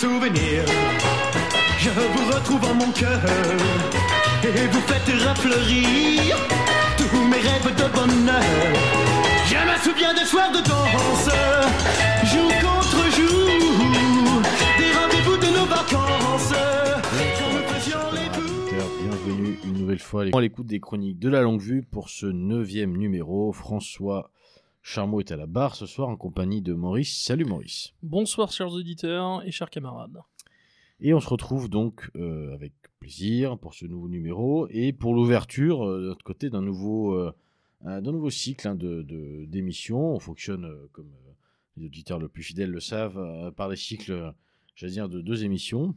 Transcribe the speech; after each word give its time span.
Souvenir, 0.00 0.62
je 1.78 1.88
vous 1.88 2.30
retrouve 2.30 2.62
en 2.70 2.74
mon 2.74 2.92
cœur 2.92 3.18
et 4.44 4.66
vous 4.66 4.80
faites 4.82 5.08
refleurir 5.26 6.36
tous 6.98 7.24
mes 7.24 7.38
rêves 7.38 7.74
de 7.74 7.94
bonheur. 7.94 8.42
Je 9.46 9.56
me 9.56 9.78
souviens 9.82 10.12
des 10.12 10.26
soirs 10.26 10.52
de 10.52 10.58
danse, 10.58 11.30
jour 12.30 12.52
contre 12.60 13.10
jour, 13.16 14.42
des 14.76 14.92
rendez-vous 14.92 15.38
de 15.38 15.58
nos 15.58 15.64
vacances. 15.64 16.52
bienvenue 19.02 19.58
une 19.64 19.78
nouvelle 19.78 19.98
fois 19.98 20.24
à 20.30 20.40
l'écoute 20.42 20.66
des 20.66 20.80
chroniques 20.80 21.18
de 21.18 21.30
la 21.30 21.40
longue 21.40 21.62
vue 21.62 21.82
pour 21.82 22.10
ce 22.10 22.26
neuvième 22.26 22.98
numéro. 22.98 23.50
François 23.52 24.30
Charmot 24.88 25.18
est 25.18 25.32
à 25.32 25.36
la 25.36 25.46
barre 25.46 25.74
ce 25.74 25.84
soir 25.84 26.08
en 26.08 26.16
compagnie 26.16 26.62
de 26.62 26.72
Maurice. 26.72 27.20
Salut 27.24 27.44
Maurice. 27.44 27.92
Bonsoir 28.04 28.52
chers 28.52 28.70
auditeurs 28.70 29.44
et 29.44 29.50
chers 29.50 29.68
camarades. 29.68 30.20
Et 31.00 31.12
on 31.12 31.18
se 31.18 31.28
retrouve 31.28 31.68
donc 31.68 32.08
euh, 32.14 32.54
avec 32.54 32.72
plaisir 33.00 33.58
pour 33.58 33.74
ce 33.74 33.84
nouveau 33.84 34.08
numéro 34.08 34.68
et 34.70 34.92
pour 34.92 35.12
l'ouverture 35.12 35.84
euh, 35.84 36.02
de 36.02 36.06
notre 36.06 36.24
côté 36.24 36.50
d'un 36.50 36.62
nouveau, 36.62 37.14
euh, 37.14 37.32
d'un 37.82 38.12
nouveau 38.12 38.30
cycle 38.30 38.68
hein, 38.68 38.76
de, 38.76 39.02
d'émissions. 39.48 40.14
On 40.14 40.20
fonctionne 40.20 40.72
comme 40.92 41.10
les 41.76 41.86
auditeurs 41.86 42.20
le 42.20 42.28
plus 42.28 42.44
fidèles 42.44 42.70
le 42.70 42.78
savent 42.78 43.52
par 43.56 43.68
des 43.68 43.74
cycles, 43.74 44.32
j'allais 44.76 44.92
dire, 44.92 45.08
de 45.08 45.20
deux 45.20 45.42
émissions. 45.42 45.96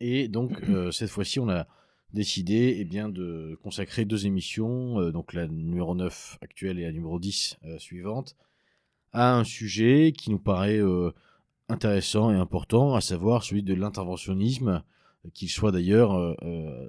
Et 0.00 0.28
donc 0.28 0.62
cette 0.92 1.08
fois-ci, 1.08 1.40
on 1.40 1.48
a 1.48 1.66
décidé 2.14 2.76
eh 2.78 2.84
bien, 2.84 3.08
de 3.08 3.58
consacrer 3.62 4.04
deux 4.04 4.24
émissions, 4.24 5.00
euh, 5.00 5.12
donc 5.12 5.34
la 5.34 5.46
numéro 5.48 5.94
9 5.94 6.38
actuelle 6.40 6.78
et 6.78 6.84
la 6.84 6.92
numéro 6.92 7.18
10 7.18 7.58
euh, 7.64 7.78
suivante, 7.78 8.36
à 9.12 9.36
un 9.36 9.44
sujet 9.44 10.12
qui 10.16 10.30
nous 10.30 10.38
paraît 10.38 10.80
euh, 10.80 11.10
intéressant 11.68 12.32
et 12.32 12.36
important, 12.36 12.94
à 12.94 13.00
savoir 13.00 13.42
celui 13.42 13.62
de 13.62 13.74
l'interventionnisme, 13.74 14.82
qu'il 15.32 15.48
soit 15.48 15.72
d'ailleurs 15.72 16.36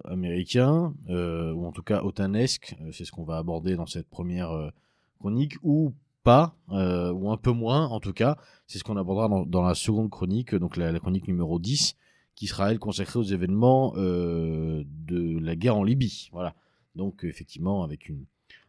américain, 0.04 0.94
ou 1.08 1.66
en 1.66 1.72
tout 1.72 1.84
cas 1.84 2.04
otanesque, 2.04 2.76
c'est 2.92 3.06
ce 3.06 3.14
qu'on 3.14 3.24
va 3.24 3.38
aborder 3.38 3.78
dans 3.78 3.86
cette 3.86 4.10
première 4.10 4.72
chronique, 5.20 5.54
ou 5.64 5.94
pas, 6.24 6.54
ou 6.68 7.32
un 7.32 7.38
peu 7.38 7.52
moins 7.52 7.88
en 7.88 8.02
tout 8.02 8.12
cas, 8.12 8.36
c'est 8.68 8.78
ce 8.78 8.84
qu'on 8.84 8.98
abordera 8.98 9.30
dans, 9.30 9.46
dans 9.46 9.62
la 9.62 9.74
seconde 9.74 10.10
chronique, 10.10 10.54
donc 10.54 10.76
la, 10.76 10.92
la 10.92 11.00
chronique 11.00 11.30
numéro 11.30 11.60
10, 11.60 11.96
qui 12.36 12.48
sera 12.48 12.72
elle 12.72 12.80
consacrée 12.80 13.20
aux 13.20 13.24
événements 13.24 13.94
euh, 13.98 14.84
de 15.08 15.40
la 15.40 15.56
guerre 15.56 15.78
en 15.78 15.84
Libye. 15.84 16.30
Voilà. 16.32 16.56
Donc 16.96 17.24
effectivement, 17.24 17.84
avec 17.84 18.10
une, 18.10 18.26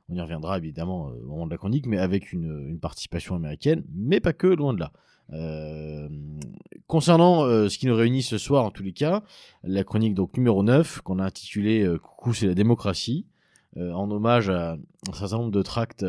on 0.08 0.14
y 0.14 0.20
reviendra 0.20 0.58
évidemment 0.58 1.08
euh, 1.08 1.22
au 1.22 1.26
moment 1.26 1.46
de 1.46 1.50
la 1.50 1.58
chronique, 1.58 1.86
mais 1.86 1.98
avec 1.98 2.32
une, 2.32 2.78
participation 2.80 3.34
américaine, 3.34 3.84
mais 3.94 4.20
pas 4.20 4.32
que, 4.32 4.46
loin 4.46 4.72
de 4.72 4.80
là. 4.80 4.92
Euh, 5.32 6.08
concernant 6.86 7.44
ce 7.44 7.76
qui 7.78 7.86
nous 7.86 7.96
réunit 7.96 8.22
ce 8.22 8.38
soir, 8.38 8.64
en 8.64 8.70
tous 8.70 8.84
les 8.84 8.92
cas, 8.92 9.24
la 9.64 9.82
chronique 9.82 10.14
donc 10.14 10.36
numéro 10.36 10.62
9, 10.62 11.00
qu'on 11.00 11.18
a 11.18 11.24
intitulée 11.24 11.82
euh, 11.82 11.98
Coucou, 11.98 12.32
c'est 12.34 12.46
la 12.46 12.54
démocratie, 12.54 13.26
en 13.78 14.10
hommage 14.10 14.48
à 14.48 14.78
un 15.06 15.12
certain 15.12 15.36
nombre 15.36 15.50
de 15.50 15.60
tracts, 15.60 16.02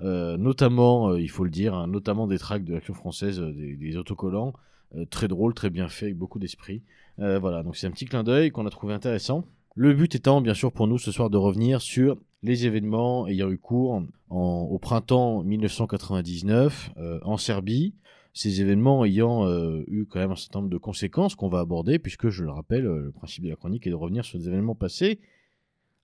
notamment, 0.00 1.14
il 1.14 1.30
faut 1.30 1.44
le 1.44 1.50
dire, 1.50 1.72
hein, 1.72 1.86
notamment 1.86 2.26
des 2.26 2.38
tracts 2.38 2.64
de 2.64 2.74
l'Action 2.74 2.92
française, 2.92 3.38
des, 3.38 3.96
autocollants, 3.96 4.52
très 5.10 5.28
drôles, 5.28 5.54
très 5.54 5.70
bien 5.70 5.88
faits, 5.88 6.04
avec 6.04 6.16
beaucoup 6.16 6.38
d'esprit. 6.38 6.82
Euh, 7.18 7.38
voilà, 7.38 7.62
donc 7.62 7.76
c'est 7.76 7.86
un 7.86 7.90
petit 7.90 8.04
clin 8.06 8.22
d'œil 8.24 8.50
qu'on 8.50 8.66
a 8.66 8.70
trouvé 8.70 8.94
intéressant. 8.94 9.44
Le 9.76 9.92
but 9.92 10.14
étant, 10.14 10.40
bien 10.40 10.54
sûr, 10.54 10.72
pour 10.72 10.86
nous 10.86 10.98
ce 10.98 11.10
soir 11.12 11.30
de 11.30 11.36
revenir 11.36 11.80
sur 11.82 12.16
les 12.42 12.66
événements 12.66 13.26
ayant 13.26 13.50
eu 13.50 13.58
cours 13.58 14.02
en- 14.30 14.60
au 14.70 14.78
printemps 14.78 15.42
1999 15.98 16.90
euh, 16.96 17.18
en 17.22 17.36
Serbie, 17.36 17.94
ces 18.32 18.60
événements 18.60 19.04
ayant 19.04 19.46
euh, 19.46 19.84
eu 19.86 20.06
quand 20.06 20.18
même 20.18 20.32
un 20.32 20.36
certain 20.36 20.58
nombre 20.60 20.70
de 20.70 20.76
conséquences 20.78 21.34
qu'on 21.36 21.48
va 21.48 21.60
aborder, 21.60 21.98
puisque 21.98 22.28
je 22.30 22.42
le 22.44 22.50
rappelle, 22.50 22.86
euh, 22.86 23.00
le 23.04 23.12
principe 23.12 23.44
de 23.44 23.50
la 23.50 23.56
chronique 23.56 23.86
est 23.86 23.90
de 23.90 23.94
revenir 23.94 24.24
sur 24.24 24.38
des 24.38 24.48
événements 24.48 24.74
passés 24.74 25.20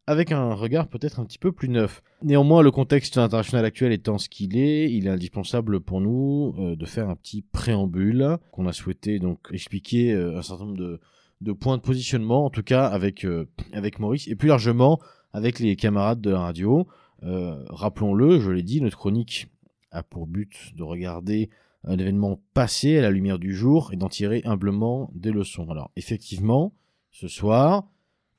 avec 0.07 0.33
un 0.33 0.55
regard 0.55 0.89
peut-être 0.89 1.21
un 1.21 1.25
petit 1.25 1.39
peu 1.39 1.53
plus 1.53 1.69
neuf. 1.69 2.03
Néanmoins, 2.23 2.63
le 2.63 2.71
contexte 2.71 3.19
international 3.19 3.65
actuel 3.65 3.93
étant 3.93 4.19
ce 4.19 4.29
qu'il 4.29 4.57
est, 4.57 4.93
il 4.93 5.07
est 5.07 5.11
indispensable 5.11 5.81
pour 5.81 6.01
nous 6.01 6.55
euh, 6.59 6.77
de 6.77 6.87
faire 6.87 7.09
un 7.09 7.17
petit 7.17 7.43
préambule 7.43 8.39
qu'on 8.53 8.67
a 8.67 8.73
souhaité 8.73 9.19
donc 9.19 9.39
expliquer 9.53 10.13
euh, 10.13 10.39
un 10.39 10.43
certain 10.43 10.67
nombre 10.67 10.99
de, 11.41 11.53
points 11.53 11.77
de 11.77 11.83
positionnement, 11.83 12.45
en 12.45 12.51
tout 12.51 12.63
cas 12.63 12.87
avec, 12.87 13.25
euh, 13.25 13.49
avec 13.73 13.99
Maurice, 13.99 14.29
et 14.29 14.35
plus 14.35 14.49
largement 14.49 15.01
avec 15.33 15.59
les 15.59 15.77
camarades 15.77 16.21
de 16.21 16.31
la 16.31 16.41
radio. 16.41 16.87
Rappelons-le, 17.23 18.41
je 18.41 18.51
l'ai 18.51 18.63
dit, 18.63 18.81
notre 18.81 18.97
chronique 18.97 19.49
a 19.93 20.03
pour 20.03 20.27
but 20.27 20.73
de 20.75 20.83
regarder 20.83 21.51
un 21.85 21.99
événement 21.99 22.41
passé 22.55 22.99
à 22.99 23.03
la 23.03 23.11
lumière 23.11 23.39
du 23.39 23.55
jour 23.55 23.91
et 23.93 23.97
d'en 23.97 24.09
tirer 24.09 24.43
humblement 24.45 25.11
des 25.15 25.31
leçons. 25.31 25.71
Alors 25.71 25.91
effectivement, 25.97 26.75
ce 27.11 27.29
soir, 27.29 27.85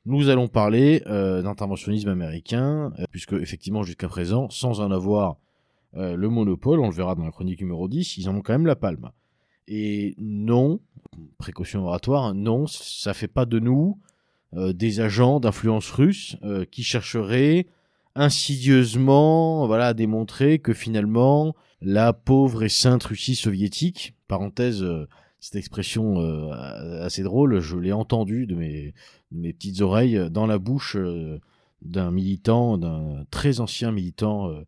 nous 0.06 0.29
allons 0.29 0.47
parler 0.47 1.03
euh, 1.06 1.41
d'interventionnisme 1.41 2.09
américain, 2.09 2.91
euh, 2.97 3.06
puisque 3.12 3.34
effectivement 3.34 3.84
jusqu'à 3.84 4.07
présent, 4.07 4.50
sans 4.50 4.81
en 4.81 4.91
avoir 4.91 5.38
euh, 5.95 6.16
le 6.16 6.29
monopole, 6.29 6.79
on 6.79 6.88
le 6.88 6.94
verra 6.94 7.16
dans 7.16 7.25
la 7.25 7.31
chronique 7.31 7.62
numéro 7.62 7.88
10, 7.88 8.17
ils 8.17 8.29
en 8.29 8.35
ont 8.35 8.41
quand 8.41 8.53
même 8.53 8.66
la 8.66 8.75
palme. 8.75 9.11
Et 9.67 10.16
non, 10.17 10.79
précaution 11.38 11.85
oratoire, 11.85 12.34
non, 12.34 12.67
ça 12.67 13.13
fait 13.13 13.28
pas 13.28 13.45
de 13.45 13.59
nous 13.59 14.00
des 14.53 15.00
agents 15.00 15.40
d'influence 15.40 15.90
russe 15.91 16.35
qui 16.72 16.84
chercheraient 16.84 17.67
insidieusement 18.16 19.66
voilà, 19.66 19.88
à 19.88 19.94
démontrer 19.94 20.59
que 20.59 20.73
finalement 20.73 21.56
la 21.79 22.11
pauvre 22.11 22.63
et 22.63 22.69
sainte 22.69 23.06
Russie 23.06 23.35
soviétique, 23.35 24.13
parenthèse, 24.28 24.85
cette 25.41 25.57
expression 25.57 26.22
euh, 26.22 27.03
assez 27.03 27.24
drôle, 27.24 27.59
je 27.59 27.75
l'ai 27.75 27.91
entendue 27.91 28.47
de 28.47 28.56
mes, 28.56 28.94
petites 29.53 29.81
oreilles 29.81 30.29
dans 30.29 30.46
la 30.46 30.59
bouche 30.59 30.96
euh, 30.96 31.40
d'un 31.81 32.12
militant, 32.12 32.78
d'un 32.78 33.25
très 33.31 33.59
ancien 33.59 33.91
militant 33.91 34.50
euh, 34.50 34.62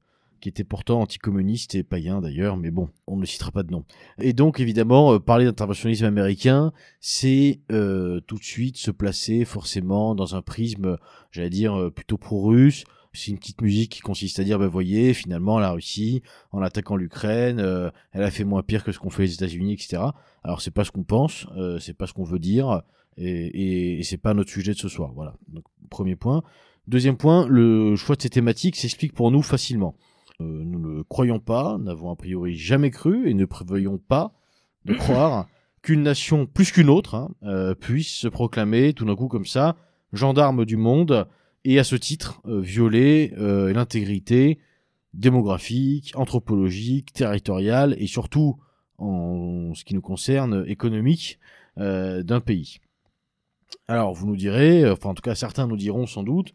qui 0.44 0.50
était 0.50 0.66
pourtant 0.66 1.00
anticommuniste 1.00 1.74
et 1.74 1.84
païen 1.84 2.20
d'ailleurs, 2.20 2.58
mais 2.58 2.70
bon, 2.70 2.90
on 3.08 3.16
ne 3.16 3.26
citera 3.26 3.50
pas 3.52 3.64
de 3.64 3.72
nom. 3.72 3.86
Et 4.20 4.34
donc 4.34 4.60
évidemment, 4.60 5.14
euh, 5.14 5.20
parler 5.20 5.46
d'interventionnisme 5.46 6.04
américain, 6.04 6.74
c'est 7.00 7.62
euh, 7.72 8.20
tout 8.28 8.36
de 8.36 8.44
suite 8.44 8.76
se 8.76 8.92
placer 8.92 9.46
forcément 9.46 10.16
dans 10.16 10.36
un 10.36 10.42
prisme, 10.42 10.98
j'allais 11.32 11.50
dire, 11.50 11.80
euh, 11.80 11.92
plutôt 11.92 12.18
pro-russe. 12.18 12.84
C'est 13.14 13.32
une 13.32 13.38
petite 13.38 13.62
musique 13.62 13.92
qui 13.92 14.00
consiste 14.02 14.40
à 14.40 14.44
dire, 14.44 14.58
ben 14.58 14.68
voyez, 14.68 15.14
finalement, 15.14 15.60
la 15.60 15.72
Russie, 15.72 16.24
en 16.52 16.62
attaquant 16.62 16.96
l'Ukraine, 16.96 17.60
euh, 17.60 17.92
elle 18.12 18.24
a 18.24 18.32
fait 18.32 18.44
moins 18.44 18.64
pire 18.64 18.84
que 18.84 18.92
ce 18.92 19.00
qu'ont 19.00 19.12
fait 19.12 19.24
les 19.24 19.34
États-Unis, 19.36 19.74
etc. 19.74 20.02
Alors 20.44 20.62
c'est 20.62 20.72
pas 20.72 20.84
ce 20.84 20.92
qu'on 20.92 21.04
pense, 21.04 21.46
euh, 21.56 21.80
c'est 21.80 21.94
pas 21.94 22.08
ce 22.08 22.14
qu'on 22.14 22.24
veut 22.24 22.40
dire, 22.40 22.82
et, 23.18 23.28
et, 23.28 24.00
et 24.00 24.04
c'est 24.04 24.18
pas 24.18 24.34
notre 24.34 24.50
sujet 24.50 24.74
de 24.74 24.80
ce 24.80 24.90
soir. 24.90 25.12
Voilà. 25.14 25.36
Donc 25.48 25.64
premier 25.90 26.16
point. 26.16 26.44
Deuxième 26.88 27.16
point, 27.16 27.48
le 27.48 27.96
choix 27.96 28.16
de 28.16 28.22
ces 28.22 28.30
thématiques 28.30 28.76
s'explique 28.76 29.14
pour 29.14 29.30
nous 29.30 29.44
facilement. 29.44 29.96
Euh, 30.42 30.64
nous 30.66 30.80
ne 30.80 31.04
croyons 31.04 31.40
pas, 31.40 31.78
n'avons 31.80 32.12
a 32.12 32.16
priori 32.16 32.58
jamais 32.58 32.90
cru 32.90 33.30
et 33.30 33.36
ne 33.36 33.46
prévoyons 33.46 34.00
pas 34.00 34.34
de 34.86 34.94
croire 34.96 35.46
qu'une 35.84 36.02
nation 36.02 36.48
plus 36.48 36.72
qu'une 36.72 36.90
autre 36.90 37.16
hein, 37.16 37.76
puisse 37.80 38.10
se 38.10 38.28
proclamer 38.28 38.94
tout 38.94 39.06
d'un 39.06 39.16
coup 39.16 39.28
comme 39.28 39.46
ça 39.46 39.76
gendarme 40.14 40.66
du 40.66 40.78
monde 40.78 41.28
et 41.66 41.80
à 41.80 41.84
ce 41.84 41.96
titre 41.96 42.42
euh, 42.46 42.60
violer 42.60 43.34
euh, 43.38 43.74
l'intégrité 43.74 44.60
démographique, 45.14 46.14
anthropologique, 46.16 47.14
territoriale 47.14 47.96
et 48.00 48.08
surtout 48.08 48.60
en 48.98 49.74
ce 49.74 49.84
qui 49.84 49.94
nous 49.96 50.02
concerne 50.02 50.66
économique 50.68 51.40
euh, 51.78 52.24
d'un 52.24 52.40
pays. 52.40 52.80
Alors 53.88 54.14
vous 54.14 54.28
nous 54.28 54.36
direz, 54.36 54.90
enfin 54.90 55.10
en 55.10 55.14
tout 55.14 55.22
cas 55.22 55.36
certains 55.36 55.68
nous 55.68 55.78
diront 55.78 56.06
sans 56.06 56.24
doute, 56.24 56.54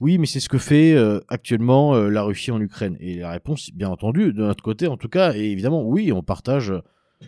oui 0.00 0.18
mais 0.18 0.26
c'est 0.26 0.40
ce 0.40 0.48
que 0.48 0.58
fait 0.58 0.96
actuellement 1.28 1.94
la 1.94 2.22
Russie 2.22 2.50
en 2.50 2.60
Ukraine. 2.60 2.96
Et 3.00 3.16
la 3.16 3.30
réponse, 3.30 3.70
bien 3.72 3.88
entendu, 3.88 4.32
de 4.32 4.42
notre 4.42 4.62
côté 4.62 4.86
en 4.88 4.96
tout 4.96 5.08
cas, 5.08 5.32
est 5.34 5.46
évidemment 5.46 5.84
oui, 5.84 6.12
on 6.12 6.22
partage 6.22 6.72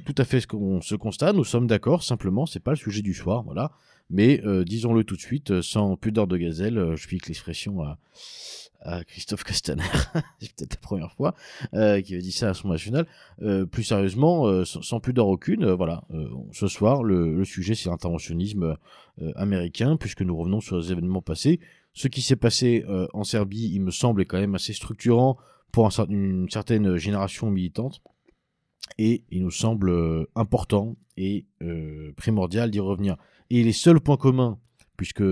tout 0.05 0.15
à 0.19 0.25
fait 0.25 0.41
ce 0.41 0.47
qu'on 0.47 0.81
se 0.81 0.95
constate, 0.95 1.35
nous 1.35 1.45
sommes 1.45 1.67
d'accord, 1.67 2.03
simplement 2.03 2.45
c'est 2.45 2.61
pas 2.61 2.73
le 2.73 2.77
sujet 2.77 3.03
du 3.03 3.15
soir, 3.15 3.43
voilà. 3.45 3.73
Mais 4.11 4.41
euh, 4.45 4.65
disons-le 4.65 5.05
tout 5.05 5.17
de 5.17 5.21
suite, 5.21 5.51
euh, 5.51 5.63
sans 5.63 5.97
pudeur 5.97 6.27
de 6.27 6.37
gazelle, 6.37 6.79
euh, 6.79 6.97
je 6.97 7.07
pique 7.09 7.29
l'expression 7.29 7.83
à, 7.83 7.99
Christophe 9.07 9.43
Castaner, 9.43 9.83
c'est 10.41 10.55
peut-être 10.55 10.77
la 10.77 10.81
première 10.81 11.13
fois 11.13 11.35
euh, 11.75 12.01
qu'il 12.01 12.17
a 12.17 12.21
dit 12.21 12.33
ça 12.33 12.51
à 12.51 12.55
son 12.55 12.69
national. 12.69 13.07
Plus 13.71 13.83
sérieusement, 13.83 14.65
sans, 14.65 14.81
sans 14.83 15.01
pudeur 15.01 15.27
aucune, 15.27 15.69
voilà, 15.73 16.05
ce 16.53 16.69
soir, 16.69 17.03
le, 17.03 17.45
sujet 17.45 17.75
c'est 17.75 17.91
l'interventionnisme 17.91 18.77
américain, 19.35 19.97
puisque 19.97 20.23
nous 20.23 20.35
revenons 20.35 20.61
sur 20.61 20.79
les 20.79 20.93
événements 20.93 21.21
passés. 21.21 21.59
Ce 21.93 22.07
qui 22.07 22.23
s'est 22.23 22.37
passé 22.37 22.85
en 23.13 23.25
Serbie, 23.25 23.69
il 23.75 23.83
me 23.83 23.91
semble, 23.91 24.23
est 24.23 24.27
quand 24.27 24.39
même 24.39 24.55
assez 24.55 24.73
structurant 24.73 25.37
pour 25.73 25.91
une 26.09 26.49
certaine 26.49 26.97
génération 26.97 27.51
militante. 27.51 28.01
Et 28.97 29.25
il 29.31 29.43
nous 29.43 29.51
semble 29.51 30.27
important 30.35 30.97
et 31.17 31.47
primordial 32.17 32.71
d'y 32.71 32.81
revenir. 32.81 33.17
Et 33.51 33.63
les 33.63 33.73
seuls 33.73 34.01
points 34.01 34.17
communs, 34.17 34.59
puisque 34.97 35.25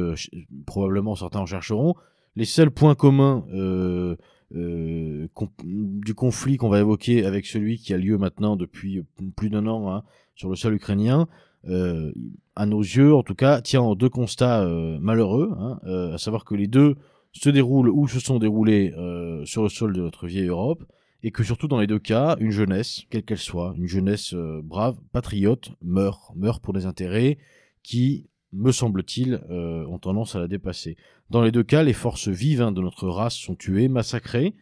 probablement 0.67 1.15
certains 1.15 1.41
en 1.41 1.47
chercheront, 1.47 1.95
les 2.35 2.45
seuls 2.45 2.71
points 2.71 2.95
communs 2.95 3.45
euh, 3.53 4.17
euh, 4.55 5.29
du 5.65 6.15
conflit 6.15 6.57
qu'on 6.57 6.69
va 6.69 6.81
évoquer 6.81 7.25
avec 7.25 7.47
celui 7.47 7.79
qui 7.79 7.93
a 7.95 7.99
lieu 7.99 8.19
maintenant 8.19 8.57
depuis 8.57 9.03
plus 9.37 9.51
d'un 9.51 9.67
an 9.67 9.91
hein, 9.91 10.03
sur 10.35 10.49
le 10.49 10.57
sol 10.57 10.75
ukrainien, 10.75 11.27
euh, 11.69 12.13
à 12.55 12.67
nos 12.67 12.81
yeux, 12.81 13.15
en 13.15 13.23
tout 13.23 13.35
cas, 13.35 13.61
tient 13.61 13.81
en 13.81 13.95
deux 13.95 14.09
constats 14.09 14.63
euh, 14.63 14.99
malheureux, 15.01 15.53
hein, 15.59 15.81
euh, 15.87 16.15
à 16.15 16.19
savoir 16.19 16.45
que 16.45 16.55
les 16.55 16.69
deux 16.69 16.97
se 17.33 17.51
déroulent 17.51 17.91
ou 17.91 18.09
se 18.09 18.21
sont 18.21 18.39
déroulés 18.39 18.95
euh, 18.97 19.45
sur 19.45 19.63
le 19.63 19.69
sol 19.69 19.93
de 19.93 20.01
notre 20.01 20.27
vieille 20.27 20.47
Europe, 20.47 20.85
et 21.23 21.31
que 21.31 21.43
surtout 21.43 21.69
dans 21.69 21.81
les 21.81 21.87
deux 21.87 21.99
cas, 21.99 22.37
une 22.39 22.51
jeunesse, 22.51 23.05
quelle 23.11 23.25
qu'elle 23.25 23.39
soit, 23.39 23.75
une 23.77 23.89
jeunesse 23.89 24.33
euh, 24.35 24.61
brave, 24.63 24.97
patriote, 25.13 25.71
meurt, 25.83 26.33
meurt 26.37 26.63
pour 26.63 26.73
des 26.73 26.87
intérêts 26.87 27.39
qui, 27.87 28.27
me 28.53 28.73
semble-t-il, 28.73 29.41
euh, 29.49 29.87
ont 29.87 29.99
tendance 29.99 30.35
à 30.35 30.41
la 30.41 30.49
dépasser. 30.49 30.97
Dans 31.31 31.43
les 31.43 31.53
deux 31.53 31.63
cas, 31.63 31.85
les 31.85 31.93
forces 31.93 32.27
vives 32.27 32.61
hein, 32.61 32.73
de 32.73 32.81
notre 32.81 33.09
race 33.09 33.37
sont 33.37 33.55
tuées, 33.55 33.87
massacrées, 33.87 34.55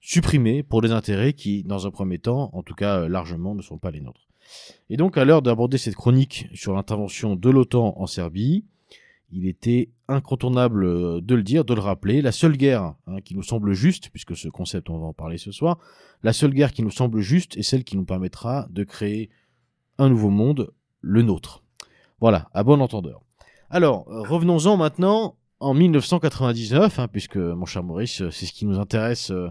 supprimées 0.00 0.64
pour 0.64 0.82
des 0.82 0.90
intérêts 0.90 1.34
qui, 1.34 1.62
dans 1.62 1.86
un 1.86 1.92
premier 1.92 2.18
temps, 2.18 2.50
en 2.52 2.64
tout 2.64 2.74
cas 2.74 3.02
euh, 3.02 3.08
largement, 3.08 3.54
ne 3.54 3.62
sont 3.62 3.78
pas 3.78 3.92
les 3.92 4.00
nôtres. 4.00 4.26
Et 4.90 4.96
donc, 4.96 5.16
à 5.16 5.24
l'heure 5.24 5.40
d'aborder 5.40 5.78
cette 5.78 5.94
chronique 5.94 6.48
sur 6.52 6.74
l'intervention 6.74 7.36
de 7.36 7.48
l'OTAN 7.48 7.94
en 7.96 8.08
Serbie, 8.08 8.64
il 9.30 9.46
était 9.46 9.90
incontournable 10.08 10.84
euh, 10.84 11.20
de 11.20 11.36
le 11.36 11.44
dire, 11.44 11.64
de 11.64 11.74
le 11.74 11.80
rappeler. 11.80 12.22
La 12.22 12.32
seule 12.32 12.56
guerre 12.56 12.96
hein, 13.06 13.20
qui 13.24 13.36
nous 13.36 13.44
semble 13.44 13.72
juste, 13.72 14.10
puisque 14.10 14.36
ce 14.36 14.48
concept, 14.48 14.90
on 14.90 14.98
va 14.98 15.06
en 15.06 15.12
parler 15.12 15.38
ce 15.38 15.52
soir, 15.52 15.78
la 16.24 16.32
seule 16.32 16.52
guerre 16.52 16.72
qui 16.72 16.82
nous 16.82 16.90
semble 16.90 17.20
juste 17.20 17.56
est 17.56 17.62
celle 17.62 17.84
qui 17.84 17.96
nous 17.96 18.04
permettra 18.04 18.66
de 18.70 18.82
créer 18.82 19.30
un 19.98 20.08
nouveau 20.08 20.30
monde, 20.30 20.72
le 21.02 21.22
nôtre. 21.22 21.63
Voilà, 22.24 22.48
à 22.54 22.62
bon 22.62 22.80
entendeur. 22.80 23.20
Alors, 23.68 24.06
euh, 24.08 24.22
revenons-en 24.22 24.78
maintenant 24.78 25.36
en 25.60 25.74
1999, 25.74 26.98
hein, 26.98 27.06
puisque, 27.06 27.36
mon 27.36 27.66
cher 27.66 27.82
Maurice, 27.82 28.22
euh, 28.22 28.30
c'est 28.30 28.46
ce 28.46 28.54
qui 28.54 28.64
nous 28.64 28.78
intéresse 28.78 29.30
euh, 29.30 29.50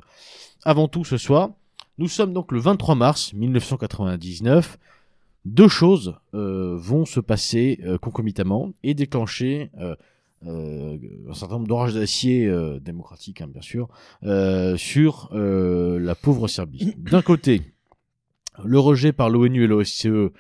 avant 0.65 0.87
tout 0.87 1.05
ce 1.05 1.17
soir. 1.17 1.51
Nous 1.99 2.07
sommes 2.07 2.33
donc 2.33 2.51
le 2.51 2.57
23 2.57 2.95
mars 2.95 3.31
1999. 3.33 4.79
Deux 5.45 5.67
choses 5.67 6.15
vont 6.31 7.05
se 7.05 7.19
passer 7.19 7.79
concomitamment 8.01 8.71
et 8.81 8.95
déclencher 8.95 9.69
un 9.77 11.33
certain 11.35 11.55
nombre 11.55 11.67
d'orages 11.67 11.93
d'acier 11.93 12.51
démocratiques, 12.81 13.41
hein, 13.41 13.47
bien 13.47 13.61
sûr, 13.61 13.89
sur 14.79 15.29
la 15.31 16.15
pauvre 16.15 16.47
Serbie. 16.47 16.95
D'un 16.97 17.21
côté, 17.21 17.61
le 18.65 18.79
rejet 18.79 19.13
par 19.13 19.29
l'ONU 19.29 19.65
et 19.65 19.67
l'OSCE 19.67 20.31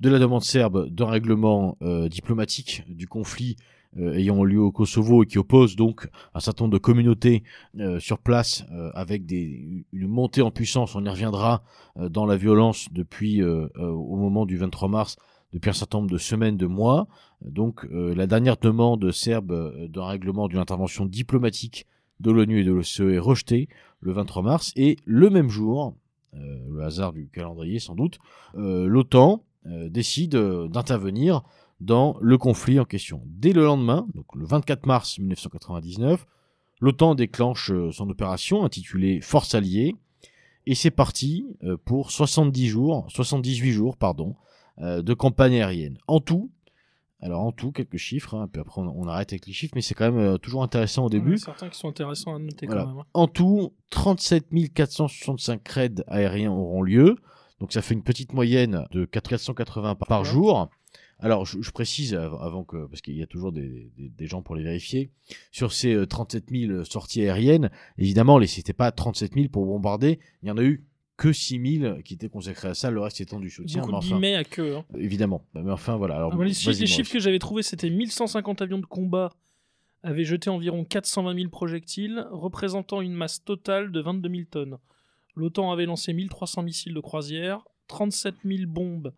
de 0.00 0.08
la 0.08 0.18
demande 0.18 0.42
serbe 0.42 0.88
d'un 0.88 1.06
règlement 1.06 1.76
euh, 1.82 2.08
diplomatique 2.08 2.84
du 2.88 3.08
conflit 3.08 3.56
euh, 3.96 4.14
ayant 4.14 4.44
lieu 4.44 4.60
au 4.60 4.70
Kosovo 4.70 5.24
et 5.24 5.26
qui 5.26 5.38
oppose 5.38 5.74
donc 5.74 6.08
un 6.34 6.40
certain 6.40 6.64
nombre 6.64 6.74
de 6.74 6.78
communautés 6.78 7.42
euh, 7.80 7.98
sur 7.98 8.18
place 8.18 8.64
avec 8.94 9.22
une 9.30 10.08
montée 10.08 10.42
en 10.42 10.50
puissance, 10.50 10.94
on 10.94 11.04
y 11.04 11.08
reviendra, 11.08 11.62
dans 11.96 12.26
la 12.26 12.36
violence 12.36 12.88
depuis 12.92 13.42
au 13.42 14.16
moment 14.16 14.46
du 14.46 14.56
23 14.56 14.88
mars, 14.88 15.16
depuis 15.52 15.70
un 15.70 15.74
certain 15.74 15.98
nombre 15.98 16.10
de 16.10 16.18
semaines, 16.18 16.56
de 16.56 16.66
mois. 16.66 17.08
Donc 17.42 17.86
la 17.90 18.26
dernière 18.26 18.56
demande 18.56 19.10
serbe 19.10 19.86
d'un 19.88 20.04
règlement 20.04 20.48
d'une 20.48 20.58
intervention 20.58 21.06
diplomatique 21.06 21.86
de 22.20 22.30
l'ONU 22.30 22.60
et 22.60 22.64
de 22.64 22.72
l'OCE 22.72 23.00
est 23.00 23.18
rejetée 23.18 23.68
le 24.00 24.12
23 24.12 24.42
mars 24.42 24.72
et 24.76 24.96
le 25.04 25.30
même 25.30 25.48
jour, 25.48 25.94
le 26.34 26.82
hasard 26.82 27.12
du 27.12 27.28
calendrier 27.28 27.78
sans 27.78 27.94
doute, 27.94 28.18
l'OTAN 28.54 29.42
décide 29.88 30.34
euh, 30.34 30.68
d'intervenir 30.68 31.42
dans 31.80 32.16
le 32.20 32.38
conflit 32.38 32.80
en 32.80 32.84
question. 32.84 33.22
Dès 33.26 33.52
le 33.52 33.64
lendemain, 33.64 34.06
donc 34.14 34.26
le 34.34 34.44
24 34.46 34.86
mars 34.86 35.18
1999, 35.18 36.26
l'OTAN 36.80 37.14
déclenche 37.14 37.70
euh, 37.70 37.90
son 37.92 38.08
opération 38.08 38.64
intitulée 38.64 39.20
Force 39.20 39.54
alliée 39.54 39.94
et 40.66 40.74
c'est 40.74 40.90
parti 40.90 41.46
euh, 41.64 41.76
pour 41.84 42.10
70 42.10 42.66
jours, 42.68 43.06
78 43.08 43.70
jours 43.72 43.96
pardon, 43.96 44.36
euh, 44.80 45.02
de 45.02 45.14
campagne 45.14 45.54
aérienne. 45.54 45.98
En 46.06 46.20
tout, 46.20 46.50
alors 47.20 47.42
en 47.42 47.52
tout 47.52 47.72
quelques 47.72 47.96
chiffres, 47.96 48.34
hein, 48.34 48.48
puis 48.52 48.60
après 48.60 48.80
on, 48.80 49.06
arrête 49.08 49.32
avec 49.32 49.46
les 49.46 49.52
chiffres, 49.52 49.72
mais 49.74 49.82
c'est 49.82 49.94
quand 49.94 50.10
même 50.12 50.20
euh, 50.20 50.38
toujours 50.38 50.62
intéressant 50.62 51.06
au 51.06 51.10
début. 51.10 51.32
Ouais, 51.32 51.36
certains 51.38 51.68
qui 51.68 51.78
sont 51.78 51.88
intéressants 51.88 52.34
à 52.34 52.38
noter 52.38 52.66
Voilà. 52.66 52.82
quand 52.82 52.88
même. 52.88 52.98
hein. 52.98 53.06
En 53.14 53.26
tout, 53.28 53.72
37 53.90 54.46
465 54.74 55.68
raids 55.68 55.90
aériens 56.06 56.52
auront 56.52 56.82
lieu. 56.82 57.16
Donc 57.60 57.72
ça 57.72 57.82
fait 57.82 57.94
une 57.94 58.02
petite 58.02 58.32
moyenne 58.32 58.86
de 58.92 59.04
480 59.04 59.96
par, 59.96 60.24
jour. 60.24 60.68
Alors 61.20 61.44
je, 61.44 61.60
je 61.60 61.70
précise 61.72 62.14
av- 62.14 62.38
avant 62.40 62.62
que, 62.62 62.86
parce 62.86 63.00
qu'il 63.00 63.16
y 63.16 63.22
a 63.22 63.26
toujours 63.26 63.50
des, 63.52 63.90
des- 63.96 64.08
des 64.10 64.26
gens 64.26 64.42
pour 64.42 64.54
les 64.54 64.62
vérifier, 64.62 65.10
sur 65.50 65.72
ces 65.72 65.92
euh, 65.94 66.06
37 66.06 66.44
000 66.50 66.84
sorties 66.84 67.22
aériennes, 67.22 67.70
évidemment, 67.98 68.38
les 68.38 68.46
c'était 68.46 68.72
pas 68.72 68.92
37 68.92 69.34
000 69.34 69.48
pour 69.48 69.66
bombarder, 69.66 70.20
il 70.42 70.48
y 70.48 70.50
en 70.52 70.58
a 70.58 70.62
eu 70.62 70.84
que 71.16 71.32
6 71.32 71.78
000 71.80 72.02
qui 72.02 72.14
étaient 72.14 72.28
consacrés 72.28 72.68
à 72.68 72.74
ça, 72.74 72.92
le 72.92 73.00
reste 73.00 73.20
étant 73.20 73.40
du 73.40 73.50
soutien. 73.50 73.80
Beaucoup 73.80 73.90
mais 74.20 74.30
de 74.32 74.36
enfin, 74.36 74.40
à 74.40 74.44
queue. 74.44 74.76
hein. 74.76 74.84
évidemment. 74.96 75.44
Mais 75.54 75.72
enfin 75.72 75.96
voilà. 75.96 76.14
Alors, 76.14 76.30
Ah, 76.32 76.36
bah, 76.36 76.44
les, 76.44 76.50
les 76.50 76.86
chiffres 76.86 77.12
que 77.12 77.18
j'avais 77.18 77.40
trouvés, 77.40 77.64
c'était 77.64 77.90
1150 77.90 78.62
avions 78.62 78.78
de 78.78 78.86
combat 78.86 79.32
avaient 80.04 80.22
jeté 80.24 80.48
environ 80.48 80.84
420 80.84 81.34
000 81.34 81.48
projectiles, 81.50 82.24
représentant 82.30 83.00
une 83.00 83.14
masse 83.14 83.42
totale 83.44 83.90
de 83.90 84.00
22 84.00 84.28
000 84.30 84.42
tonnes. 84.48 84.78
L'OTAN 85.38 85.70
avait 85.70 85.86
lancé 85.86 86.12
1300 86.12 86.64
missiles 86.64 86.94
de 86.94 87.00
croisière, 87.00 87.62
37 87.86 88.34
000 88.44 88.66
bombes 88.66 89.14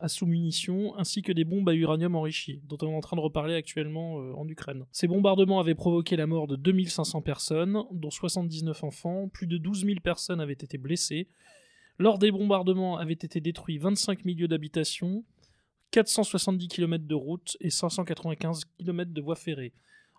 à 0.00 0.08
sous-munitions, 0.08 0.96
ainsi 0.96 1.20
que 1.20 1.30
des 1.30 1.44
bombes 1.44 1.68
à 1.68 1.74
uranium 1.74 2.14
enrichi, 2.14 2.62
dont 2.66 2.78
on 2.80 2.88
est 2.90 2.96
en 2.96 3.00
train 3.00 3.16
de 3.16 3.20
reparler 3.20 3.54
actuellement 3.54 4.18
euh, 4.18 4.32
en 4.32 4.48
Ukraine. 4.48 4.86
Ces 4.92 5.08
bombardements 5.08 5.60
avaient 5.60 5.74
provoqué 5.74 6.16
la 6.16 6.26
mort 6.26 6.46
de 6.46 6.56
2500 6.56 7.20
personnes, 7.20 7.82
dont 7.92 8.10
79 8.10 8.82
enfants, 8.82 9.28
plus 9.28 9.46
de 9.46 9.58
12 9.58 9.84
000 9.84 10.00
personnes 10.02 10.40
avaient 10.40 10.54
été 10.54 10.78
blessées. 10.78 11.28
Lors 11.98 12.18
des 12.18 12.32
bombardements 12.32 12.96
avaient 12.96 13.12
été 13.12 13.40
détruits 13.40 13.76
25 13.76 14.24
milieux 14.24 14.48
d'habitation, 14.48 15.22
470 15.90 16.68
km 16.68 17.04
de 17.06 17.14
routes 17.14 17.58
et 17.60 17.68
595 17.68 18.64
km 18.78 19.12
de 19.12 19.20
voies 19.20 19.36
ferrées. 19.36 19.74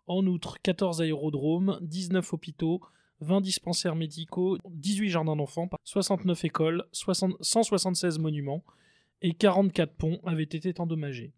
En 0.05 0.27
outre, 0.27 0.61
14 0.61 1.01
aérodromes, 1.01 1.79
19 1.81 2.33
hôpitaux, 2.33 2.81
20 3.21 3.41
dispensaires 3.41 3.95
médicaux, 3.95 4.57
18 4.69 5.09
jardins 5.09 5.35
d'enfants, 5.35 5.69
69 5.83 6.45
écoles, 6.45 6.83
60 6.91 7.33
176 7.41 8.19
monuments 8.19 8.63
et 9.21 9.33
44 9.33 9.93
ponts 9.95 10.19
avaient 10.25 10.43
été 10.43 10.73
endommagés. 10.79 11.33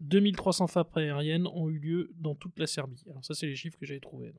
2300 0.00 0.66
frappes 0.66 0.96
aériennes 0.98 1.46
ont 1.54 1.68
eu 1.70 1.78
lieu 1.78 2.10
dans 2.18 2.34
toute 2.34 2.58
la 2.58 2.66
Serbie. 2.66 3.02
Alors 3.10 3.24
ça, 3.24 3.32
c'est 3.34 3.46
les 3.46 3.56
chiffres 3.56 3.78
que 3.78 3.86
j'avais 3.86 4.00
trouvés. 4.00 4.32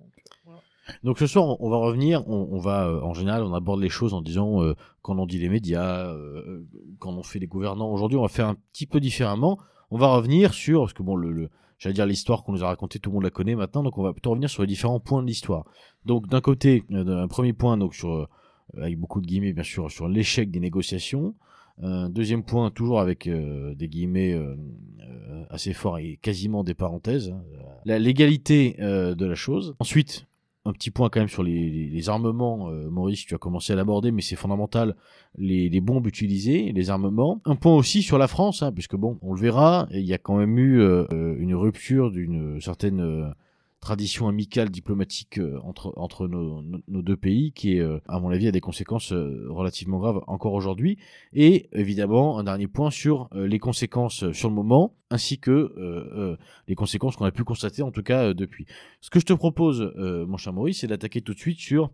donc, 1.03 1.17
ce 1.17 1.25
soir, 1.27 1.59
on- 1.59 1.69
va 1.69 1.77
revenir, 1.77 2.27
on, 2.30 2.59
va, 2.59 2.87
euh, 2.87 3.01
en 3.01 3.13
général, 3.16 3.42
on 3.44 3.54
aborde 3.54 3.81
les 3.81 3.89
choses 3.89 4.13
en 4.13 4.21
disant, 4.21 4.61
euh, 4.63 4.75
quand 5.01 5.18
on 5.18 5.25
dit 5.25 5.39
les 5.39 5.49
médias, 5.49 6.07
euh, 6.13 6.63
quand 6.99 7.11
on 7.13 7.23
fait 7.23 7.39
les 7.39 7.47
gouvernants, 7.47 7.92
aujourd'hui 7.92 8.18
on 8.18 8.21
va 8.21 8.27
faire 8.27 8.47
un 8.47 8.56
petit 8.71 8.85
peu 8.85 8.99
différemment, 8.99 9.57
on 9.89 9.97
va 9.97 10.13
revenir 10.16 10.54
sur, 10.54 10.81
parce 10.81 10.94
que 10.94 11.01
bon, 11.04 11.16
le- 11.16 11.49
j'allais 11.78 11.94
dire 11.94 12.06
l'histoire 12.06 12.44
qu'on 12.44 12.54
nous 12.54 12.64
a 12.64 12.68
racontée, 12.68 13.00
tout 13.00 13.10
le 13.10 13.16
monde 13.16 13.24
la 13.24 13.30
connaît 13.30 13.56
maintenant, 13.56 13.84
donc 13.84 13.98
on 13.98 14.04
va 14.04 14.14
plutôt 14.14 14.31
revenir 14.31 14.50
sur 14.50 14.62
les 14.64 14.68
différents 14.68 15.00
points 15.00 15.22
de 15.22 15.28
l'histoire. 15.28 15.66
Donc 16.06 16.28
d'un 16.28 16.42
côté, 16.42 16.84
euh, 16.92 17.24
un 17.24 17.28
premier 17.28 17.54
point, 17.54 17.78
donc 17.78 17.96
sur, 17.96 18.12
euh, 18.12 18.28
avec 18.78 19.00
beaucoup 19.00 19.22
de 19.22 19.28
guillemets 19.28 19.54
bien 19.54 19.64
sûr, 19.64 19.92
sur 19.92 20.07
l'échec 20.07 20.52
des 20.52 20.60
négociations, 20.60 21.36
un 21.80 22.10
deuxième 22.10 22.44
point, 22.44 22.72
toujours 22.72 23.00
avec 23.00 23.28
euh, 23.28 23.76
des 23.76 23.88
guillemets 23.88 24.34
euh, 24.34 24.56
euh, 25.02 25.44
assez 25.52 25.74
forts 25.74 26.00
et 26.00 26.18
quasiment 26.22 26.64
des 26.64 26.74
parenthèses, 26.74 27.30
hein, 27.30 27.44
la 27.86 28.00
légalité 28.00 28.78
euh, 28.80 29.14
de 29.14 29.26
la 29.28 29.36
chose. 29.36 29.76
Ensuite, 29.80 30.26
un 30.68 30.74
petit 30.74 30.92
point 30.92 31.09
quand 31.09 31.19
même 31.19 31.30
sur 31.30 31.44
les, 31.44 32.09
armements. 32.09 32.69
euh, 32.69 32.90
Maurice, 32.90 33.26
tu 33.26 33.33
as 33.33 33.38
commencé 33.38 33.74
à 33.74 33.76
l'aborder, 33.76 34.12
mais 34.12 34.21
c'est 34.21 34.36
fondamental. 34.36 34.95
Les, 35.38 35.81
bombes 35.81 36.07
utilisées, 36.07 36.71
les 36.74 36.90
armements. 36.90 37.42
Un 37.45 37.56
point 37.56 37.74
aussi 37.74 38.02
sur 38.02 38.18
la 38.18 38.28
France, 38.28 38.64
hein, 38.64 38.71
puisque 38.71 38.95
bon, 38.95 39.18
on 39.21 39.33
le 39.33 39.40
verra, 39.40 39.88
il 39.92 40.06
y 40.06 40.14
a 40.14 40.18
quand 40.18 40.38
même 40.38 40.57
eu 40.59 40.81
euh, 40.81 41.06
une 41.40 41.56
rupture 41.56 42.12
d'une 42.12 42.59
certaine 42.59 43.00
euh, 43.00 43.30
tradition 43.80 44.28
amicale 44.28 44.69
diplomatique 44.69 45.38
euh, 45.38 45.60
entre, 45.64 45.94
entre 45.98 46.28
nos, 46.28 46.62
deux 46.88 47.18
pays, 47.18 47.52
qui, 47.52 47.78
est, 47.78 47.80
euh, 47.80 48.00
à 48.07 48.19
mon 48.19 48.30
avis, 48.30 48.48
a 48.48 48.52
des 48.52 48.62
conséquences 48.62 49.14
euh, 49.14 49.46
relativement 49.50 50.00
graves 50.00 50.22
encore 50.28 50.54
aujourd'hui. 50.54 50.98
Et 51.34 51.69
évidemment, 51.74 52.40
un 52.40 52.44
dernier 52.44 52.68
point 52.68 52.92
sur 52.92 53.30
les 53.34 53.60
conséquences 53.60 54.31
sur 54.31 54.50
le 54.50 54.56
moment, 54.56 54.96
ainsi 55.10 55.40
que 55.40 56.38
les 56.68 56.76
conséquences 56.76 57.16
qu'on 57.16 57.26
a 57.26 57.31
pu 57.31 57.44
constater, 57.44 57.81
en 57.81 57.92
tout 57.92 58.04
cas, 58.04 58.34
depuis. 58.34 58.66
Ce 59.02 59.10
que 59.10 59.19
je 59.19 59.26
te 59.26 59.34
propose, 59.34 59.94
mon 59.96 60.38
cher 60.38 60.54
Maurice, 60.54 60.80
c'est 60.80 60.88
d'attaquer 60.88 61.22
tout 61.22 61.34
de 61.34 61.40
suite 61.40 61.60
sur 61.60 61.92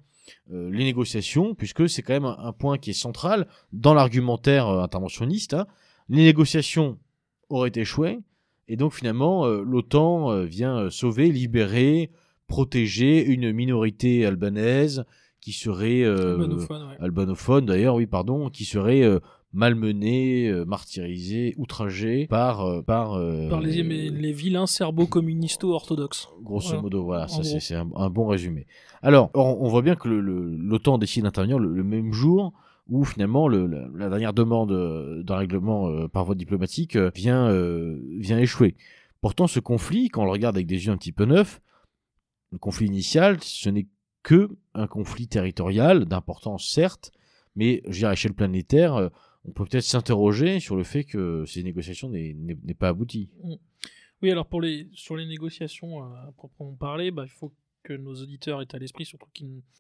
les 0.50 0.84
négociations, 0.84 1.56
puisque 1.56 1.90
c'est 1.90 2.02
quand 2.02 2.14
même 2.14 2.26
un, 2.26 2.54
point 2.54 2.78
qui 2.78 2.92
est 2.92 2.94
central 2.94 3.48
dans 3.72 3.94
l'argumentaire 3.94 4.68
interventionniste. 4.68 5.54
hein. 5.54 5.68
Les 6.10 6.24
négociations 6.24 6.98
auraient 7.50 7.72
échoué, 7.76 8.20
et 8.68 8.76
donc 8.78 8.94
finalement, 8.94 9.46
euh, 9.46 9.62
l'OTAN 9.66 10.32
euh, 10.32 10.44
vient 10.46 10.78
euh, 10.78 10.90
sauver, 10.90 11.32
libérer, 11.32 12.12
protéger 12.48 13.24
une 13.26 13.52
minorité 13.52 14.26
albanaise 14.26 15.04
qui 15.42 15.52
serait... 15.54 16.04
euh, 16.04 16.34
Albanophone, 16.36 16.82
ouais. 16.90 16.96
albanophone 17.00 17.66
d'ailleurs, 17.66 17.96
oui, 17.96 18.06
pardon, 18.06 18.50
qui 18.50 18.64
serait 18.66 19.02
euh, 19.04 19.20
malmenés, 19.52 20.48
euh, 20.50 20.64
martyrisés, 20.66 21.54
outragés 21.58 22.28
par 22.28 22.84
par, 22.86 23.20
Par 23.50 23.62
les, 23.62 23.84
mais 23.84 24.10
les 24.10 24.32
vilains 24.34 24.66
serbo-communisto-orthodoxes. 24.68 26.30
Grosso 26.42 26.68
Voilà. 26.70 26.82
modo, 26.82 27.04
voilà, 27.04 27.24
En 27.26 27.28
ça 27.28 27.44
c'est- 27.44 27.76
un, 27.76 27.90
un 27.96 28.10
bon 28.10 28.28
résumé. 28.28 28.66
Alors, 29.02 29.30
on, 29.34 29.58
on 29.62 29.68
voit 29.70 29.82
bien 29.82 29.96
que 29.96 30.08
l'OTAN 30.08 30.98
décide 30.98 31.24
d'intervenir 31.24 31.60
le, 31.60 31.74
le 31.74 31.84
même 31.84 32.14
jour 32.14 32.54
où 32.88 33.04
finalement 33.06 33.48
le- 33.48 33.68
la, 33.96 34.10
dernière 34.10 34.34
demande 34.34 34.72
euh, 34.72 35.24
d'un 35.24 35.38
règlement 35.38 35.90
euh, 35.90 36.08
par 36.08 36.26
voie 36.26 36.36
diplomatique 36.36 36.96
euh, 36.96 37.12
vient, 37.16 37.50
échouer. 38.40 38.76
Pourtant, 39.22 39.48
ce 39.48 39.60
conflit, 39.60 40.10
quand 40.10 40.24
on 40.24 40.26
le 40.26 40.32
regarde 40.32 40.56
avec 40.56 40.68
des 40.68 40.86
yeux 40.86 40.92
un 40.92 40.98
petit 40.98 41.14
peu 41.14 41.26
neufs, 41.26 41.62
le 42.52 42.58
conflit 42.58 42.88
initial, 42.88 43.38
ce 43.42 43.70
n'est 43.70 43.88
que 44.22 44.50
un 44.74 44.88
conflit 44.88 45.28
territorial 45.28 46.06
d'importance 46.06 46.70
certes, 46.70 47.12
mais 47.56 47.82
je 47.88 48.00
dirais 48.00 48.12
à 48.12 48.14
échelle 48.14 48.34
planétaire, 48.34 49.10
on 49.46 49.52
peut 49.52 49.66
peut-être 49.66 49.84
s'interroger 49.84 50.60
sur 50.60 50.76
le 50.76 50.84
fait 50.84 51.04
que 51.04 51.46
ces 51.46 51.64
négociations 51.64 52.10
n'aient 52.10 52.74
pas 52.78 52.90
abouti. 52.90 53.30
Oui, 54.22 54.32
alors 54.32 54.48
sur 54.94 55.18
les 55.18 55.26
négociations 55.26 56.04
à 56.04 56.32
proprement 56.38 56.74
parler, 56.76 57.12
bah, 57.12 57.24
il 57.26 57.32
faut 57.32 57.52
que 57.84 57.94
nos 57.94 58.16
auditeurs 58.16 58.62
aient 58.62 58.76
à 58.76 58.80
l'esprit, 58.80 59.06
surtout 59.06 59.28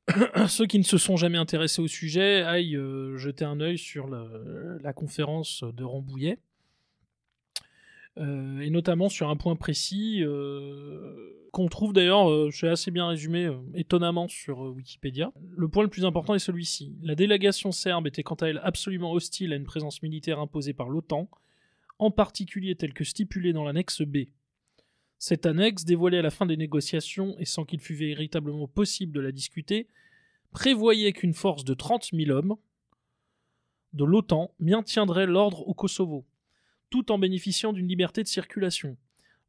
ceux 0.47 0.65
qui 0.65 0.79
ne 0.79 0.83
se 0.83 0.97
sont 0.97 1.17
jamais 1.17 1.37
intéressés 1.37 1.81
au 1.81 1.87
sujet, 1.87 2.43
aillent 2.43 2.75
euh, 2.75 3.17
jeter 3.17 3.45
un 3.45 3.59
œil 3.59 3.77
sur 3.77 4.07
la 4.07 4.93
conférence 4.93 5.63
de 5.63 5.83
Rambouillet. 5.83 6.37
Euh, 8.19 8.59
et 8.59 8.69
notamment 8.69 9.09
sur 9.09 9.29
un 9.29 9.35
point 9.35 9.55
précis 9.55 10.19
euh, 10.21 11.47
qu'on 11.51 11.67
trouve 11.67 11.93
d'ailleurs, 11.93 12.27
c'est 12.51 12.67
assez 12.67 12.91
bien 12.91 13.07
résumé, 13.07 13.49
étonnamment 13.73 14.27
sur 14.27 14.59
Wikipédia. 14.59 15.31
Le 15.55 15.67
point 15.67 15.83
le 15.83 15.89
plus 15.89 16.05
important 16.05 16.35
est 16.35 16.39
celui-ci. 16.39 16.95
La 17.01 17.15
délégation 17.15 17.71
serbe 17.71 18.07
était 18.07 18.23
quant 18.23 18.35
à 18.35 18.47
elle 18.47 18.61
absolument 18.63 19.11
hostile 19.11 19.53
à 19.53 19.55
une 19.55 19.65
présence 19.65 20.01
militaire 20.03 20.39
imposée 20.39 20.73
par 20.73 20.89
l'OTAN, 20.89 21.29
en 21.99 22.11
particulier 22.11 22.75
telle 22.75 22.93
que 22.93 23.03
stipulée 23.03 23.53
dans 23.53 23.63
l'annexe 23.63 24.01
B. 24.01 24.25
Cette 25.19 25.45
annexe, 25.45 25.85
dévoilée 25.85 26.17
à 26.17 26.21
la 26.21 26.31
fin 26.31 26.45
des 26.45 26.57
négociations 26.57 27.35
et 27.39 27.45
sans 27.45 27.65
qu'il 27.65 27.79
fût 27.79 27.95
véritablement 27.95 28.67
possible 28.67 29.13
de 29.13 29.21
la 29.21 29.31
discuter, 29.31 29.87
prévoyait 30.51 31.13
qu'une 31.13 31.33
force 31.33 31.63
de 31.63 31.73
30 31.73 32.09
000 32.13 32.31
hommes 32.31 32.55
de 33.93 34.03
l'OTAN 34.03 34.53
maintiendrait 34.59 35.27
l'ordre 35.27 35.67
au 35.67 35.73
Kosovo, 35.73 36.25
tout 36.89 37.11
en 37.11 37.17
bénéficiant 37.17 37.73
d'une 37.73 37.87
liberté 37.87 38.23
de 38.23 38.27
circulation, 38.27 38.97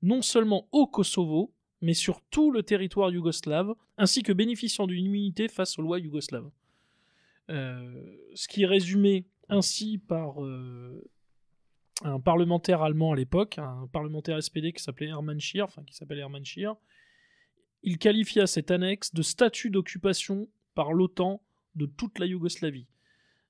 non 0.02 0.22
seulement 0.22 0.68
au 0.72 0.86
Kosovo, 0.86 1.52
mais 1.80 1.94
sur 1.94 2.20
tout 2.30 2.50
le 2.50 2.62
territoire 2.62 3.10
yougoslave, 3.10 3.74
ainsi 3.98 4.22
que 4.22 4.32
bénéficiant 4.32 4.86
d'une 4.86 5.04
immunité 5.04 5.48
face 5.48 5.78
aux 5.78 5.82
lois 5.82 5.98
yougoslaves. 5.98 6.50
Euh, 7.50 8.02
ce 8.34 8.48
qui 8.48 8.62
est 8.62 8.66
résumé 8.66 9.26
ainsi 9.48 9.98
par 9.98 10.42
euh, 10.42 11.04
un 12.02 12.20
parlementaire 12.20 12.82
allemand 12.82 13.12
à 13.12 13.16
l'époque, 13.16 13.58
un 13.58 13.88
parlementaire 13.92 14.42
SPD 14.42 14.72
qui 14.72 14.82
s'appelait 14.82 15.08
Hermann 15.08 15.40
Schier, 15.40 15.62
enfin 15.62 15.82
qui 15.84 15.94
s'appelle 15.94 16.18
Hermann 16.18 16.44
Schier, 16.44 16.70
il 17.82 17.98
qualifia 17.98 18.46
cette 18.46 18.70
annexe 18.70 19.14
de 19.14 19.22
statut 19.22 19.70
d'occupation 19.70 20.48
par 20.74 20.92
l'OTAN 20.92 21.40
de 21.74 21.86
toute 21.86 22.18
la 22.18 22.26
Yougoslavie, 22.26 22.86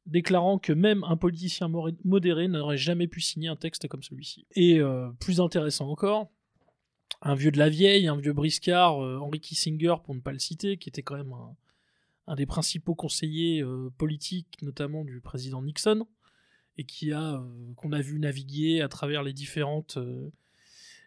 déclarant 0.07 0.59
que 0.59 0.73
même 0.73 1.05
un 1.05 1.17
politicien 1.17 1.71
modéré 2.05 2.49
n'aurait 2.49 2.77
jamais 2.77 3.07
pu 3.07 3.21
signer 3.21 3.49
un 3.49 3.57
texte 3.57 3.89
comme 3.89 4.03
celui-ci. 4.03 4.47
Et 4.53 4.81
euh, 4.81 5.11
plus 5.21 5.41
intéressant 5.41 5.89
encore, 5.89 6.31
un 7.23 7.35
vieux 7.35 7.51
de 7.51 7.59
la 7.59 7.69
vieille, 7.69 8.09
un 8.09 8.17
vieux 8.17 8.33
briscard, 8.33 9.03
euh, 9.03 9.19
Henry 9.19 9.41
Kissinger 9.41 9.97
pour 10.05 10.15
ne 10.15 10.21
pas 10.21 10.33
le 10.33 10.39
citer, 10.39 10.77
qui 10.77 10.89
était 10.89 11.03
quand 11.03 11.17
même 11.17 11.33
un, 11.33 11.57
un 12.27 12.35
des 12.35 12.47
principaux 12.47 12.95
conseillers 12.95 13.63
euh, 13.63 13.91
politiques, 13.97 14.61
notamment 14.63 15.05
du 15.05 15.21
président 15.21 15.63
Nixon, 15.63 16.07
et 16.79 16.85
qui 16.85 17.13
a 17.13 17.35
euh, 17.35 17.73
qu'on 17.77 17.93
a 17.93 18.01
vu 18.01 18.19
naviguer 18.19 18.81
à 18.81 18.89
travers 18.89 19.23
les 19.23 19.33
différentes 19.33 19.97
euh, 19.97 20.31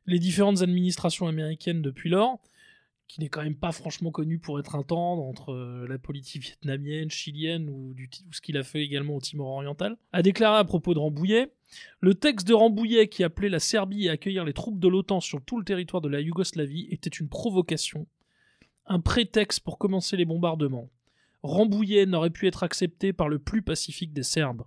les 0.06 0.20
différentes 0.20 0.62
administrations 0.62 1.28
américaines 1.28 1.82
depuis 1.82 2.10
lors, 2.10 2.40
qui 3.08 3.20
n'est 3.20 3.30
quand 3.30 3.44
même 3.44 3.58
pas 3.58 3.74
franchement 3.74 4.12
connu 4.12 4.40
pour 4.40 4.60
être 4.60 4.76
un 4.76 4.84
tendre 4.84 5.22
entre 5.24 5.54
euh, 5.54 5.86
la 5.88 5.98
politique 5.98 6.44
vietnamienne, 6.44 7.10
chilienne 7.10 7.70
ou, 7.70 7.94
du, 7.94 8.10
ou 8.28 8.34
ce 8.34 8.42
qu'il 8.42 8.58
a 8.58 8.64
fait 8.64 8.82
également 8.82 9.16
au 9.16 9.22
Timor 9.22 9.50
oriental, 9.50 9.98
a 10.14 10.22
déclaré 10.22 10.58
à 10.60 10.64
propos 10.64 10.94
de 10.94 11.00
Rambouillet 11.00 11.52
le 12.00 12.16
texte 12.16 12.48
de 12.48 12.54
Rambouillet 12.54 13.10
qui 13.10 13.24
appelait 13.24 13.50
la 13.50 13.60
Serbie 13.60 14.10
à 14.10 14.14
accueillir 14.14 14.46
les 14.46 14.54
troupes 14.54 14.80
de 14.80 14.88
l'OTAN 14.88 15.20
sur 15.20 15.42
tout 15.42 15.58
le 15.58 15.66
territoire 15.66 16.02
de 16.02 16.08
la 16.08 16.22
Yougoslavie 16.22 16.88
était 16.92 17.10
une 17.10 17.28
provocation, 17.28 18.08
un 18.86 19.00
prétexte 19.00 19.60
pour 19.62 19.78
commencer 19.78 20.16
les 20.18 20.26
bombardements. 20.26 20.90
Rambouillet 21.44 22.06
n'aurait 22.06 22.30
pu 22.30 22.48
être 22.48 22.64
accepté 22.64 23.14
par 23.14 23.30
le 23.30 23.40
plus 23.40 23.62
pacifique 23.62 24.14
des 24.14 24.24
Serbes. 24.24 24.64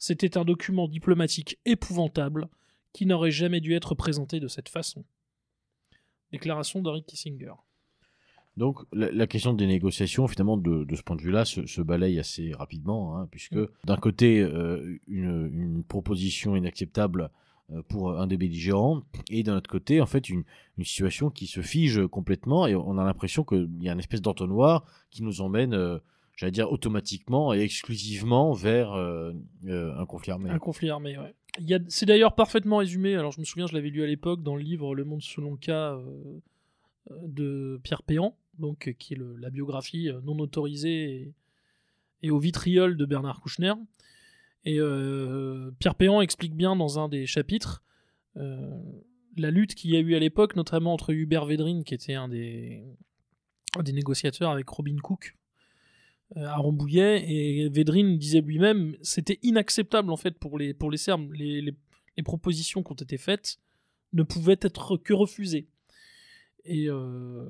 C'était 0.00 0.38
un 0.38 0.46
document 0.46 0.88
diplomatique 0.88 1.58
épouvantable 1.66 2.48
qui 2.94 3.04
n'aurait 3.04 3.30
jamais 3.30 3.60
dû 3.60 3.74
être 3.74 3.94
présenté 3.94 4.40
de 4.40 4.48
cette 4.48 4.70
façon. 4.70 5.04
Déclaration 6.32 6.80
d'Henry 6.80 7.04
Kissinger. 7.04 7.52
Donc 8.56 8.80
la, 8.92 9.12
la 9.12 9.26
question 9.26 9.52
des 9.52 9.66
négociations, 9.66 10.26
finalement, 10.26 10.56
de, 10.56 10.84
de 10.84 10.96
ce 10.96 11.02
point 11.02 11.16
de 11.16 11.20
vue-là, 11.20 11.44
se, 11.44 11.66
se 11.66 11.82
balaye 11.82 12.18
assez 12.18 12.52
rapidement, 12.52 13.16
hein, 13.16 13.28
puisque 13.30 13.58
d'un 13.84 13.96
côté, 13.96 14.40
euh, 14.40 14.98
une, 15.06 15.50
une 15.52 15.84
proposition 15.84 16.56
inacceptable 16.56 17.30
euh, 17.70 17.82
pour 17.82 18.18
un 18.18 18.26
des 18.26 18.38
belligérants, 18.38 19.02
et 19.28 19.42
d'un 19.42 19.56
autre 19.56 19.70
côté, 19.70 20.00
en 20.00 20.06
fait, 20.06 20.30
une, 20.30 20.44
une 20.78 20.84
situation 20.84 21.30
qui 21.30 21.46
se 21.46 21.60
fige 21.60 22.06
complètement, 22.06 22.66
et 22.66 22.74
on 22.74 22.96
a 22.96 23.04
l'impression 23.04 23.44
qu'il 23.44 23.68
y 23.82 23.88
a 23.90 23.92
une 23.92 24.00
espèce 24.00 24.22
d'entonnoir 24.22 24.84
qui 25.10 25.22
nous 25.22 25.42
emmène, 25.42 25.74
euh, 25.74 25.98
j'allais 26.40 26.52
dire, 26.52 26.72
automatiquement 26.72 27.52
et 27.52 27.60
exclusivement 27.60 28.52
vers 28.54 28.94
euh, 28.94 29.32
euh, 29.66 29.94
un 29.98 30.06
conflit 30.06 30.32
armé. 30.32 30.48
Un 30.48 30.58
conflit 30.58 30.88
armé, 30.88 31.18
ouais. 31.18 31.34
C'est 31.88 32.06
d'ailleurs 32.06 32.34
parfaitement 32.34 32.78
résumé. 32.78 33.14
Alors, 33.14 33.30
je 33.30 33.40
me 33.40 33.44
souviens, 33.44 33.66
je 33.66 33.74
l'avais 33.74 33.90
lu 33.90 34.02
à 34.02 34.06
l'époque 34.06 34.42
dans 34.42 34.56
le 34.56 34.62
livre 34.62 34.94
Le 34.94 35.04
Monde 35.04 35.20
selon 35.20 35.50
le 35.50 35.58
cas 35.58 35.96
euh, 35.96 36.40
de 37.26 37.78
Pierre 37.82 38.02
Péan, 38.02 38.34
donc, 38.58 38.94
qui 38.98 39.12
est 39.12 39.18
la 39.38 39.50
biographie 39.50 40.08
non 40.24 40.38
autorisée 40.38 41.34
et, 42.22 42.30
au 42.30 42.38
vitriol 42.38 42.96
de 42.96 43.04
Bernard 43.04 43.40
Kouchner. 43.42 43.74
Et 44.64 44.78
Pierre 45.78 45.94
Péan 45.94 46.22
explique 46.22 46.54
bien 46.54 46.74
dans 46.74 46.98
un 46.98 47.08
des 47.08 47.26
chapitres 47.26 47.82
la 48.36 49.50
lutte 49.50 49.74
qu'il 49.74 49.90
y 49.90 49.96
a 49.96 50.00
eu 50.00 50.14
à 50.14 50.18
l'époque, 50.18 50.56
notamment 50.56 50.92
entre 50.92 51.12
Hubert 51.12 51.46
Védrine, 51.46 51.84
qui 51.84 51.94
était 51.94 52.14
un 52.14 52.28
des, 52.28 52.84
négociateurs 53.92 54.50
avec 54.50 54.68
Robin 54.68 54.96
Cook, 55.02 55.36
à 56.36 56.56
Rambouillet 56.56 57.24
et 57.28 57.68
Védrine 57.68 58.16
disait 58.18 58.40
lui-même 58.40 58.96
c'était 59.02 59.38
inacceptable 59.42 60.10
en 60.12 60.16
fait 60.16 60.38
pour 60.38 60.58
les, 60.58 60.74
pour 60.74 60.90
les 60.90 60.96
Serbes. 60.98 61.32
Les, 61.32 61.60
les- 61.62 61.76
propositions 62.22 62.82
qui 62.82 62.92
ont 62.92 62.96
été 62.96 63.16
faites 63.16 63.56
ne 64.12 64.22
pouvaient 64.22 64.58
être 64.60 64.98
que 64.98 65.14
refusées. 65.14 65.68
Et, 66.66 66.86
euh, 66.90 67.46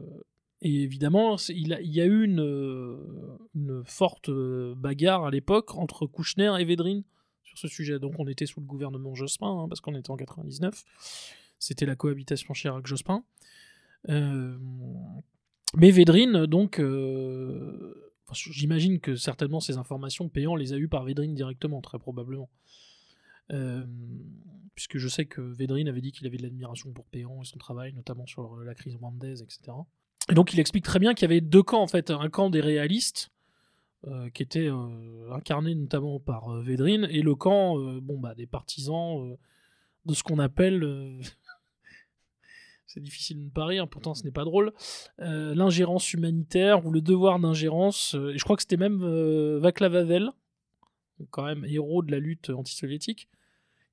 et 0.63 0.83
évidemment, 0.85 1.37
il, 1.49 1.73
a- 1.75 1.81
il 1.81 1.91
y 1.93 2.01
a 2.01 2.05
eu 2.07 2.23
une, 2.25 2.41
euh, 2.41 2.97
une 3.57 3.83
forte 3.85 4.29
euh, 4.29 4.75
bagarre 4.77 5.25
à 5.25 5.31
l'époque 5.33 5.75
entre 5.75 6.07
Kouchner 6.07 6.53
et 6.61 6.65
Védrine 6.65 7.03
sur 7.43 7.59
ce 7.59 7.67
sujet. 7.67 7.99
Donc 7.99 8.15
on 8.19 8.29
était 8.29 8.47
sous 8.47 8.61
le 8.61 8.67
gouvernement 8.67 9.13
Jospin, 9.17 9.49
hein, 9.65 9.67
parce 9.69 9.81
qu'on 9.81 9.97
était 9.97 10.11
en 10.13 10.17
99. 10.17 10.85
C'était 11.59 11.85
la 11.85 11.97
cohabitation 11.97 12.55
Chirac-Jospin. 12.55 13.25
Euh, 14.09 14.57
mais 15.77 15.91
Védrine, 15.91 16.47
donc, 16.47 16.79
euh, 16.79 18.10
j'imagine 18.33 19.01
que 19.01 19.17
certainement 19.17 19.61
ces 19.61 19.77
informations 19.77 20.29
payant 20.29 20.57
les 20.57 20.73
a 20.73 20.77
eues 20.77 20.89
par 20.89 21.05
Védrine 21.05 21.35
directement, 21.35 21.81
très 21.81 21.99
probablement. 21.99 22.49
Euh, 23.53 23.85
puisque 24.75 24.99
je 24.99 25.09
sais 25.09 25.27
que 25.27 25.41
Védrine 25.41 25.89
avait 25.89 26.01
dit 26.01 26.13
qu'il 26.13 26.27
avait 26.27 26.37
de 26.37 26.43
l'admiration 26.43 26.93
pour 26.93 27.05
Péan 27.07 27.43
et 27.43 27.45
son 27.45 27.59
travail, 27.59 27.93
notamment 27.93 28.27
sur 28.27 28.55
euh, 28.55 28.65
la 28.65 28.75
crise 28.75 28.97
rwandaise, 28.97 29.43
etc. 29.43 29.77
Et 30.31 30.35
donc 30.35 30.55
il 30.55 30.61
explique 30.61 30.85
très 30.85 30.99
bien 30.99 31.15
qu'il 31.15 31.29
y 31.29 31.33
avait 31.33 31.41
deux 31.41 31.63
camps, 31.63 31.83
en 31.83 31.89
fait, 31.89 32.11
un 32.11 32.29
camp 32.29 32.51
des 32.51 32.61
réalistes, 32.61 33.31
euh, 34.07 34.31
qui 34.31 34.43
était 34.43 34.71
incarné 35.31 35.75
notamment 35.75 36.21
par 36.21 36.51
Védrine, 36.63 37.07
et 37.11 37.23
le 37.23 37.35
camp 37.35 37.77
bon, 38.01 38.19
bah, 38.19 38.35
des 38.35 38.47
partisans 38.47 39.37
de 40.07 40.15
ce 40.15 40.23
qu'on 40.23 40.39
appelle... 40.39 41.21
c'est 42.93 43.01
difficile 43.01 43.39
de 43.39 43.45
ne 43.45 43.51
pas 43.51 43.67
rire, 43.67 43.87
pourtant 43.89 44.15
ce 44.15 44.25
n'est 44.25 44.33
pas 44.33 44.45
drôle, 44.45 44.73
euh, 45.21 45.55
l'ingérence 45.55 46.13
humanitaire 46.13 46.85
ou 46.85 46.91
le 46.91 47.01
devoir 47.01 47.39
d'ingérence. 47.39 48.17
euh, 48.17 48.33
et 48.35 48.39
je 48.39 48.43
crois 48.43 48.57
que 48.57 48.63
c'était 48.63 48.77
même 48.77 49.01
euh, 49.05 49.61
Václav 49.61 49.95
Havel, 49.95 50.31
quand 51.31 51.45
même 51.45 51.65
héros 51.67 52.03
de 52.03 52.11
la 52.11 52.19
lutte 52.19 52.51
anti-soviétique, 52.51 53.29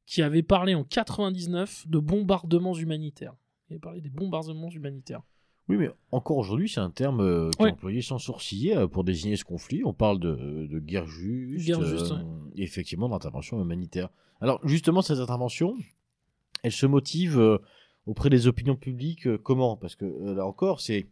qui 0.08 0.22
avait 0.24 0.42
parlé 0.42 0.74
en 0.74 0.84
99 0.84 1.88
de 1.88 2.00
bombardements 2.00 2.74
humanitaires. 2.74 3.36
Il 3.70 3.74
avait 3.74 3.80
parlé 3.80 4.02
des 4.02 4.10
bombardements 4.10 4.70
humanitaires. 4.70 5.22
Oui, 5.70 5.76
mais 5.78 5.90
encore 6.12 6.38
aujourd'hui, 6.38 6.70
c'est 6.70 6.80
un 6.80 6.90
terme 6.90 7.52
qui 7.52 7.62
Ouais. 7.62 7.70
est 7.70 7.74
employé 7.74 8.02
sans 8.02 8.18
sourciller 8.18 8.88
pour 8.88 9.04
désigner 9.04 9.36
ce 9.36 9.44
conflit. 9.44 9.84
On 9.84 9.94
parle 9.94 10.18
de, 10.20 10.66
de 10.72 10.80
guerre 10.80 11.06
juste, 11.08 11.68
Guerre 11.68 11.84
juste, 11.84 12.12
ouais. 12.12 12.22
et 12.56 12.64
effectivement 12.64 13.10
d'intervention 13.10 13.62
humanitaire. 13.62 14.10
Alors 14.40 14.60
justement, 14.66 15.02
cette 15.02 15.20
intervention, 15.20 15.76
elle 16.64 16.72
se 16.72 16.86
motive 16.86 17.60
auprès 18.08 18.30
des 18.30 18.48
opinions 18.48 18.76
publiques 18.76 19.28
euh, 19.28 19.38
comment? 19.38 19.78
Parce 19.78 19.96
que 19.96 20.06
euh, 20.06 20.34
là 20.34 20.46
encore, 20.46 20.82
c'est 20.82 21.08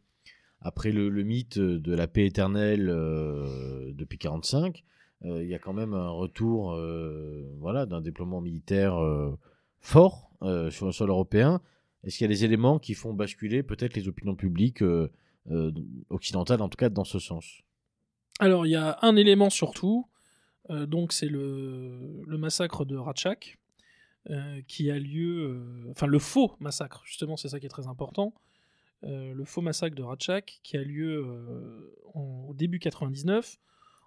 après 0.62 0.92
le, 0.92 1.10
mythe 1.24 1.60
de 1.60 1.94
la 1.94 2.08
paix 2.08 2.26
éternelle 2.26 2.90
euh, 2.90 3.92
depuis 3.94 4.18
45, 4.18 4.84
euh, 5.26 5.44
il 5.44 5.50
y 5.50 5.54
a 5.54 5.60
quand 5.60 5.74
même 5.74 5.94
un 5.94 6.10
retour 6.10 6.76
voilà, 7.60 7.86
d'un 7.86 8.02
déploiement 8.02 8.42
militaire 8.42 8.96
fort 9.80 10.32
sur 10.72 10.88
le 10.88 10.92
sol 10.92 11.10
européen. 11.10 11.62
Est-ce 12.04 12.18
qu'il 12.18 12.26
y 12.26 12.32
a 12.32 12.34
des 12.34 12.46
éléments 12.46 12.80
qui 12.80 12.96
font 12.96 13.14
basculer 13.14 13.62
peut-être 13.62 13.96
les 13.96 14.08
opinions 14.08 14.36
publiques 14.36 14.84
occidentales, 16.10 16.62
en 16.62 16.70
tout 16.70 16.78
cas 16.78 16.90
dans 16.90 17.04
ce 17.04 17.20
sens? 17.20 17.62
Alors, 18.40 18.66
il 18.66 18.72
y 18.72 18.76
a 18.76 18.98
un 19.04 19.16
élément 19.16 19.52
surtout, 19.52 20.08
donc 20.70 21.14
c'est 21.14 21.30
le, 21.30 22.24
le 22.26 22.38
massacre 22.38 22.86
de 22.86 22.96
Ratchak, 22.98 23.60
euh, 24.32 24.62
qui 24.68 24.90
a 24.90 24.98
lieu. 24.98 25.62
euh, 25.88 25.92
Enfin, 25.92 26.08
le 26.08 26.20
faux 26.20 26.56
massacre, 26.60 27.04
justement, 27.06 27.38
c'est 27.38 27.50
ça 27.50 27.60
qui 27.60 27.68
est 27.68 27.70
très 27.70 27.88
important. 27.88 28.34
Euh, 29.04 29.34
le 29.34 29.46
faux 29.46 29.62
massacre 29.62 29.96
de 29.96 30.02
Ratchak, 30.02 30.60
qui 30.64 30.78
a 30.78 30.84
lieu 30.84 31.24
au 32.14 32.54
début 32.56 32.80
99. 32.80 33.58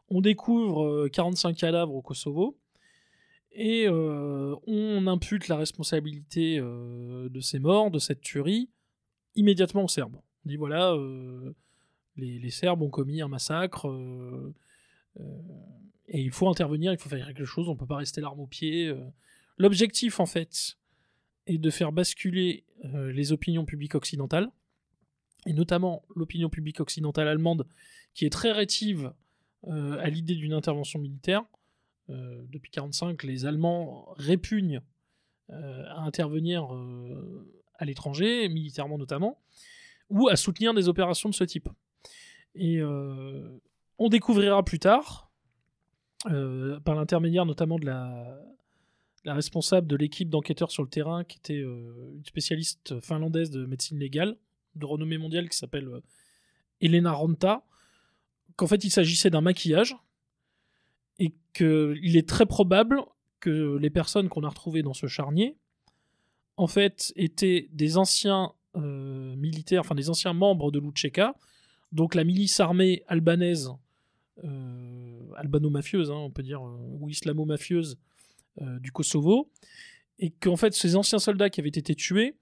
On 0.09 0.21
découvre 0.21 0.85
euh, 0.87 1.09
45 1.09 1.57
cadavres 1.57 1.95
au 1.95 2.03
Kosovo. 2.03 2.59
Et 3.53 3.89
on 3.89 5.07
impute 5.09 5.49
la 5.49 5.57
responsabilité 5.57 6.61
de 6.61 7.41
ces 7.41 7.59
morts, 7.59 7.91
de 7.91 7.99
cette 7.99 8.21
tuerie, 8.21 8.69
immédiatement 9.35 9.85
aux 9.85 9.89
Serbes. 9.89 10.17
On 10.45 10.49
dit 10.49 10.57
voilà, 10.57 10.95
les, 12.17 12.51
Serbes 12.51 12.83
ont 12.83 12.91
commis 12.91 13.21
un 13.21 13.27
massacre 13.27 13.89
et 16.07 16.21
il 16.21 16.31
faut 16.31 16.49
intervenir, 16.49 16.93
il 16.93 16.99
faut 16.99 17.09
faire 17.09 17.27
quelque 17.27 17.47
chose, 17.47 17.69
on 17.69 17.75
peut 17.75 17.87
pas 17.87 17.97
rester 17.97 18.21
l'arme 18.21 18.39
au 18.39 18.47
pied. 18.47 18.95
L'objectif, 19.59 20.21
en 20.21 20.27
fait, 20.27 20.79
est 21.47 21.59
de 21.59 21.71
faire 21.71 21.93
basculer 21.93 22.65
euh, 22.85 23.13
les 23.13 23.33
opinions 23.33 23.65
publiques 23.65 23.97
occidentales, 23.97 24.51
et 25.47 25.53
notamment 25.53 26.05
l'opinion 26.15 26.49
publique 26.49 26.81
occidentale 26.81 27.29
allemande, 27.29 27.67
qui 28.15 28.25
est 28.25 28.31
très 28.31 28.53
rétive 28.53 29.13
euh, 29.67 29.99
à 30.01 30.09
l'idée 30.11 30.37
d'une 30.37 30.53
intervention 30.53 31.01
militaire. 31.01 31.43
Euh, 32.11 32.45
depuis 32.49 32.71
1945, 32.71 33.23
les 33.25 33.47
Allemands 33.47 34.15
répugnent 34.17 34.81
à 35.51 36.03
intervenir 36.03 36.69
à 37.79 37.87
l'étranger, 37.87 38.51
militairement 38.51 38.99
notamment, 38.99 39.41
ou 40.11 40.29
à 40.29 40.37
soutenir 40.37 40.75
des 40.75 40.91
opérations 40.91 41.31
de 41.31 41.35
ce 41.35 41.43
type. 41.43 41.71
Et 42.55 42.83
on 42.83 44.09
découvrira 44.11 44.63
plus 44.63 44.79
tard, 44.79 45.33
par 46.25 46.95
l'intermédiaire 46.95 47.47
notamment 47.47 47.79
de 47.79 47.87
la, 47.87 48.39
la 49.29 49.35
responsable 49.35 49.87
de 49.87 49.95
l'équipe 49.95 50.31
d'enquêteurs 50.31 50.71
sur 50.71 50.83
le 50.83 50.89
terrain, 50.89 51.23
qui 51.23 51.37
était 51.37 51.61
euh, 51.61 52.15
une 52.17 52.25
spécialiste 52.25 52.99
finlandaise 53.03 53.51
de 53.51 53.67
médecine 53.67 53.99
légale, 53.99 54.39
de 54.75 54.87
renommée 54.87 55.19
mondiale, 55.19 55.51
qui 55.51 55.57
s'appelle 55.59 55.87
euh, 55.89 56.01
Elena 56.81 57.13
Ranta, 57.13 57.63
qu'en 58.57 58.67
fait 58.67 58.85
il 58.85 58.91
s'agissait 58.91 59.29
d'un 59.29 59.43
maquillage, 59.43 59.95
et 61.19 61.35
qu'il 61.53 62.17
est 62.17 62.27
très 62.27 62.47
probable 62.47 63.03
que 63.41 63.77
les 63.77 63.91
personnes 63.91 64.31
qu'on 64.31 64.45
a 64.45 64.49
retrouvées 64.49 64.83
dans 64.83 64.95
ce 64.95 65.07
charnier, 65.09 65.59
en 66.57 66.67
fait, 66.67 67.13
étaient 67.15 67.69
des 67.73 67.99
anciens 67.99 68.53
euh, 68.77 69.37
militaires, 69.37 69.83
enfin 69.83 69.95
des 69.95 70.09
anciens 70.09 70.33
membres 70.33 70.71
de 70.71 70.79
l'Utcheka, 70.79 71.35
donc 71.93 72.15
la 72.15 72.25
milice 72.25 72.61
armée 72.61 73.03
albanaise, 73.09 73.73
euh, 74.43 75.21
albano-mafieuse, 75.37 76.11
hein, 76.11 76.17
on 76.17 76.31
peut 76.31 76.43
dire, 76.43 76.63
ou 76.63 77.11
islamo-mafieuse 77.11 77.99
du 78.61 78.93
Kosovo, 78.93 79.51
et 80.19 80.31
qu'en 80.31 80.57
fait 80.57 80.75
ces 80.75 80.97
anciens 80.97 81.19
soldats 81.19 81.51
qui 81.51 81.61
avaient 81.61 81.69
été 81.69 81.95
tués, 81.95 82.37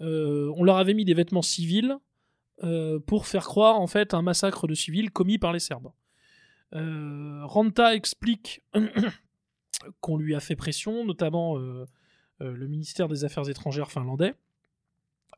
euh, 0.00 0.52
on 0.56 0.64
leur 0.64 0.78
avait 0.78 0.94
mis 0.94 1.04
des 1.04 1.14
vêtements 1.14 1.42
civils 1.42 1.96
euh, 2.62 2.98
pour 3.00 3.26
faire 3.26 3.44
croire 3.44 3.80
en 3.80 3.86
fait 3.86 4.14
un 4.14 4.22
massacre 4.22 4.66
de 4.66 4.74
civils 4.74 5.10
commis 5.10 5.38
par 5.38 5.52
les 5.52 5.58
Serbes. 5.58 5.92
Euh, 6.74 7.40
Ranta 7.44 7.94
explique 7.94 8.62
qu'on 10.00 10.16
lui 10.16 10.34
a 10.34 10.40
fait 10.40 10.56
pression, 10.56 11.04
notamment 11.04 11.58
euh, 11.58 11.84
euh, 12.40 12.52
le 12.52 12.66
ministère 12.68 13.08
des 13.08 13.24
Affaires 13.24 13.48
étrangères 13.48 13.90
finlandais 13.90 14.34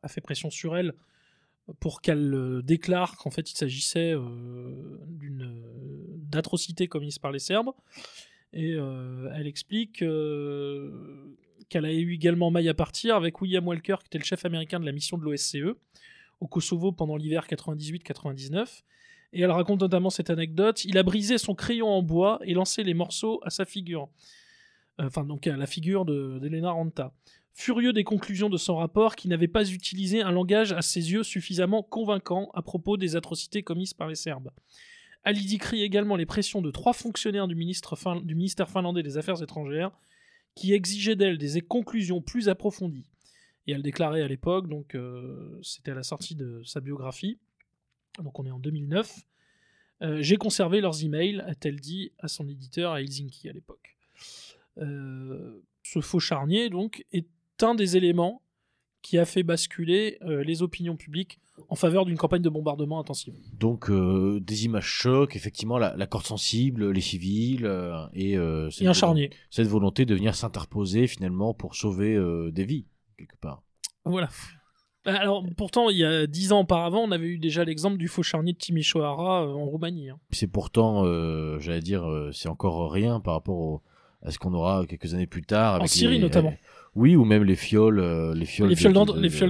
a 0.02 0.09
fait 0.09 0.21
pression 0.21 0.50
sur 0.50 0.76
elle 0.76 0.95
pour 1.81 2.00
qu'elle 2.00 2.35
euh, 2.35 2.62
déclare 2.62 3.17
qu'en 3.17 3.31
fait 3.31 3.50
il 3.50 3.57
s'agissait 3.57 4.12
euh, 4.14 4.99
d'une 5.07 5.43
euh, 5.43 6.05
d'atrocités 6.17 6.88
commises 6.88 7.19
par 7.19 7.31
les 7.31 7.38
Serbes. 7.38 7.71
Et 8.52 8.75
euh, 8.75 9.30
elle 9.34 9.47
explique 9.47 10.02
euh, 10.02 11.34
qu'elle 11.69 11.84
a 11.86 11.93
eu 11.93 12.12
également 12.15 12.50
maille 12.50 12.69
à 12.69 12.75
partir 12.75 13.17
avec 13.17 13.41
William 13.41 13.67
Walker, 13.67 13.97
qui 14.00 14.06
était 14.08 14.19
le 14.19 14.25
chef 14.25 14.45
américain 14.45 14.78
de 14.80 14.84
la 14.86 14.93
mission 14.93 15.17
de 15.17 15.25
l'OSCE 15.25 15.75
au 16.41 16.47
Kosovo 16.47 16.93
pendant 16.93 17.17
l'hiver 17.17 17.47
98-99. 17.49 18.82
Et 19.34 19.41
elle 19.41 19.50
raconte 19.50 19.80
notamment 19.80 20.10
cette 20.10 20.28
anecdote. 20.28 20.84
Il 20.84 20.99
a 20.99 21.02
brisé 21.02 21.38
son 21.38 21.54
crayon 21.54 21.88
en 21.88 22.02
bois 22.02 22.38
et 22.45 22.52
lancé 22.52 22.82
les 22.82 22.93
morceaux 22.95 23.41
à 23.45 23.50
sa 23.50 23.65
figure. 23.65 24.08
Euh, 25.00 25.06
Enfin, 25.06 25.25
donc 25.25 25.47
à 25.47 25.56
la 25.56 25.67
figure 25.67 26.04
de- 26.04 26.38
d'Elena 26.38 26.71
Ranta. 26.71 27.15
Furieux 27.54 27.93
des 27.95 28.04
conclusions 28.04 28.50
de 28.50 28.58
son 28.58 28.76
rapport 28.76 29.17
qui 29.17 29.28
n'avait 29.28 29.49
pas 29.49 29.67
utilisé 29.71 30.21
un 30.23 30.30
langage 30.32 30.73
à 30.73 30.82
ses 30.82 31.12
yeux 31.12 31.23
suffisamment 31.23 31.82
convaincant 31.82 32.50
à 32.54 32.60
propos 32.62 32.97
des 32.99 33.17
atrocités 33.17 33.62
commises 33.62 33.95
par 33.95 34.08
les 34.08 34.15
Serbes. 34.15 34.50
Ali 35.25 35.47
décrit 35.47 35.82
également 35.82 36.17
les 36.17 36.26
pressions 36.26 36.63
de 36.63 36.71
trois 36.71 36.93
fonctionnaires 36.93 37.47
du, 37.47 37.54
ministère 37.54 38.69
finlandais 38.69 39.02
des 39.02 39.19
Affaires 39.19 39.43
étrangères 39.43 39.93
qui 40.54 40.73
exigeaient 40.73 41.17
d'elle 41.17 41.39
des 41.39 41.61
conclusions 41.61 42.21
plus 42.21 42.49
approfondies. 42.49 43.08
Et 43.67 43.73
elle 43.73 43.82
déclarait 43.82 44.23
à 44.23 44.28
l'époque, 44.28 44.69
donc 44.69 44.95
euh, 44.95 45.58
c'était 45.63 45.93
à 45.93 45.95
la 45.95 46.02
sortie 46.02 46.35
de 46.35 46.63
sa 46.65 46.80
biographie, 46.80 47.39
donc 48.23 48.39
on 48.39 48.45
est 48.45 48.50
en 48.50 48.58
2009, 48.58 49.25
euh, 50.02 50.21
J'ai 50.21 50.37
conservé 50.37 50.80
leurs 50.80 51.04
emails, 51.04 51.41
a-t-elle 51.47 51.80
dit 51.80 52.13
à 52.19 52.28
son 52.28 52.49
éditeur 52.49 52.93
à 52.93 53.00
Helsinki 53.00 53.49
à 53.49 53.52
l'époque. 53.52 53.97
Euh, 54.78 55.63
ce 55.85 56.00
faux 56.00 56.21
charnier, 56.21 56.71
donc, 56.71 57.04
est 57.13 57.28
un 57.63 57.75
des 57.75 57.97
éléments 57.97 58.42
qui 59.02 59.19
a 59.19 59.25
fait 59.25 59.43
basculer 59.43 60.19
euh, 60.23 60.43
les 60.45 60.62
opinions 60.62 60.97
publiques 60.97 61.38
en 61.69 61.75
faveur 61.75 62.06
d'une 62.06 62.17
campagne 62.17 62.41
de 62.43 62.49
bombardement 62.49 62.99
intensive. 63.00 63.34
Donc 63.58 63.91
euh, 63.91 64.41
des 64.41 64.65
images 64.65 64.86
chocs, 64.86 65.36
effectivement 65.36 65.76
la, 65.76 65.95
la 65.97 66.06
corde 66.06 66.25
sensible, 66.25 66.91
les 66.91 67.00
civils 67.00 67.67
euh, 67.67 68.06
et, 68.15 68.32
cette 68.71 68.82
Et 68.82 68.86
un 68.86 68.93
volonté- 68.93 68.95
charnier. 68.95 69.30
cette 69.50 69.67
volonté 69.69 70.04
de 70.06 70.15
venir 70.15 70.34
s'interposer 70.34 71.06
finalement 71.08 71.52
pour 71.52 71.75
sauver 71.75 72.17
des 72.52 72.65
vies 72.65 72.86
quelque 73.19 73.36
part. 73.41 73.62
Voilà. 74.04 74.28
Alors, 75.04 75.45
pourtant, 75.56 75.91
il 75.91 75.97
y 75.99 76.04
a 76.04 76.28
dix 76.28 76.52
ans 76.52 76.60
auparavant, 76.60 77.00
on 77.00 77.10
avait 77.10 77.26
eu 77.26 77.38
déjà 77.38 77.65
l'exemple 77.65 77.97
du 77.99 78.06
faux 78.06 78.23
charnier 78.23 78.52
de 78.52 78.58
Timișoara 78.58 79.43
euh, 79.45 79.52
en 79.52 79.65
Roumanie. 79.65 80.10
hein. 80.10 80.19
C'est 80.30 80.47
pourtant, 80.47 81.04
j'allais 81.58 81.80
dire, 81.80 82.04
c'est 82.32 82.49
encore 82.49 82.91
rien 82.93 83.19
par 83.19 83.34
rapport 83.34 83.58
au- 83.58 83.82
ce 84.30 84.39
qu'on 84.39 84.52
aura 84.54 84.85
quelques 84.87 85.15
années 85.15 85.26
plus 85.26 85.43
tard. 85.43 85.76
Avec 85.76 85.89
Syrie, 85.89 86.15
les- 86.15 86.21
notamment. 86.21 86.50
euh, 86.50 86.91
oui, 86.95 87.17
ou 87.17 87.25
même 87.25 87.45
les 87.45 87.56
fioles, 87.56 87.99
euh, 87.99 88.35
les 88.35 88.45
fioles. 88.47 88.69
Les 88.69 88.76
fioles 88.76 88.93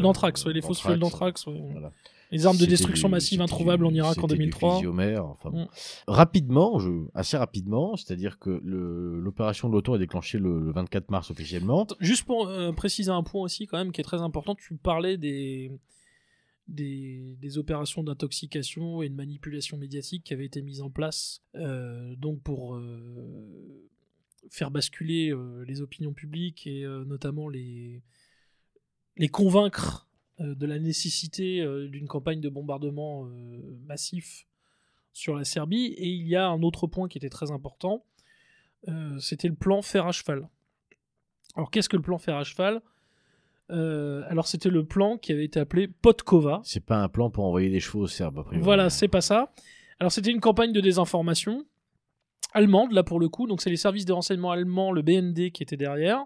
d'anthrax, 0.03 0.45
ouais, 0.45 0.53
les 0.53 0.63
fausses 0.63 0.81
fioles 0.81 0.99
d'anthrax, 0.99 1.45
d'anthrax. 1.45 1.47
ouais. 1.47 1.73
voilà. 1.73 1.93
Les 2.31 2.47
armes 2.47 2.57
de 2.57 2.65
destruction 2.65 3.09
du- 3.09 3.13
massive 3.13 3.43
introuvables 3.43 3.85
du- 3.87 3.91
en 3.93 3.95
Irak 3.95 4.17
en 4.17 4.23
c'était 4.23 4.35
du 4.35 4.39
2003. 4.39 4.77
physiomère, 4.77 5.27
enfin 5.27 5.51
bon. 5.51 5.65
Mm. 5.65 5.69
Rapidement, 6.07 6.79
je, 6.79 6.89
assez 7.15 7.37
rapidement, 7.37 7.95
c'est-à-dire 7.97 8.39
que 8.39 8.59
l'opération 8.65 9.69
de 9.69 9.75
l'OTAN 9.75 9.97
est 9.97 9.99
déclenchée 9.99 10.39
le, 10.39 10.59
le 10.61 10.73
24 10.73 11.11
mars 11.11 11.31
officiellement. 11.31 11.87
Juste 12.01 12.25
pour 12.25 12.49
euh, 12.49 12.73
préciser 12.73 13.11
un 13.11 13.23
point 13.23 13.43
aussi, 13.43 13.67
quand 13.67 13.77
même, 13.77 13.93
qui 13.93 14.01
est 14.01 14.05
très 14.05 14.23
important, 14.23 14.55
tu 14.55 14.75
parlais 14.77 15.19
des, 15.19 15.73
des, 16.69 17.37
des 17.39 17.59
opérations 17.59 18.03
d'intoxication 18.03 19.03
et 19.03 19.11
de 19.11 19.15
manipulation 19.15 19.77
médiatique 19.77 20.25
qui 20.25 20.33
avaient 20.33 20.47
été 20.47 20.63
mises 20.63 20.81
en 20.81 20.89
place 20.89 21.43
euh, 21.57 22.15
donc 22.17 22.41
pour 22.41 22.77
euh, 22.77 23.91
faire 24.51 24.71
basculer 24.71 25.31
euh, 25.31 25.65
les 25.67 25.81
opinions 25.81 26.13
publiques 26.13 26.67
et 26.67 26.85
euh, 26.85 27.05
notamment 27.05 27.49
les, 27.49 28.03
les 29.17 29.29
convaincre 29.29 30.09
euh, 30.41 30.55
de 30.55 30.67
la 30.67 30.79
nécessité 30.79 31.65
d'une 31.89 32.07
campagne 32.07 32.41
de 32.41 32.49
bombardement 32.49 33.29
massif 33.87 34.47
sur 35.13 35.37
la 35.37 35.45
Serbie. 35.45 35.87
Et 35.97 36.09
il 36.09 36.27
y 36.27 36.37
a 36.37 36.47
un 36.49 36.63
autre 36.63 36.87
point 36.87 37.09
qui 37.09 37.19
était 37.19 37.29
très 37.29 37.51
important, 37.51 38.05
c'était 39.21 39.49
le 39.49 39.55
plan 39.55 39.81
fer 39.81 40.07
à 40.07 40.13
cheval. 40.13 40.49
Alors 41.55 41.71
qu'est-ce 41.71 41.89
que 41.89 41.97
le 41.97 42.03
plan 42.03 42.19
fer 42.19 42.37
à 42.37 42.45
cheval? 42.45 42.83
Alors 43.69 44.49
c'était 44.49 44.71
le 44.71 44.85
plan 44.85 45.19
qui 45.19 45.33
avait 45.33 45.45
été 45.45 45.61
appelé 45.61 45.87
Potkova. 45.87 46.61
C'est 46.65 46.85
pas 46.85 47.03
un 47.03 47.09
plan 47.09 47.31
pour 47.31 47.45
envoyer 47.45 47.71
des 47.71 47.79
chevaux 47.79 48.01
aux 48.01 48.07
Serbes, 48.09 48.39
a 48.39 48.43
priori. 48.43 48.65
Voilà, 48.65 48.91
c'est 48.91 49.09
pas 49.09 49.21
ça. 49.21 49.53
Alors 50.01 50.11
c'était 50.11 50.33
une 50.33 50.41
campagne 50.41 50.73
de 50.73 50.81
désinformation 50.81 51.65
allemande, 52.53 52.93
là 52.93 53.03
pour 53.03 53.21
le 53.21 53.29
coup, 53.29 53.47
donc 53.47 53.61
c'est 53.61 53.71
les 53.71 53.77
services 53.77 54.05
de 54.05 54.12
renseignement 54.12 54.51
allemands, 54.51 54.93
le 54.93 55.03
BND 55.03 55.51
qui 55.53 55.62
était 55.62 55.77
derrière. 55.77 56.25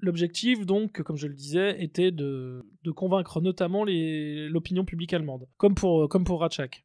L'objectif, 0.00 0.66
donc, 0.66 1.00
comme 1.02 1.16
je 1.16 1.26
le 1.26 1.34
disais, 1.34 1.82
était 1.82 2.10
de, 2.10 2.66
de 2.84 2.90
convaincre 2.90 3.40
notamment 3.40 3.84
l'opinion 3.84 4.84
publique 4.84 5.14
allemande, 5.14 5.46
comme 5.56 5.74
pour, 5.74 6.08
comme 6.08 6.24
pour 6.24 6.40
Ratchak. 6.40 6.84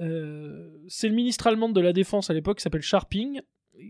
Euh, 0.00 0.68
c'est 0.88 1.08
le 1.08 1.14
ministre 1.14 1.46
allemand 1.46 1.68
de 1.68 1.80
la 1.80 1.92
Défense 1.92 2.30
à 2.30 2.34
l'époque, 2.34 2.58
qui 2.58 2.62
s'appelle 2.62 2.82
Scharping, 2.82 3.42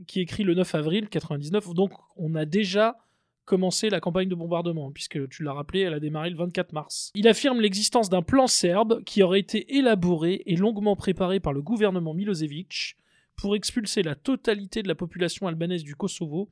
qui 0.06 0.20
écrit 0.20 0.44
le 0.44 0.54
9 0.54 0.74
avril 0.74 1.08
99. 1.08 1.72
Donc 1.74 1.92
on 2.16 2.34
a 2.34 2.44
déjà 2.44 2.96
commencé 3.44 3.90
la 3.90 4.00
campagne 4.00 4.28
de 4.28 4.34
bombardement, 4.34 4.90
puisque 4.92 5.28
tu 5.28 5.42
l'as 5.42 5.52
rappelé, 5.52 5.80
elle 5.80 5.94
a 5.94 6.00
démarré 6.00 6.30
le 6.30 6.36
24 6.36 6.72
mars. 6.72 7.10
Il 7.14 7.26
affirme 7.26 7.60
l'existence 7.60 8.08
d'un 8.08 8.22
plan 8.22 8.46
serbe 8.46 9.02
qui 9.04 9.22
aurait 9.22 9.40
été 9.40 9.76
élaboré 9.76 10.42
et 10.46 10.56
longuement 10.56 10.96
préparé 10.96 11.40
par 11.40 11.52
le 11.52 11.62
gouvernement 11.62 12.14
Milosevic, 12.14 12.96
pour 13.36 13.56
expulser 13.56 14.02
la 14.02 14.14
totalité 14.14 14.82
de 14.82 14.88
la 14.88 14.94
population 14.94 15.46
albanaise 15.46 15.82
du 15.84 15.94
Kosovo 15.96 16.48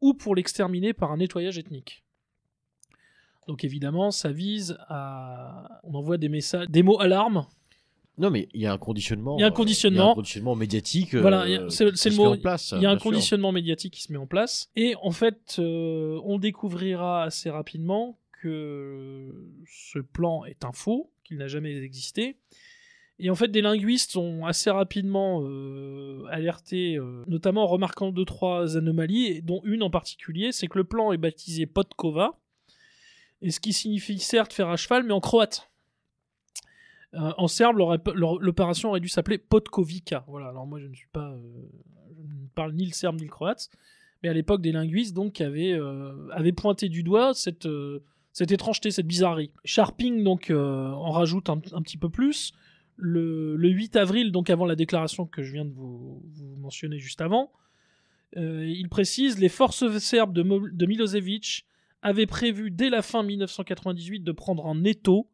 ou 0.00 0.14
pour 0.14 0.34
l'exterminer 0.34 0.92
par 0.92 1.12
un 1.12 1.18
nettoyage 1.18 1.58
ethnique. 1.58 2.02
Donc 3.46 3.64
évidemment, 3.64 4.10
ça 4.10 4.32
vise 4.32 4.76
à... 4.88 5.80
On 5.84 5.94
envoie 5.94 6.16
des 6.16 6.28
messages, 6.28 6.68
des 6.68 6.82
mots 6.82 7.00
alarmes. 7.00 7.46
Non, 8.16 8.30
mais 8.30 8.48
il 8.54 8.60
y 8.60 8.66
a 8.66 8.72
un 8.72 8.78
conditionnement. 8.78 9.36
Il 9.38 9.40
y 9.40 9.44
a 9.44 9.48
un 9.48 9.50
conditionnement. 9.50 10.12
un 10.12 10.14
conditionnement 10.14 10.54
médiatique. 10.54 11.14
Voilà, 11.16 11.42
euh, 11.46 11.68
c'est- 11.68 11.84
le 11.84 11.96
se 11.96 12.08
met 12.10 12.14
mot. 12.16 12.26
en 12.26 12.38
place, 12.38 12.72
Il 12.76 12.82
y 12.82 12.86
a 12.86 12.90
un 12.90 12.96
conditionnement 12.96 13.50
médiatique 13.50 13.92
qui 13.94 14.02
se 14.02 14.12
met 14.12 14.18
en 14.18 14.26
place. 14.26 14.70
Et 14.76 14.94
en 15.02 15.10
fait, 15.10 15.56
euh, 15.58 16.20
on 16.24 16.38
découvrira 16.38 17.24
assez 17.24 17.50
rapidement 17.50 18.18
que 18.40 19.34
ce 19.66 19.98
plan 19.98 20.44
est 20.44 20.64
un 20.64 20.72
faux, 20.72 21.10
qu'il 21.24 21.38
n'a 21.38 21.48
jamais 21.48 21.74
existé. 21.78 22.36
Et 23.20 23.30
en 23.30 23.34
fait, 23.34 23.48
des 23.48 23.62
linguistes 23.62 24.16
ont 24.16 24.44
assez 24.44 24.70
rapidement 24.70 25.42
euh, 25.44 26.24
alerté, 26.30 26.96
euh, 26.96 27.22
notamment 27.28 27.62
en 27.62 27.66
remarquant 27.68 28.10
deux, 28.10 28.24
trois 28.24 28.76
anomalies, 28.76 29.40
dont 29.42 29.60
une 29.64 29.84
en 29.84 29.90
particulier, 29.90 30.50
c'est 30.50 30.66
que 30.66 30.78
le 30.78 30.84
plan 30.84 31.12
est 31.12 31.16
baptisé 31.16 31.66
Podkova, 31.66 32.38
et 33.40 33.50
ce 33.50 33.60
qui 33.60 33.72
signifie 33.72 34.18
certes 34.18 34.52
faire 34.52 34.68
à 34.68 34.76
cheval, 34.76 35.04
mais 35.04 35.12
en 35.12 35.20
croate. 35.20 35.70
Euh, 37.14 37.32
en 37.38 37.46
serbe, 37.46 37.78
l'opération 37.78 38.88
aurait 38.88 39.00
dû 39.00 39.08
s'appeler 39.08 39.38
Podkovica. 39.38 40.24
Voilà, 40.26 40.48
alors 40.48 40.66
moi 40.66 40.80
je 40.80 40.86
ne 40.86 40.94
suis 40.94 41.08
pas. 41.12 41.36
je 42.16 42.34
ne 42.34 42.48
parle 42.56 42.72
ni 42.72 42.84
le 42.84 42.92
serbe 42.92 43.16
ni 43.16 43.26
le 43.26 43.30
croate, 43.30 43.70
mais 44.24 44.28
à 44.28 44.32
l'époque 44.32 44.60
des 44.60 44.72
linguistes 44.72 45.14
donc 45.14 45.40
avaient, 45.40 45.78
avaient 46.32 46.52
pointé 46.52 46.88
du 46.88 47.04
doigt 47.04 47.32
cette, 47.32 47.68
cette 48.32 48.50
étrangeté, 48.50 48.90
cette 48.90 49.06
bizarrerie. 49.06 49.52
Sharping 49.64 50.24
donc 50.24 50.50
en 50.50 51.12
rajoute 51.12 51.48
un 51.48 51.58
petit 51.58 51.98
peu 51.98 52.08
plus. 52.08 52.52
Le, 52.96 53.56
le 53.56 53.68
8 53.68 53.96
avril, 53.96 54.30
donc 54.30 54.50
avant 54.50 54.66
la 54.66 54.76
déclaration 54.76 55.26
que 55.26 55.42
je 55.42 55.52
viens 55.52 55.64
de 55.64 55.72
vous, 55.72 56.22
mentionner 56.58 56.98
juste 56.98 57.20
avant, 57.20 57.50
euh, 58.36 58.66
il 58.66 58.88
précise 58.88 59.38
les 59.38 59.48
forces 59.48 59.98
serbes 59.98 60.32
de, 60.32 60.86
Milosevic 60.86 61.66
avaient 62.02 62.26
prévu 62.26 62.70
dès 62.70 62.90
la 62.90 63.02
fin 63.02 63.22
1998 63.22 64.20
de 64.20 64.32
prendre 64.32 64.66
en 64.66 64.82
étau 64.84 65.28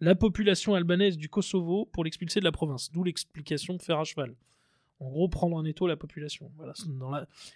la 0.00 0.14
population 0.14 0.74
albanaise 0.74 1.16
du 1.16 1.28
Kosovo 1.28 1.88
pour 1.92 2.04
l'expulser 2.04 2.40
de 2.40 2.44
la 2.44 2.52
province. 2.52 2.90
D'où 2.92 3.04
l'explication 3.04 3.74
de 3.74 3.82
faire 3.82 4.00
à 4.00 4.04
cheval. 4.04 4.34
En 4.98 5.08
gros, 5.10 5.28
prendre 5.28 5.56
en 5.56 5.64
étau 5.64 5.86
la 5.86 5.96
population. 5.96 6.50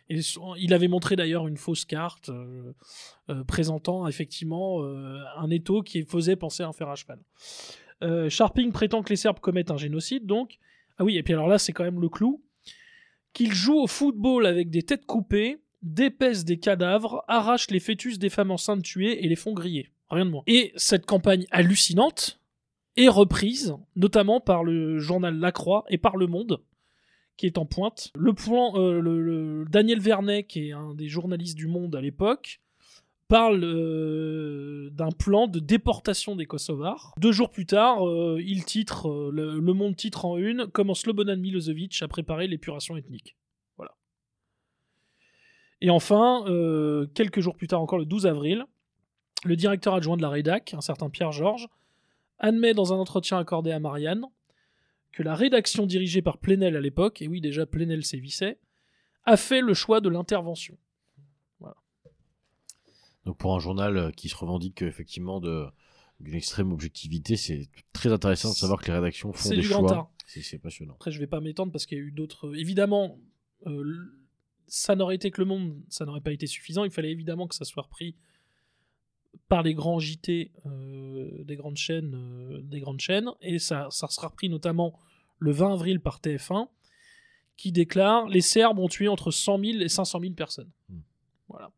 Il 0.08 0.74
avait 0.74 0.88
montré 0.88 1.14
d'ailleurs 1.14 1.46
une 1.46 1.56
fausse 1.56 1.84
carte 1.84 2.28
euh, 2.28 2.72
euh, 3.28 3.44
présentant 3.44 4.08
effectivement 4.08 4.82
un 4.82 5.50
étau 5.50 5.82
qui 5.82 6.02
faisait 6.02 6.36
penser 6.36 6.62
à 6.62 6.68
un 6.68 6.72
fer 6.72 6.88
à 6.88 6.96
cheval. 6.96 7.20
Euh, 8.02 8.28
Sharping 8.28 8.72
prétend 8.72 9.02
que 9.02 9.10
les 9.10 9.16
Serbes 9.16 9.40
commettent 9.40 9.70
un 9.70 9.76
génocide, 9.76 10.26
donc. 10.26 10.58
Ah 10.98 11.04
oui, 11.04 11.16
et 11.16 11.22
puis 11.22 11.34
alors 11.34 11.48
là, 11.48 11.58
c'est 11.58 11.72
quand 11.72 11.84
même 11.84 12.00
le 12.00 12.08
clou. 12.08 12.42
Qu'ils 13.32 13.52
jouent 13.52 13.80
au 13.80 13.86
football 13.86 14.46
avec 14.46 14.70
des 14.70 14.82
têtes 14.82 15.06
coupées, 15.06 15.58
dépècent 15.82 16.44
des 16.44 16.58
cadavres, 16.58 17.24
arrachent 17.28 17.70
les 17.70 17.80
fœtus 17.80 18.18
des 18.18 18.30
femmes 18.30 18.50
enceintes 18.50 18.82
tuées 18.82 19.24
et 19.24 19.28
les 19.28 19.36
font 19.36 19.52
griller. 19.52 19.90
Rien 20.10 20.24
de 20.24 20.30
moins. 20.30 20.42
Et 20.46 20.72
cette 20.76 21.06
campagne 21.06 21.46
hallucinante 21.50 22.40
est 22.96 23.08
reprise, 23.08 23.74
notamment 23.94 24.40
par 24.40 24.64
le 24.64 24.98
journal 24.98 25.38
La 25.38 25.52
Croix 25.52 25.84
et 25.88 25.98
par 25.98 26.16
Le 26.16 26.26
Monde, 26.26 26.62
qui 27.36 27.46
est 27.46 27.58
en 27.58 27.66
pointe. 27.66 28.10
Le 28.16 28.32
plan, 28.32 28.72
euh, 28.76 29.64
Daniel 29.68 30.00
Vernet, 30.00 30.44
qui 30.44 30.68
est 30.68 30.72
un 30.72 30.94
des 30.94 31.08
journalistes 31.08 31.56
du 31.56 31.66
Monde 31.66 31.94
à 31.94 32.00
l'époque, 32.00 32.60
parle 33.28 33.62
euh, 33.64 34.90
d'un 34.90 35.10
plan 35.10 35.46
de 35.46 35.58
déportation 35.58 36.36
des 36.36 36.46
Kosovars. 36.46 37.14
Deux 37.18 37.32
jours 37.32 37.50
plus 37.50 37.66
tard, 37.66 38.06
euh, 38.06 38.40
il 38.44 38.64
titre, 38.64 39.08
euh, 39.08 39.30
le, 39.32 39.72
Monde 39.72 39.96
titre 39.96 40.24
en 40.24 40.36
une 40.36 40.66
Comment 40.68 40.94
Slobodan 40.94 41.36
Milosevic 41.36 42.00
a 42.02 42.08
préparé 42.08 42.46
l'épuration 42.46 42.96
ethnique. 42.96 43.36
Voilà. 43.76 43.94
Et 45.80 45.90
enfin, 45.90 46.44
quelques 47.14 47.40
jours 47.40 47.56
plus 47.56 47.68
tard 47.68 47.82
encore, 47.82 47.98
le 47.98 48.06
12 48.06 48.26
avril, 48.26 48.64
le 49.44 49.56
directeur 49.56 49.94
adjoint 49.94 50.16
de 50.16 50.22
la 50.22 50.30
rédac, 50.30 50.72
un 50.74 50.80
certain 50.80 51.10
Pierre 51.10 51.32
Georges, 51.32 51.68
admet 52.38 52.74
dans 52.74 52.92
un 52.92 52.96
entretien 52.96 53.38
accordé 53.38 53.72
à 53.72 53.80
Marianne 53.80 54.24
que 55.12 55.22
la 55.22 55.34
rédaction 55.34 55.86
dirigée 55.86 56.22
par 56.22 56.38
Plenel 56.38 56.76
à 56.76 56.80
l'époque, 56.80 57.22
et 57.22 57.28
oui 57.28 57.40
déjà 57.40 57.66
Plenel 57.66 58.04
sévissait, 58.04 58.58
a 59.24 59.36
fait 59.36 59.60
le 59.60 59.74
choix 59.74 60.00
de 60.00 60.08
l'intervention. 60.08 60.76
Donc 63.26 63.36
pour 63.36 63.54
un 63.54 63.58
journal 63.58 63.96
euh, 63.98 64.10
qui 64.10 64.28
se 64.30 64.36
revendique 64.36 64.82
euh, 64.82 64.88
effectivement 64.88 65.40
de 65.40 65.66
d'une 66.20 66.34
extrême 66.34 66.72
objectivité, 66.72 67.36
c'est 67.36 67.68
très 67.92 68.10
intéressant 68.10 68.48
de 68.48 68.54
savoir 68.54 68.80
que 68.80 68.86
les 68.86 68.94
rédactions 68.94 69.34
font 69.34 69.50
des 69.56 69.62
choix. 69.62 70.10
C'est 70.26 70.58
passionnant. 70.58 70.94
Après, 70.94 71.10
je 71.10 71.18
vais 71.18 71.26
pas 71.26 71.40
m'étendre 71.42 71.70
parce 71.72 71.84
qu'il 71.84 71.98
y 71.98 72.00
a 72.00 72.04
eu 72.04 72.10
d'autres. 72.10 72.56
Évidemment, 72.56 73.18
euh, 73.66 73.82
l- 73.82 74.08
ça 74.66 74.96
n'aurait 74.96 75.16
été 75.16 75.30
que 75.30 75.42
le 75.42 75.44
monde, 75.46 75.78
ça 75.90 76.06
n'aurait 76.06 76.22
pas 76.22 76.32
été 76.32 76.46
suffisant. 76.46 76.84
Il 76.84 76.90
fallait 76.90 77.10
évidemment 77.12 77.46
que 77.46 77.54
ça 77.54 77.66
soit 77.66 77.82
repris 77.82 78.16
par 79.48 79.62
les 79.62 79.74
grands 79.74 79.98
JT 80.00 80.52
euh, 80.64 81.44
des 81.44 81.56
grandes 81.56 81.76
chaînes, 81.76 82.14
euh, 82.14 82.62
des 82.62 82.80
grandes 82.80 83.00
chaînes, 83.00 83.28
et 83.42 83.58
ça, 83.58 83.88
ça 83.90 84.08
sera 84.08 84.28
repris 84.28 84.48
notamment 84.48 84.98
le 85.38 85.52
20 85.52 85.74
avril 85.74 86.00
par 86.00 86.20
TF1, 86.20 86.68
qui 87.58 87.72
déclare 87.72 88.26
les 88.26 88.40
Serbes 88.40 88.78
ont 88.78 88.88
tué 88.88 89.08
entre 89.08 89.30
100 89.30 89.58
000 89.62 89.78
et 89.80 89.88
500 89.90 90.20
000 90.20 90.32
personnes. 90.32 90.70
Hmm. 90.88 91.00
Voilà. 91.48 91.70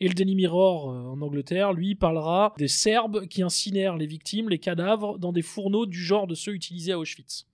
Et 0.00 0.08
le 0.08 0.14
Daily 0.14 0.34
Mirror 0.34 0.90
euh, 0.90 1.04
en 1.12 1.20
Angleterre, 1.22 1.72
lui, 1.72 1.94
parlera 1.94 2.54
des 2.58 2.68
Serbes 2.68 3.26
qui 3.28 3.42
incinèrent 3.42 3.96
les 3.96 4.06
victimes, 4.06 4.48
les 4.48 4.58
cadavres, 4.58 5.18
dans 5.18 5.32
des 5.32 5.42
fourneaux 5.42 5.86
du 5.86 6.02
genre 6.02 6.26
de 6.26 6.34
ceux 6.34 6.54
utilisés 6.54 6.92
à 6.92 6.98
Auschwitz. 6.98 7.46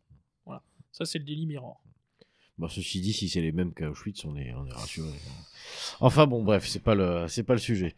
Voilà. 0.46 0.62
Ça, 0.92 1.05
c'est 1.05 1.18
le 1.18 1.24
Daily 1.24 1.46
Mirror. 1.46 1.81
Bon, 2.57 2.66
ceci 2.68 3.01
dit, 3.01 3.12
si 3.12 3.29
c'est 3.29 3.40
les 3.40 3.53
mêmes 3.53 3.72
qu'à 3.72 3.88
Auschwitz, 3.88 4.24
on 4.24 4.37
est, 4.37 4.53
on 4.55 4.66
est 4.66 4.72
rassuré. 4.72 5.11
Enfin 6.01 6.27
bon, 6.27 6.42
bref, 6.42 6.66
c'est 6.66 6.83
pas 6.83 6.94
le, 6.94 7.27
c'est 7.29 7.44
pas 7.44 7.53
le 7.53 7.61
sujet. 7.61 7.94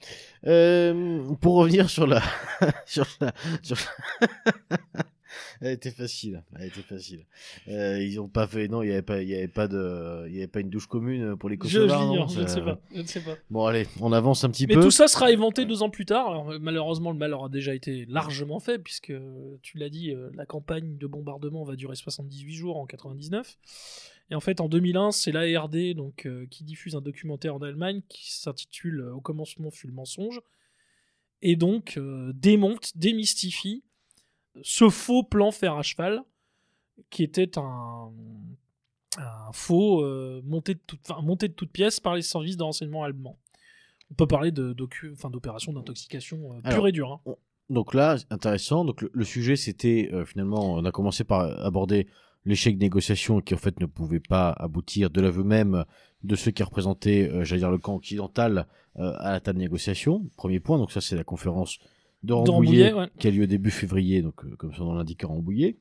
Euh, 0.47 1.23
pour 1.41 1.55
revenir 1.55 1.89
sur 1.89 2.07
la, 2.07 2.21
sur 2.87 3.07
la, 3.21 3.33
sur 3.63 3.77
la- 4.21 5.05
elle 5.61 5.73
était 5.73 5.91
facile, 5.91 6.43
elle 6.59 6.67
était 6.69 6.83
facile. 6.83 7.27
Euh, 7.69 8.03
ils 8.03 8.19
ont 8.21 8.29
pas 8.29 8.47
fait, 8.47 8.69
non, 8.69 8.83
il 8.83 8.89
y 8.89 8.93
avait 8.93 9.03
pas, 9.03 9.21
il 9.23 9.29
y 9.29 9.35
avait 9.35 9.49
pas 9.49 9.69
de, 9.69 10.25
il 10.29 10.35
y 10.35 10.39
avait 10.39 10.47
pas 10.47 10.61
une 10.61 10.71
douche 10.71 10.87
commune 10.87 11.37
pour 11.37 11.49
les 11.51 11.57
Je, 11.63 11.69
je 11.69 11.79
Kosovars. 11.81 12.01
non 12.01 12.11
l'ignore, 12.13 12.29
je 12.29 12.41
ne 12.41 12.47
sais 12.47 12.63
pas. 12.63 12.81
Je 12.95 13.01
ne 13.03 13.07
sais 13.07 13.21
pas. 13.21 13.37
Bon, 13.51 13.67
allez, 13.67 13.87
on 14.01 14.13
avance 14.13 14.43
un 14.45 14.51
petit 14.51 14.67
Mais 14.67 14.75
peu. 14.75 14.81
tout 14.83 14.91
ça 14.91 15.07
sera 15.09 15.27
inventé 15.27 15.67
deux 15.67 15.83
ans 15.83 15.91
plus 15.91 16.07
tard. 16.07 16.29
Alors, 16.31 16.53
malheureusement, 16.61 17.13
le 17.13 17.19
mal 17.19 17.35
aura 17.35 17.49
déjà 17.49 17.75
été 17.75 18.07
largement 18.07 18.59
fait, 18.61 18.79
puisque 18.79 19.13
tu 19.63 19.79
l'as 19.79 19.91
dit, 19.91 20.13
euh, 20.13 20.31
la 20.35 20.47
campagne 20.47 20.97
de 20.97 21.07
bombardement 21.07 21.65
va 21.65 21.77
durer 21.77 21.97
78 21.97 22.53
jours 22.55 22.79
en 22.79 22.87
99. 22.87 23.59
Et 24.31 24.35
en 24.37 24.41
fait, 24.41 24.61
en 24.61 24.69
2001, 24.69 25.11
c'est 25.11 25.33
l'ARD 25.33 25.95
donc, 25.95 26.25
euh, 26.27 26.47
qui 26.51 26.63
diffuse 26.65 26.95
un 26.95 27.01
documentaire 27.01 27.57
en 27.57 27.63
Allemagne 27.63 28.01
qui 28.09 28.33
s'intitule 28.33 29.03
Au 29.13 29.21
commencement 29.21 29.71
fut 29.71 29.89
le 29.89 29.93
mensonge. 29.93 30.41
Et 31.43 31.57
donc, 31.57 31.95
euh, 31.97 32.33
démonte, 32.35 32.97
démystifie 32.97 33.83
ce 34.63 34.89
faux 34.89 35.23
plan 35.23 35.51
fer 35.51 35.75
à 35.75 35.83
cheval, 35.83 36.23
qui 37.09 37.23
était 37.23 37.59
un, 37.59 38.11
un 39.19 39.53
faux 39.53 40.05
euh, 40.05 40.43
monté, 40.45 40.75
de 40.75 40.81
toute, 40.87 41.01
enfin, 41.09 41.23
monté 41.23 41.49
de 41.49 41.55
toutes 41.55 41.71
pièces 41.71 42.01
par 42.01 42.15
les 42.15 42.23
services 42.23 42.57
de 42.57 42.63
renseignement 42.63 43.05
allemands. 43.05 43.39
On 44.11 44.15
peut 44.15 44.27
parler 44.27 44.51
d'opérations 44.51 45.73
d'intoxication 45.73 46.55
euh, 46.55 46.71
pure 46.71 46.89
et 46.89 46.93
dure. 46.93 47.21
hein. 47.27 47.35
Donc 47.71 47.95
là, 47.95 48.17
intéressant. 48.31 48.85
Donc 48.85 49.03
le, 49.03 49.11
le 49.13 49.25
sujet, 49.25 49.55
c'était 49.57 50.11
euh, 50.13 50.25
finalement, 50.25 50.75
on 50.75 50.85
a 50.85 50.91
commencé 50.91 51.23
par 51.25 51.43
aborder 51.65 52.09
l'échec 52.45 52.77
de 52.77 52.81
négociation 52.83 53.41
qui 53.41 53.55
en 53.55 53.59
fait 53.59 53.79
ne 53.81 53.87
pouvait 53.87 54.19
pas 54.21 54.51
aboutir 54.51 55.11
de 55.11 55.21
l'aveu 55.21 55.45
même 55.45 55.85
de 56.25 56.35
ceux 56.37 56.51
qui 56.51 56.63
représentaient, 56.63 57.31
j'allais 57.45 57.61
dire, 57.61 57.71
le 57.71 57.79
camp 57.79 57.95
occidental 57.95 58.67
à 58.97 59.33
la 59.33 59.41
table 59.41 59.59
de 59.59 59.63
négociation. 59.65 60.27
Premier 60.37 60.59
point. 60.59 60.79
Donc 60.79 60.91
ça, 60.91 61.01
c'est 61.01 61.17
la 61.17 61.25
conférence 61.25 61.79
de 62.23 62.33
Rambouillet, 62.33 62.91
Rambouillet, 62.91 62.93
ouais. 62.93 63.09
qui 63.19 63.29
a 63.29 63.31
lieu 63.31 63.47
début 63.47 63.71
février, 63.71 64.23
donc 64.23 64.45
euh, 64.45 64.55
comme 64.57 64.75
son 64.75 64.85
nom 64.85 64.95
l'indique, 64.95 65.25
à 65.25 65.27
Rambouillet. 65.27 65.77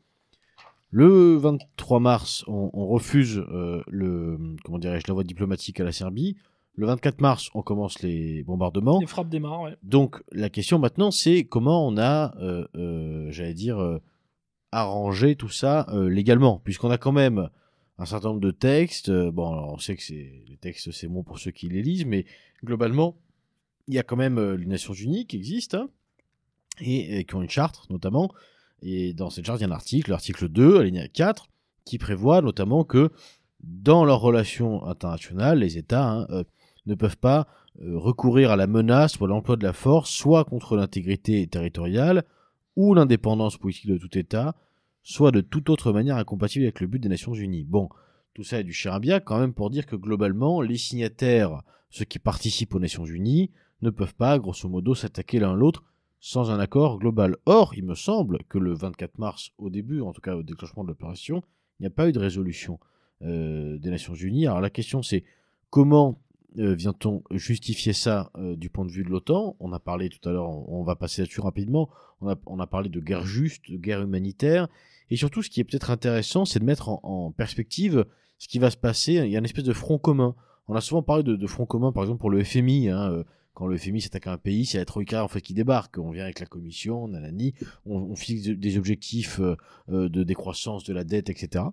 Le 0.91 1.35
23 1.35 1.99
mars, 1.99 2.43
on, 2.47 2.71
on 2.73 2.87
refuse 2.87 3.43
euh, 3.51 3.83
le, 3.87 4.39
comment 4.63 4.79
dirais-je, 4.79 5.05
la 5.07 5.13
voie 5.13 5.23
diplomatique 5.23 5.79
à 5.79 5.83
la 5.83 5.91
Serbie. 5.91 6.37
Le 6.75 6.87
24 6.87 7.21
mars, 7.21 7.49
on 7.53 7.61
commence 7.61 8.01
les 8.01 8.43
bombardements. 8.43 8.99
Les 8.99 9.05
frappes 9.05 9.29
démarrent. 9.29 9.63
ouais. 9.63 9.75
Donc 9.83 10.23
la 10.31 10.49
question 10.49 10.79
maintenant, 10.79 11.11
c'est 11.11 11.43
comment 11.43 11.85
on 11.85 11.97
a, 11.97 12.35
euh, 12.39 13.27
j'allais 13.31 13.53
dire, 13.53 13.99
arrangé 14.71 15.35
tout 15.35 15.49
ça 15.49 15.85
légalement, 16.07 16.59
puisqu'on 16.63 16.89
a 16.89 16.97
quand 16.97 17.11
même 17.11 17.49
un 17.97 18.05
certain 18.05 18.29
nombre 18.29 18.39
de 18.39 18.51
textes. 18.51 19.11
bon, 19.11 19.51
alors 19.51 19.73
on 19.73 19.77
sait 19.77 19.97
que 19.97 20.03
c'est 20.03 20.41
les 20.47 20.57
textes, 20.57 20.91
c'est 20.91 21.09
bon 21.09 21.21
pour 21.21 21.37
ceux 21.37 21.51
qui 21.51 21.67
les 21.67 21.81
lisent, 21.81 22.05
mais 22.05 22.25
globalement, 22.63 23.17
il 23.89 23.95
y 23.95 23.99
a 23.99 24.03
quand 24.03 24.15
même 24.15 24.39
les 24.53 24.65
Nations 24.65 24.93
Unies 24.93 25.27
qui 25.27 25.35
existent 25.35 25.79
hein, 25.79 25.89
et, 26.81 27.25
qui 27.25 27.35
ont 27.35 27.41
une 27.41 27.49
charte 27.49 27.89
notamment. 27.89 28.31
Et 28.81 29.13
dans 29.13 29.29
cette 29.29 29.45
charte, 29.45 29.59
il 29.59 29.63
y 29.63 29.65
a 29.65 29.69
un 29.69 29.71
article, 29.71 30.11
l'article 30.11 30.47
2, 30.47 30.79
alinéa 30.79 31.07
4, 31.07 31.47
qui 31.85 31.97
prévoit 31.97 32.41
notamment 32.41 32.83
que 32.83 33.11
dans 33.61 34.05
leurs 34.05 34.21
relations 34.21 34.85
internationales, 34.85 35.59
les 35.59 35.77
États 35.77 36.09
hein, 36.09 36.27
euh, 36.29 36.43
ne 36.85 36.95
peuvent 36.95 37.17
pas 37.17 37.47
euh, 37.81 37.97
recourir 37.97 38.51
à 38.51 38.55
la 38.55 38.67
menace 38.67 39.19
ou 39.19 39.25
à 39.25 39.27
l'emploi 39.27 39.57
de 39.57 39.63
la 39.63 39.73
force, 39.73 40.09
soit 40.09 40.45
contre 40.45 40.77
l'intégrité 40.77 41.45
territoriale 41.47 42.23
ou 42.75 42.93
l'indépendance 42.93 43.57
politique 43.57 43.87
de 43.87 43.97
tout 43.97 44.17
État, 44.17 44.55
soit 45.03 45.31
de 45.31 45.41
toute 45.41 45.69
autre 45.69 45.91
manière 45.91 46.17
incompatible 46.17 46.65
avec 46.65 46.79
le 46.79 46.87
but 46.87 46.99
des 46.99 47.09
Nations 47.09 47.33
Unies. 47.33 47.65
Bon, 47.65 47.89
tout 48.33 48.43
ça 48.43 48.59
est 48.59 48.63
du 48.63 48.73
charabia, 48.73 49.19
quand 49.19 49.39
même 49.39 49.53
pour 49.53 49.69
dire 49.69 49.85
que 49.85 49.95
globalement, 49.95 50.61
les 50.61 50.77
signataires, 50.77 51.61
ceux 51.89 52.05
qui 52.05 52.19
participent 52.19 52.75
aux 52.75 52.79
Nations 52.79 53.05
Unies, 53.05 53.51
ne 53.81 53.89
peuvent 53.89 54.15
pas, 54.15 54.39
grosso 54.39 54.69
modo, 54.69 54.95
s'attaquer 54.95 55.39
l'un 55.39 55.53
l'autre 55.53 55.83
sans 56.19 56.51
un 56.51 56.59
accord 56.59 56.99
global. 56.99 57.37
Or, 57.45 57.73
il 57.75 57.85
me 57.85 57.95
semble 57.95 58.39
que 58.49 58.57
le 58.57 58.73
24 58.73 59.17
mars, 59.17 59.51
au 59.57 59.69
début, 59.69 60.01
en 60.01 60.11
tout 60.11 60.21
cas 60.21 60.35
au 60.35 60.43
déclenchement 60.43 60.83
de 60.83 60.89
l'opération, 60.89 61.41
il 61.79 61.83
n'y 61.83 61.87
a 61.87 61.91
pas 61.91 62.09
eu 62.09 62.11
de 62.11 62.19
résolution 62.19 62.79
euh, 63.21 63.77
des 63.77 63.89
Nations 63.89 64.13
Unies. 64.13 64.47
Alors 64.47 64.61
la 64.61 64.69
question 64.69 65.01
c'est 65.01 65.23
comment 65.69 66.21
euh, 66.57 66.73
vient-on 66.73 67.21
justifier 67.31 67.93
ça 67.93 68.31
euh, 68.37 68.55
du 68.55 68.69
point 68.69 68.85
de 68.85 68.91
vue 68.91 69.03
de 69.03 69.09
l'OTAN? 69.09 69.55
On 69.59 69.71
a 69.71 69.79
parlé 69.79 70.09
tout 70.09 70.27
à 70.27 70.31
l'heure, 70.31 70.49
on, 70.49 70.83
va 70.83 70.95
passer 70.95 71.21
là-dessus 71.21 71.41
rapidement, 71.41 71.89
on 72.21 72.59
a, 72.59 72.67
parlé 72.67 72.89
de 72.89 72.99
guerre 72.99 73.25
juste, 73.25 73.69
de 73.69 73.77
guerre 73.77 74.01
humanitaire, 74.01 74.67
et 75.09 75.15
surtout 75.15 75.41
ce 75.41 75.49
qui 75.49 75.59
est 75.59 75.63
peut-être 75.63 75.91
intéressant, 75.91 76.45
c'est 76.45 76.59
de 76.59 76.65
mettre 76.65 76.89
en, 76.89 77.31
perspective 77.31 78.05
ce 78.37 78.47
qui 78.47 78.57
va 78.57 78.71
se 78.71 78.77
passer. 78.77 79.13
Il 79.13 79.31
y 79.31 79.35
a 79.35 79.39
une 79.39 79.45
espèce 79.45 79.65
de 79.65 79.73
front 79.73 79.97
commun. 79.97 80.35
On 80.67 80.75
a 80.75 80.81
souvent 80.81 81.03
parlé 81.03 81.23
de, 81.23 81.47
front 81.47 81.65
commun, 81.65 81.91
par 81.91 82.03
exemple 82.03 82.19
pour 82.19 82.29
le 82.29 82.43
FMI. 82.43 82.89
Hein, 82.89 83.23
quand 83.53 83.67
le 83.67 83.77
FMI 83.77 84.01
s'attaque 84.01 84.27
à 84.27 84.33
un 84.33 84.37
pays, 84.37 84.65
c'est 84.65 84.77
la 84.77 84.85
Troïka 84.85 85.23
en 85.23 85.27
fait 85.27 85.41
qui 85.41 85.53
débarque. 85.53 85.97
On 85.97 86.11
vient 86.11 86.23
avec 86.23 86.39
la 86.39 86.45
Commission, 86.45 87.07
nanani, 87.07 87.53
on, 87.85 87.97
on 87.97 88.15
fixe 88.15 88.43
des 88.43 88.77
objectifs 88.77 89.41
de 89.89 90.23
décroissance 90.23 90.83
de 90.83 90.93
la 90.93 91.03
dette, 91.03 91.29
etc. 91.29 91.65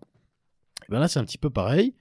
Et 0.85 0.91
bien 0.91 1.01
là, 1.01 1.09
c'est 1.09 1.19
un 1.19 1.25
petit 1.25 1.39
peu 1.39 1.51
pareil. 1.51 1.95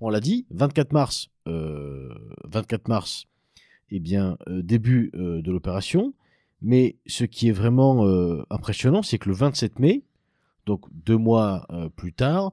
On 0.00 0.10
l'a 0.10 0.20
dit, 0.20 0.46
24 0.50 0.92
mars, 0.92 1.30
24 1.46 1.50
euh, 1.50 2.76
mars, 2.88 3.26
eh 3.90 4.00
bien, 4.00 4.36
euh, 4.48 4.62
début 4.62 5.10
euh, 5.14 5.40
de 5.40 5.50
l'opération. 5.50 6.12
Mais 6.62 6.96
ce 7.06 7.24
qui 7.24 7.48
est 7.48 7.52
vraiment 7.52 8.06
impressionnant, 8.48 9.02
c'est 9.02 9.18
que 9.18 9.28
le 9.28 9.34
27 9.34 9.78
mai, 9.78 10.02
donc 10.64 10.86
deux 10.90 11.18
mois 11.18 11.68
plus 11.96 12.14
tard, 12.14 12.52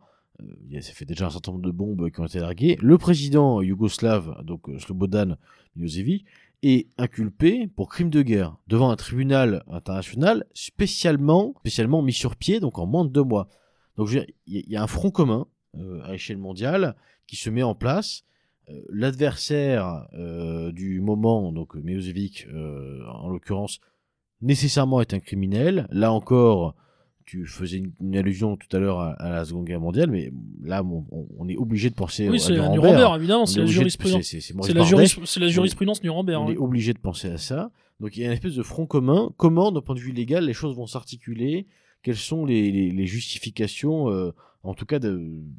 ça 0.81 0.91
fait 0.91 1.05
déjà 1.05 1.27
un 1.27 1.29
certain 1.29 1.53
nombre 1.53 1.63
de 1.63 1.71
bombes 1.71 2.11
qui 2.11 2.19
ont 2.19 2.25
été 2.25 2.39
larguées. 2.39 2.77
Le 2.81 2.97
président 2.97 3.61
yougoslave, 3.61 4.43
donc 4.43 4.69
Slobodan 4.77 5.37
Milosevic, 5.77 6.25
inculpé 6.97 7.67
pour 7.67 7.89
crime 7.89 8.09
de 8.09 8.21
guerre 8.21 8.57
devant 8.67 8.89
un 8.89 8.95
tribunal 8.95 9.63
international 9.67 10.45
spécialement, 10.53 11.53
spécialement 11.59 12.01
mis 12.01 12.13
sur 12.13 12.35
pied, 12.35 12.59
donc 12.59 12.79
en 12.79 12.85
moins 12.85 13.05
de 13.05 13.09
deux 13.09 13.23
mois. 13.23 13.49
Donc 13.97 14.09
il 14.11 14.25
y, 14.47 14.75
a 14.75 14.81
un 14.81 14.87
front 14.87 15.11
commun 15.11 15.47
euh, 15.77 16.01
à 16.03 16.15
échelle 16.15 16.37
mondiale 16.37 16.95
qui 17.27 17.35
se 17.35 17.49
met 17.49 17.63
en 17.63 17.75
place. 17.75 18.23
Euh, 18.69 18.81
l'adversaire 18.89 20.07
euh, 20.13 20.71
du 20.71 21.01
moment, 21.01 21.51
donc 21.51 21.75
Milosevic 21.75 22.47
en 23.07 23.27
l'occurrence, 23.27 23.81
nécessairement 24.41 25.01
est 25.01 25.13
un 25.13 25.19
criminel. 25.19 25.87
Là 25.91 26.13
encore, 26.13 26.75
tu 27.25 27.45
faisais 27.45 27.81
une, 27.99 28.15
allusion 28.15 28.57
tout 28.57 28.75
à 28.75 28.79
l'heure 28.79 28.99
à, 28.99 29.29
la 29.29 29.45
Seconde 29.45 29.65
Guerre 29.65 29.79
mondiale, 29.79 30.09
mais 30.09 30.31
là, 30.63 30.83
on, 30.83 31.47
est 31.49 31.57
obligé 31.57 31.89
de 31.89 31.95
penser 31.95 32.29
oui, 32.29 32.37
à 32.37 32.39
c'est 32.39 32.53
Nuremberg, 32.53 33.17
évidemment, 33.17 33.45
c'est 33.45 33.59
la 33.59 33.65
jurisprudence. 33.65 34.23
C'est 34.23 35.39
la, 35.39 35.47
jurisprudence 35.49 36.03
Nuremberg. 36.03 36.41
On 36.41 36.51
est 36.51 36.57
obligé 36.57 36.93
de 36.93 36.99
penser 36.99 37.29
à 37.29 37.37
ça. 37.37 37.71
Donc 37.99 38.17
il 38.17 38.21
y 38.21 38.23
a 38.23 38.27
une 38.27 38.33
espèce 38.33 38.55
de 38.55 38.63
front 38.63 38.85
commun. 38.85 39.31
Comment, 39.37 39.71
d'un 39.71 39.81
point 39.81 39.95
de 39.95 39.99
vue 39.99 40.11
légal, 40.11 40.45
les 40.45 40.53
choses 40.53 40.75
vont 40.75 40.87
s'articuler? 40.87 41.67
Quelles 42.01 42.17
sont 42.17 42.45
les, 42.45 43.05
justifications 43.05 44.33
en 44.63 44.73
tout 44.73 44.85
cas, 44.85 44.99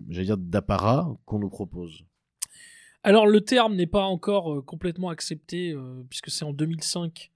j'allais 0.09 0.27
dire 0.27 0.38
d'apparat 0.38 1.14
qu'on 1.27 1.38
nous 1.38 1.50
propose? 1.50 2.05
Alors 3.03 3.27
le 3.27 3.42
terme 3.42 3.77
n'est 3.77 3.87
pas 3.87 4.05
encore 4.05 4.55
euh, 4.55 4.62
complètement 4.62 5.11
accepté 5.11 5.72
euh, 5.72 6.03
puisque 6.09 6.31
c'est 6.31 6.44
en 6.44 6.55
2005 6.55 7.31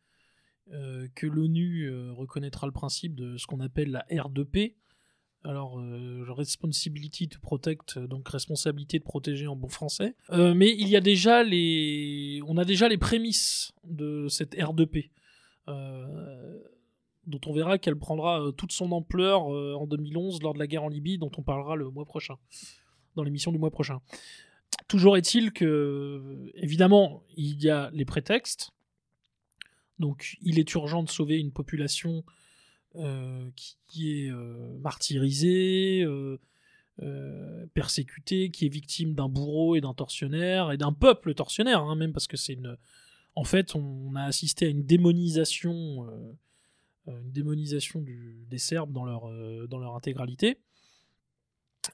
euh, 0.72 1.09
que 1.14 1.26
l'ONU 1.26 1.90
reconnaîtra 2.11 2.66
le 2.66 2.72
principe 2.72 3.14
de 3.14 3.37
ce 3.37 3.46
qu'on 3.46 3.61
appelle 3.61 3.90
la 3.90 4.04
R2P. 4.11 4.74
Alors 5.44 5.81
responsibility 6.37 7.28
to 7.28 7.38
protect, 7.40 7.98
donc 7.98 8.28
responsabilité 8.28 8.98
de 8.98 9.04
protéger 9.04 9.46
en 9.46 9.54
bon 9.54 9.68
français. 9.68 10.16
mais 10.31 10.74
il 10.76 10.88
y 10.88 10.96
a 10.96 11.00
déjà 11.00 11.44
les, 11.44 12.42
on 12.46 12.57
a 12.57 12.64
déjà 12.64 12.88
les 12.88 12.98
prémices 12.98 13.72
de 13.85 14.26
cette 14.28 14.57
R2P 14.57 15.11
dont 17.28 17.40
on 17.46 17.52
verra 17.52 17.78
qu'elle 17.78 17.96
prendra 17.96 18.42
euh, 18.42 18.52
toute 18.52 18.72
son 18.72 18.90
ampleur 18.92 19.52
euh, 19.52 19.74
en 19.74 19.87
2011 19.87 20.42
lors 20.42 20.54
de 20.54 20.59
la 20.59 20.66
guerre 20.66 20.85
en 20.85 20.88
Libye, 20.88 21.18
dont 21.18 21.31
on 21.37 21.42
parlera 21.42 21.76
le 21.76 21.90
mois 21.90 22.04
prochain, 22.04 22.37
dans 23.14 23.22
l'émission 23.22 23.52
du 23.52 23.59
mois 23.59 23.70
prochain. 23.70 24.00
Toujours 24.88 25.16
est-il 25.16 25.52
que, 25.52 26.50
évidemment, 26.54 27.22
il 27.37 27.62
y 27.62 27.68
a 27.68 27.90
les 27.92 28.04
prétextes. 28.04 28.70
Donc, 29.99 30.37
il 30.43 30.59
est 30.59 30.75
urgent 30.75 31.03
de 31.03 31.09
sauver 31.09 31.39
une 31.39 31.53
population 31.53 32.25
euh, 32.97 33.49
qui, 33.87 34.27
est 34.27 34.33
martyrisée, 34.81 36.05
persécutée, 37.75 38.51
qui 38.51 38.67
est 38.67 38.71
victime 38.71 39.15
d'un 39.15 39.29
bourreau 39.29 39.77
et 39.77 39.81
d'un 39.81 39.95
tortionnaire, 39.95 40.73
et 40.73 40.77
d'un 40.77 40.93
peuple 40.93 41.35
tortionnaire, 41.35 41.83
hein, 41.83 41.97
même 41.97 42.13
parce 42.13 42.27
que 42.27 42.37
c'est 42.37 42.55
une. 42.55 42.77
En 43.35 43.45
fait, 43.45 43.77
on 43.77 44.17
a 44.17 44.25
assisté 44.25 44.67
à 44.67 44.69
une 44.69 44.85
démonisation 44.85 46.09
euh, 47.09 47.21
une 47.21 47.33
démonisation 47.33 48.05
des 48.51 48.59
Serbes 48.59 48.93
dans 48.93 49.05
leur, 49.05 49.29
euh, 49.29 49.97
intégralité. 49.97 50.59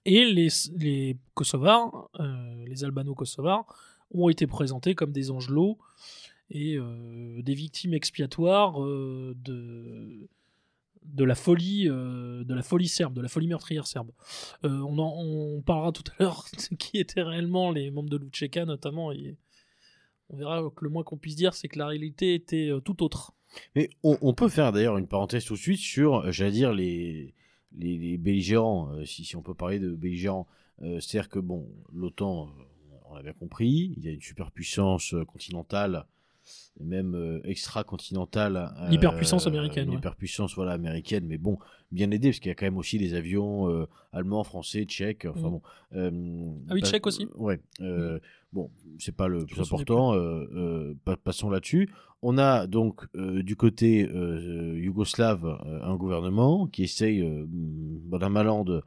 Et 0.05 0.25
les, 0.25 0.49
les 0.77 1.17
Kosovars, 1.35 2.09
euh, 2.21 2.65
les 2.67 2.85
Albano-Kosovars, 2.85 3.65
ont 4.11 4.29
été 4.29 4.47
présentés 4.47 4.95
comme 4.95 5.13
des 5.13 5.31
angelots 5.31 5.79
et 6.51 6.79
des 7.43 7.55
victimes 7.55 7.95
expiatoires 7.95 8.79
de, 8.79 10.29
de 11.03 11.25
la 11.25 11.35
folie 11.35 11.87
de 11.87 12.55
la 12.55 12.63
folie 12.63 12.89
serbe, 12.89 13.15
de 13.15 13.23
la 13.23 13.29
folie 13.29 13.49
meurtrière 13.49 13.87
serbe. 13.87 14.11
on, 14.63 14.99
en, 14.99 15.15
on 15.17 15.63
parlera 15.63 15.91
tout 15.91 16.05
à 16.13 16.23
l'heure 16.23 16.45
de 16.71 16.77
qui 16.77 16.99
étaient 16.99 17.23
réellement 17.23 17.71
les 17.71 17.91
membres 17.91 18.11
de 18.11 18.19
Lucheka 18.19 18.67
notamment. 18.67 19.11
Et 19.11 19.37
on 20.29 20.37
verra 20.37 20.63
que 20.75 20.85
le 20.85 20.91
moins 20.91 21.03
qu'on 21.03 21.17
puisse 21.17 21.37
dire, 21.37 21.55
c'est 21.55 21.69
que 21.69 21.79
la 21.79 21.87
réalité 21.87 22.35
était 22.35 22.71
tout 22.85 23.03
autre. 23.03 23.35
Mais 23.75 23.91
on, 24.03 24.35
peut 24.35 24.49
faire 24.49 24.73
d'ailleurs 24.73 24.99
une 24.99 25.07
parenthèse 25.07 25.45
tout 25.45 25.55
de 25.55 25.59
suite 25.59 25.81
sur, 25.81 26.17
euh, 26.17 26.31
j'allais 26.31 26.51
dire, 26.51 26.73
les, 26.73 27.35
les, 27.77 28.19
belligérants, 28.19 28.91
euh, 28.93 29.05
si, 29.05 29.25
si, 29.25 29.37
on 29.37 29.43
peut 29.43 29.55
parler 29.55 29.79
de 29.79 29.95
belligérants. 29.95 30.47
Euh, 30.83 31.01
c'est-à-dire 31.01 31.29
que, 31.29 31.39
bon, 31.39 31.69
l'OTAN, 31.93 32.51
on 33.07 33.15
l'a 33.15 33.23
bien 33.23 33.33
compris, 33.33 33.95
il 33.97 34.05
y 34.05 34.09
a 34.09 34.13
une 34.13 34.21
superpuissance 34.21 35.15
continentale 35.27 36.07
même 36.81 37.15
euh, 37.15 37.41
extra-continentale. 37.45 38.57
Euh, 38.57 38.89
L'hyperpuissance 38.89 39.47
américaine. 39.47 39.91
L'hyperpuissance 39.91 40.55
voilà, 40.55 40.73
américaine, 40.73 41.25
mais 41.27 41.39
bon, 41.39 41.59
bien 41.93 42.11
aidé, 42.11 42.29
parce 42.29 42.41
qu'il 42.41 42.49
y 42.49 42.53
a 42.53 42.55
quand 42.55 42.67
même 42.67 42.77
aussi 42.77 42.99
des 42.99 43.15
avions 43.15 43.71
euh, 43.71 43.87
allemands, 44.13 44.45
français, 44.45 44.85
tchèques. 44.85 45.27
Enfin 45.27 45.49
mm. 45.49 45.51
bon. 45.51 45.63
ah 46.69 46.75
oui, 46.75 46.83
tchèques 46.83 47.07
aussi 47.07 47.29
Ouais. 47.37 47.61
Mm. 47.81 48.19
Bon, 48.53 48.71
c'est 48.99 49.17
pas 49.17 49.27
le 49.29 49.47
plus 49.47 49.61
important. 49.61 50.15
passons 51.25 51.51
là-dessus. 51.51 51.91
On 52.23 52.39
a 52.39 52.67
donc 52.67 53.05
du 53.17 53.57
côté 53.57 54.09
yougoslave 54.77 55.45
un 55.83 55.97
gouvernement 55.97 56.67
qui 56.69 56.85
essaye, 56.85 57.29
d'un 57.49 58.29
malin 58.29 58.65
de 58.65 58.83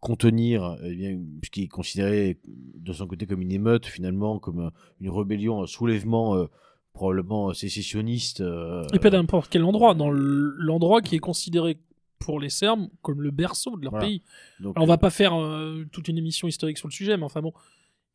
contenir 0.00 0.76
eh 0.82 0.94
bien, 0.94 1.18
ce 1.42 1.50
qui 1.50 1.64
est 1.64 1.68
considéré 1.68 2.38
de 2.46 2.92
son 2.92 3.06
côté 3.06 3.26
comme 3.26 3.42
une 3.42 3.52
émeute 3.52 3.84
finalement, 3.86 4.38
comme 4.38 4.70
une 5.00 5.10
rébellion, 5.10 5.62
un 5.62 5.66
soulèvement 5.66 6.48
probablement 6.94 7.52
sécessionniste. 7.52 8.40
Euh, 8.40 8.86
et 8.94 8.98
pas 8.98 9.10
n'importe 9.10 9.50
quel 9.50 9.64
endroit, 9.64 9.94
dans 9.94 10.10
l'endroit 10.10 11.02
qui 11.02 11.16
est 11.16 11.20
considéré 11.20 11.78
pour 12.18 12.40
les 12.40 12.48
Serbes 12.48 12.88
comme 13.02 13.20
le 13.20 13.30
berceau 13.30 13.76
de 13.76 13.84
leur 13.84 13.98
pays. 13.98 14.22
Donc, 14.60 14.76
on 14.78 14.86
va 14.86 14.96
pas 14.96 15.10
faire 15.10 15.34
euh, 15.34 15.84
toute 15.92 16.08
une 16.08 16.16
émission 16.16 16.48
historique 16.48 16.78
sur 16.78 16.88
le 16.88 16.92
sujet, 16.92 17.18
mais 17.18 17.24
enfin 17.24 17.42
bon, 17.42 17.52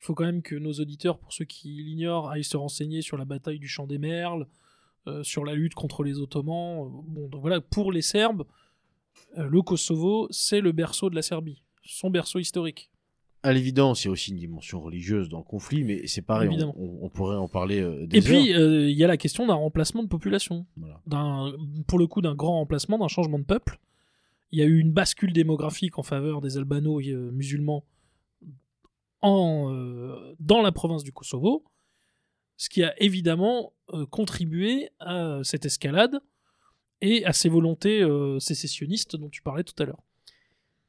il 0.01 0.05
faut 0.05 0.15
quand 0.15 0.25
même 0.25 0.41
que 0.41 0.55
nos 0.55 0.71
auditeurs, 0.71 1.19
pour 1.19 1.33
ceux 1.33 1.45
qui 1.45 1.67
l'ignorent, 1.69 2.29
aillent 2.29 2.43
se 2.43 2.57
renseigner 2.57 3.01
sur 3.01 3.17
la 3.17 3.25
bataille 3.25 3.59
du 3.59 3.67
Champ 3.67 3.85
des 3.85 3.99
Merles, 3.99 4.47
euh, 5.07 5.23
sur 5.23 5.43
la 5.43 5.53
lutte 5.53 5.75
contre 5.75 6.03
les 6.03 6.19
Ottomans. 6.19 6.89
Bon, 7.05 7.27
donc 7.27 7.41
voilà, 7.41 7.61
pour 7.61 7.91
les 7.91 8.01
Serbes, 8.01 8.45
le 9.35 9.61
Kosovo, 9.61 10.27
c'est 10.31 10.61
le 10.61 10.71
berceau 10.71 11.09
de 11.09 11.15
la 11.15 11.21
Serbie, 11.21 11.61
son 11.83 12.09
berceau 12.09 12.39
historique 12.39 12.89
à 13.41 13.54
l'évidence, 13.54 14.04
il 14.04 14.08
y 14.08 14.10
a 14.10 14.12
aussi 14.12 14.32
une 14.32 14.38
dimension 14.38 14.82
religieuse 14.82 15.30
dans 15.30 15.38
le 15.38 15.43
conflit, 15.43 15.84
mais 15.84 16.08
c'est 16.08 16.21
pareil, 16.21 16.49
on, 16.75 17.10
pourrait 17.10 17.38
en 17.38 17.47
parler 17.47 17.80
euh, 17.80 18.06
Et 18.12 18.21
puis, 18.21 18.54
euh, 18.54 18.89
il 18.89 18.97
y 18.97 19.04
a 19.04 19.08
la 19.08 19.17
question 19.17 19.47
d'un 19.47 19.54
remplacement 19.54 20.04
de 20.04 20.10
population. 20.10 20.65
pour 21.88 21.99
le 21.99 22.08
coup, 22.08 22.21
d'un 22.21 22.36
grand 22.36 22.60
remplacement, 22.60 22.97
d'un 22.97 23.08
changement 23.08 23.39
de 23.39 23.45
peuple. 23.45 23.80
Il 24.52 24.60
y 24.60 24.62
a 24.62 24.65
eu 24.65 24.80
une 24.80 24.91
bascule 24.91 25.32
démographique 25.32 25.99
en 25.99 26.04
faveur 26.04 26.41
des 26.41 26.58
albano 26.58 26.99
euh, 26.99 27.32
musulmans 27.32 27.86
en, 29.21 29.73
dans 30.39 30.62
la 30.62 30.71
province 30.71 31.04
du 31.04 31.12
Kosovo, 31.12 31.65
ce 32.56 32.69
qui 32.69 32.84
a 32.84 32.93
évidemment 33.02 33.73
contribué 34.10 34.89
à 34.99 35.39
cette 35.43 35.65
escalade 35.65 36.21
et 37.02 37.25
à 37.25 37.34
ces 37.34 37.49
volontés 37.49 38.02
sécessionnistes 38.39 39.17
dont 39.17 39.28
tu 39.28 39.41
parlais 39.41 39.65
tout 39.65 39.75
à 39.84 39.86
l'heure. 39.86 40.02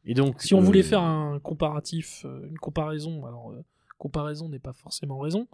Et 0.05 0.15
donc, 0.15 0.41
si 0.41 0.55
on 0.55 0.61
voulait 0.61 0.81
euh, 0.81 0.89
faire 0.89 1.03
un 1.03 1.39
comparatif, 1.41 2.25
euh, 2.25 2.49
une 2.49 2.59
comparaison, 2.59 3.27
alors 3.27 3.51
euh, 3.51 3.63
comparaison 3.99 4.49
n'est 4.49 4.59
pas 4.59 4.73
forcément 4.73 5.19
raison. 5.19 5.47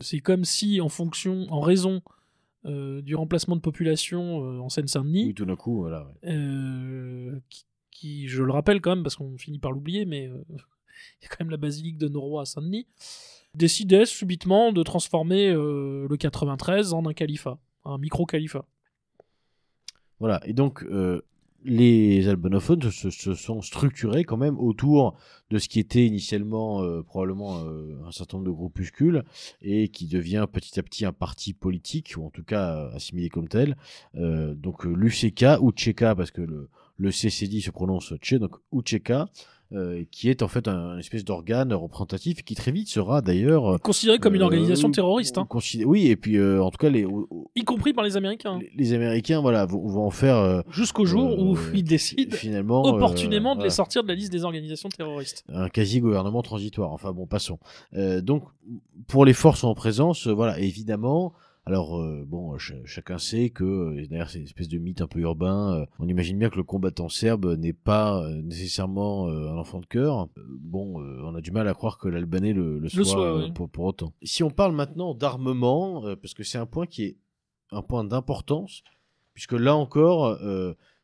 C'est 0.00 0.20
comme 0.20 0.44
si, 0.44 0.80
en 0.80 0.88
fonction, 0.88 1.46
en 1.50 1.60
raison 1.60 2.02
du 2.64 3.14
remplacement 3.14 3.54
de 3.54 3.60
population 3.60 4.38
en 4.60 4.68
Seine-Saint-Denis, 4.68 5.26
oui, 5.26 5.34
tout 5.34 5.44
d'un 5.44 5.54
coup, 5.54 5.82
voilà, 5.82 6.12
qui, 7.92 8.26
je 8.26 8.42
le 8.42 8.50
rappelle 8.50 8.80
quand 8.80 8.90
même 8.90 9.04
parce 9.04 9.14
qu'on 9.14 9.38
finit 9.38 9.60
par 9.60 9.70
l'oublier, 9.70 10.04
mais 10.04 10.24
il 10.50 11.22
y 11.22 11.26
a 11.26 11.28
quand 11.28 11.36
même 11.38 11.50
la 11.50 11.58
basilique 11.58 11.96
de 11.96 12.08
Noroa 12.08 12.42
à 12.42 12.44
Saint-Denis, 12.44 12.88
décidait 13.54 14.04
subitement 14.04 14.72
de 14.72 14.82
transformer 14.82 15.52
le 15.52 16.14
93 16.18 16.92
en 16.92 17.06
un 17.06 17.14
califat, 17.14 17.56
un 17.84 17.98
micro-califat. 17.98 18.66
Voilà, 20.18 20.40
et 20.44 20.52
donc 20.52 20.84
les 21.66 22.28
albonophones 22.28 22.90
se, 22.90 23.10
sont 23.10 23.60
structurés 23.60 24.24
quand 24.24 24.36
même 24.36 24.58
autour 24.58 25.18
de 25.50 25.58
ce 25.58 25.68
qui 25.68 25.80
était 25.80 26.06
initialement 26.06 26.82
euh, 26.82 27.02
probablement 27.02 27.64
euh, 27.64 27.98
un 28.06 28.12
certain 28.12 28.38
nombre 28.38 28.48
de 28.48 28.54
groupuscules 28.54 29.24
et 29.62 29.88
qui 29.88 30.06
devient 30.06 30.46
petit 30.50 30.78
à 30.78 30.82
petit 30.82 31.04
un 31.04 31.12
parti 31.12 31.52
politique, 31.52 32.14
ou 32.16 32.24
en 32.24 32.30
tout 32.30 32.44
cas 32.44 32.76
euh, 32.76 32.94
assimilé 32.94 33.28
comme 33.28 33.48
tel. 33.48 33.76
Donc 34.14 34.84
l'UCK, 34.84 35.44
ou 35.60 35.72
Tcheka, 35.72 36.14
parce 36.14 36.30
que 36.30 36.40
le, 36.40 36.68
le 36.96 37.10
CCD 37.10 37.60
se 37.60 37.70
prononce 37.70 38.14
Tché, 38.20 38.38
donc 38.38 38.56
Ucheka, 38.72 39.28
euh, 39.72 40.04
qui 40.10 40.30
est 40.30 40.42
en 40.42 40.48
fait 40.48 40.68
un, 40.68 40.98
espèce 40.98 41.24
d'organe 41.24 41.72
représentatif 41.72 42.42
qui 42.44 42.54
très 42.54 42.70
vite 42.70 42.88
sera 42.88 43.20
d'ailleurs 43.20 43.80
Considéré 43.80 44.18
comme 44.18 44.34
une 44.34 44.42
organisation 44.42 44.88
euh, 44.88 44.92
terroriste, 44.92 45.38
hein, 45.38 45.48
Oui, 45.84 46.06
et 46.06 46.16
puis 46.16 46.36
euh, 46.36 46.62
en 46.62 46.70
tout 46.70 46.78
cas 46.78 46.88
les, 46.88 47.06
y 47.56 47.64
compris 47.64 47.92
par 47.92 48.04
les 48.04 48.16
Américains, 48.16 48.58
les, 48.60 48.70
les 48.76 48.92
Américains 48.92 49.40
voilà 49.40 49.66
vont, 49.66 49.86
vont 49.86 50.06
en 50.06 50.10
faire 50.10 50.36
euh, 50.36 50.60
jusqu'au 50.70 51.04
jour 51.04 51.38
où 51.38 51.56
ils 51.74 51.82
décident 51.82 52.36
finalement 52.36 52.84
opportunément 52.84 53.56
de 53.56 53.64
les 53.64 53.70
sortir 53.70 54.02
de 54.02 54.08
la 54.08 54.14
liste 54.14 54.32
des 54.32 54.44
organisations 54.44 54.88
terroristes. 54.88 55.44
un 55.48 55.68
quasi 55.68 56.00
gouvernement 56.00 56.42
transitoire. 56.42 56.92
Enfin 56.92 57.12
bon, 57.12 57.26
passons. 57.26 57.58
Euh, 57.94 58.20
donc 58.20 58.44
pour 59.08 59.24
les 59.24 59.32
forces 59.32 59.64
en 59.64 59.74
présence, 59.74 60.26
voilà 60.26 60.58
évidemment. 60.58 61.32
Alors 61.68 62.00
euh, 62.00 62.24
bon, 62.24 62.56
ch- 62.58 62.80
chacun 62.84 63.18
sait 63.18 63.50
que 63.50 64.06
d'ailleurs 64.08 64.30
c'est 64.30 64.38
une 64.38 64.44
espèce 64.44 64.68
de 64.68 64.78
mythe 64.78 65.00
un 65.00 65.08
peu 65.08 65.18
urbain. 65.18 65.80
euh, 65.80 65.86
on 65.98 66.06
imagine 66.08 66.38
bien 66.38 66.48
que 66.48 66.56
le 66.56 66.62
combattant 66.62 67.08
serbe 67.08 67.56
n'est 67.58 67.72
pas 67.72 68.22
euh, 68.22 68.40
nécessairement 68.42 69.26
un 69.28 69.56
enfant 69.58 69.80
de 69.80 69.86
cœur. 69.86 70.28
Bon, 70.60 71.00
on 71.02 71.34
a 71.34 71.40
du 71.40 71.50
mal 71.50 71.66
à 71.66 71.74
croire 71.74 71.98
que 71.98 72.08
l'albanais 72.08 72.52
le, 72.52 72.78
le 72.78 72.88
soit, 72.88 73.04
soit, 73.04 73.36
oui. 73.38 73.52
pour, 73.52 73.68
pour 73.68 73.84
autant. 73.86 74.12
Si 74.22 74.44
on 74.44 74.50
parle 74.50 74.74
maintenant 74.76 75.12
d'armement, 75.14 76.02
parce 76.22 76.34
que 76.34 76.44
c'est 76.44 76.58
un 76.58 76.66
point 76.66 76.86
qui 76.86 77.02
est 77.02 77.16
un 77.72 77.82
point 77.82 78.04
d'importance, 78.04 78.82
puisque 79.34 79.52
là 79.52 79.74
encore, 79.74 80.38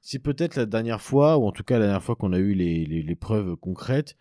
c'est 0.01 0.20
peut-être 0.20 0.55
la 0.55 0.66
dernière 0.66 1.01
fois, 1.01 1.38
ou 1.38 1.44
en 1.46 1.53
tout 1.53 1.64
cas 1.64 1.81
la 1.81 1.87
dernière 1.87 2.03
fois 2.05 2.14
qu'on 2.14 2.33
a 2.33 2.38
eu 2.38 2.55
les, 2.55 2.87
les- 2.87 3.03
les 3.03 3.14
preuves 3.16 3.57
concrètes, 3.57 4.16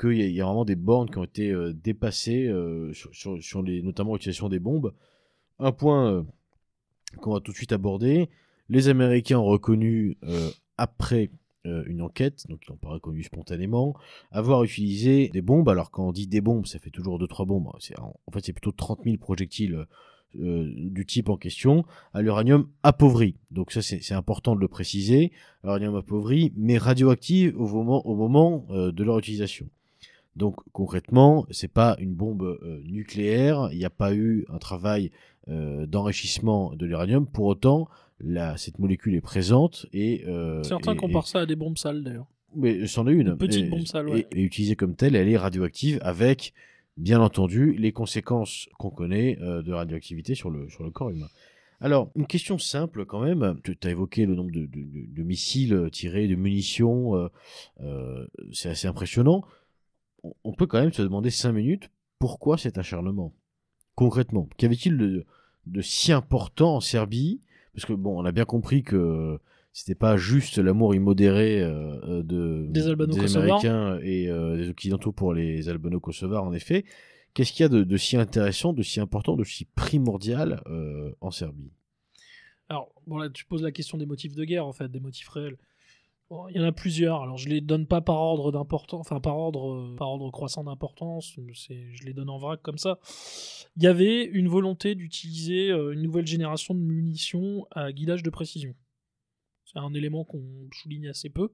qu'il 0.00 0.14
y, 0.16 0.22
a- 0.22 0.26
il 0.26 0.34
y 0.34 0.40
a 0.40 0.46
vraiment 0.46 0.64
des 0.64 0.74
bornes 0.76 1.10
qui 1.10 1.18
ont 1.18 1.24
été 1.24 1.54
dépassées, 1.74 2.50
sur, 2.94 3.14
sur- 3.14 3.42
sur 3.42 3.62
les, 3.62 3.82
notamment 3.82 4.14
l'utilisation 4.14 4.48
des 4.48 4.58
bombes. 4.58 4.94
Un 5.62 5.70
point 5.70 6.12
euh, 6.12 6.22
qu'on 7.20 7.34
va 7.34 7.40
tout 7.40 7.52
de 7.52 7.56
suite 7.56 7.70
aborder, 7.70 8.28
les 8.68 8.88
Américains 8.88 9.38
ont 9.38 9.44
reconnu, 9.44 10.16
euh, 10.24 10.50
après 10.76 11.30
euh, 11.66 11.84
une 11.86 12.02
enquête, 12.02 12.48
donc 12.48 12.64
ils 12.66 12.72
n'ont 12.72 12.78
pas 12.78 12.88
reconnu 12.88 13.22
spontanément, 13.22 13.94
avoir 14.32 14.64
utilisé 14.64 15.28
des 15.28 15.40
bombes. 15.40 15.68
Alors 15.68 15.92
quand 15.92 16.08
on 16.08 16.10
dit 16.10 16.26
des 16.26 16.40
bombes, 16.40 16.66
ça 16.66 16.80
fait 16.80 16.90
toujours 16.90 17.16
2-3 17.20 17.46
bombes. 17.46 17.68
En 17.68 18.32
fait, 18.32 18.44
c'est 18.44 18.52
plutôt 18.52 18.72
30 18.72 19.04
000 19.04 19.18
projectiles 19.18 19.86
du 20.34 21.06
type 21.06 21.28
en 21.28 21.36
question 21.36 21.84
à 22.12 22.22
l'uranium 22.22 22.66
appauvri. 22.82 23.36
Donc 23.52 23.70
ça, 23.70 23.82
c'est 23.82 24.14
important 24.14 24.56
de 24.56 24.60
le 24.60 24.66
préciser. 24.66 25.30
L'uranium 25.62 25.94
appauvri, 25.94 26.52
mais 26.56 26.78
radioactif 26.78 27.54
au 27.54 28.16
moment, 28.16 28.66
de 28.70 29.04
leur 29.04 29.18
utilisation. 29.18 29.68
Donc 30.34 30.56
concrètement, 30.72 31.46
c'est 31.50 31.72
pas 31.72 31.94
une 32.00 32.14
bombe 32.14 32.58
nucléaire. 32.86 33.68
Il 33.72 33.78
n'y 33.78 33.84
a 33.84 33.90
pas 33.90 34.14
eu 34.14 34.46
un 34.48 34.58
travail 34.58 35.12
d'enrichissement 35.48 36.74
de 36.74 36.86
l'uranium. 36.86 37.26
Pour 37.26 37.46
autant, 37.46 37.88
cette 38.56 38.78
molécule 38.78 39.14
est 39.14 39.20
présente 39.20 39.86
et 39.92 40.24
euh, 40.26 40.62
Certains 40.62 40.92
et- 40.94 40.96
comparent 40.96 41.26
ça 41.26 41.40
à 41.40 41.46
des 41.46 41.56
bombes 41.56 41.76
sales 41.78 42.02
d'ailleurs. 42.04 42.26
mais 42.54 42.86
c'en 42.86 43.06
est 43.08 43.12
une. 43.12 43.28
Une 43.28 43.36
petite 43.38 43.64
Et- 43.66 43.68
bombe 43.68 43.86
sale, 43.86 44.08
et- 44.08 44.12
ouais. 44.12 44.26
Et, 44.32 44.42
utilisée 44.42 44.76
comme 44.76 44.94
telle, 44.94 45.16
elle 45.16 45.28
est 45.28 45.36
radioactive 45.36 45.98
avec, 46.02 46.52
bien 46.96 47.20
entendu, 47.20 47.72
les 47.72 47.92
conséquences 47.92 48.68
qu'on 48.78 48.90
connaît 48.90 49.38
euh, 49.40 49.62
de 49.62 49.72
radioactivité 49.72 50.34
sur 50.34 50.50
le, 50.50 50.68
sur 50.68 50.84
le 50.84 50.90
corps 50.90 51.10
humain. 51.10 51.28
Alors, 51.80 52.12
une 52.14 52.28
question 52.28 52.58
simple 52.58 53.04
quand 53.06 53.20
même. 53.20 53.58
Tu 53.64 53.76
as 53.82 53.90
évoqué 53.90 54.24
le 54.24 54.36
nombre 54.36 54.52
de, 54.52 54.66
de- 54.66 55.22
missiles 55.24 55.88
tirés, 55.90 56.28
de 56.28 56.36
munitions. 56.36 57.16
euh, 57.16 57.28
euh, 57.80 58.24
c'est 58.52 58.68
assez 58.68 58.86
impressionnant. 58.86 59.42
On, 60.22 60.32
on 60.44 60.52
peut 60.52 60.66
quand 60.66 60.80
même 60.80 60.92
se 60.92 61.02
demander 61.02 61.30
cinq 61.30 61.50
minutes 61.52 61.90
pourquoi 62.20 62.56
cet 62.56 62.78
acharnement? 62.78 63.32
Concrètement, 63.94 64.48
qu'avait-il 64.56 64.96
de, 64.96 65.24
de 65.66 65.80
si 65.80 66.12
important 66.12 66.76
en 66.76 66.80
Serbie? 66.80 67.40
Parce 67.74 67.86
que, 67.86 67.92
bon, 67.92 68.20
on 68.20 68.24
a 68.24 68.32
bien 68.32 68.44
compris 68.44 68.82
que 68.82 69.38
c'était 69.72 69.94
pas 69.94 70.16
juste 70.16 70.58
l'amour 70.58 70.94
immodéré 70.94 71.62
euh, 71.62 72.20
euh, 72.20 72.22
de, 72.22 72.66
Des 72.68 72.88
Albano-Kosovars. 72.88 73.42
Américains 73.42 73.98
et 74.02 74.28
euh, 74.28 74.56
des 74.56 74.68
Occidentaux 74.68 75.12
pour 75.12 75.32
les 75.32 75.68
Albano-Kosovars, 75.68 76.44
en 76.44 76.52
effet. 76.52 76.84
Qu'est-ce 77.32 77.52
qu'il 77.52 77.62
y 77.62 77.66
a 77.66 77.70
de, 77.70 77.82
de 77.82 77.96
si 77.96 78.18
intéressant, 78.18 78.74
de 78.74 78.82
si 78.82 79.00
important, 79.00 79.36
de 79.36 79.44
si 79.44 79.64
primordial 79.64 80.62
euh, 80.66 81.14
en 81.22 81.30
Serbie? 81.30 81.72
Alors, 82.68 82.92
bon, 83.06 83.16
là, 83.16 83.30
tu 83.30 83.46
poses 83.46 83.62
la 83.62 83.72
question 83.72 83.96
des 83.96 84.04
motifs 84.04 84.34
de 84.34 84.44
guerre, 84.44 84.66
en 84.66 84.72
fait, 84.72 84.88
des 84.90 85.00
motifs 85.00 85.28
réels. 85.28 85.56
Il 86.50 86.56
y 86.56 86.60
en 86.60 86.64
a 86.64 86.72
plusieurs. 86.72 87.22
Alors, 87.22 87.36
je 87.36 87.48
les 87.48 87.60
donne 87.60 87.86
pas 87.86 88.00
par 88.00 88.16
ordre 88.16 88.52
d'importance, 88.52 89.00
enfin, 89.00 89.20
par 89.20 89.36
ordre, 89.36 89.72
euh, 89.72 89.96
par 89.96 90.08
ordre 90.08 90.30
croissant 90.30 90.64
d'importance. 90.64 91.36
Je 91.36 92.04
les 92.04 92.14
donne 92.14 92.30
en 92.30 92.38
vrac 92.38 92.62
comme 92.62 92.78
ça. 92.78 92.98
Il 93.76 93.82
y 93.82 93.86
avait 93.86 94.24
une 94.24 94.48
volonté 94.48 94.94
d'utiliser 94.94 95.70
euh, 95.70 95.92
une 95.92 96.02
nouvelle 96.02 96.26
génération 96.26 96.74
de 96.74 96.80
munitions 96.80 97.66
à 97.70 97.92
guidage 97.92 98.22
de 98.22 98.30
précision. 98.30 98.74
C'est 99.64 99.78
un 99.78 99.92
élément 99.94 100.24
qu'on 100.24 100.44
souligne 100.72 101.08
assez 101.08 101.28
peu. 101.28 101.52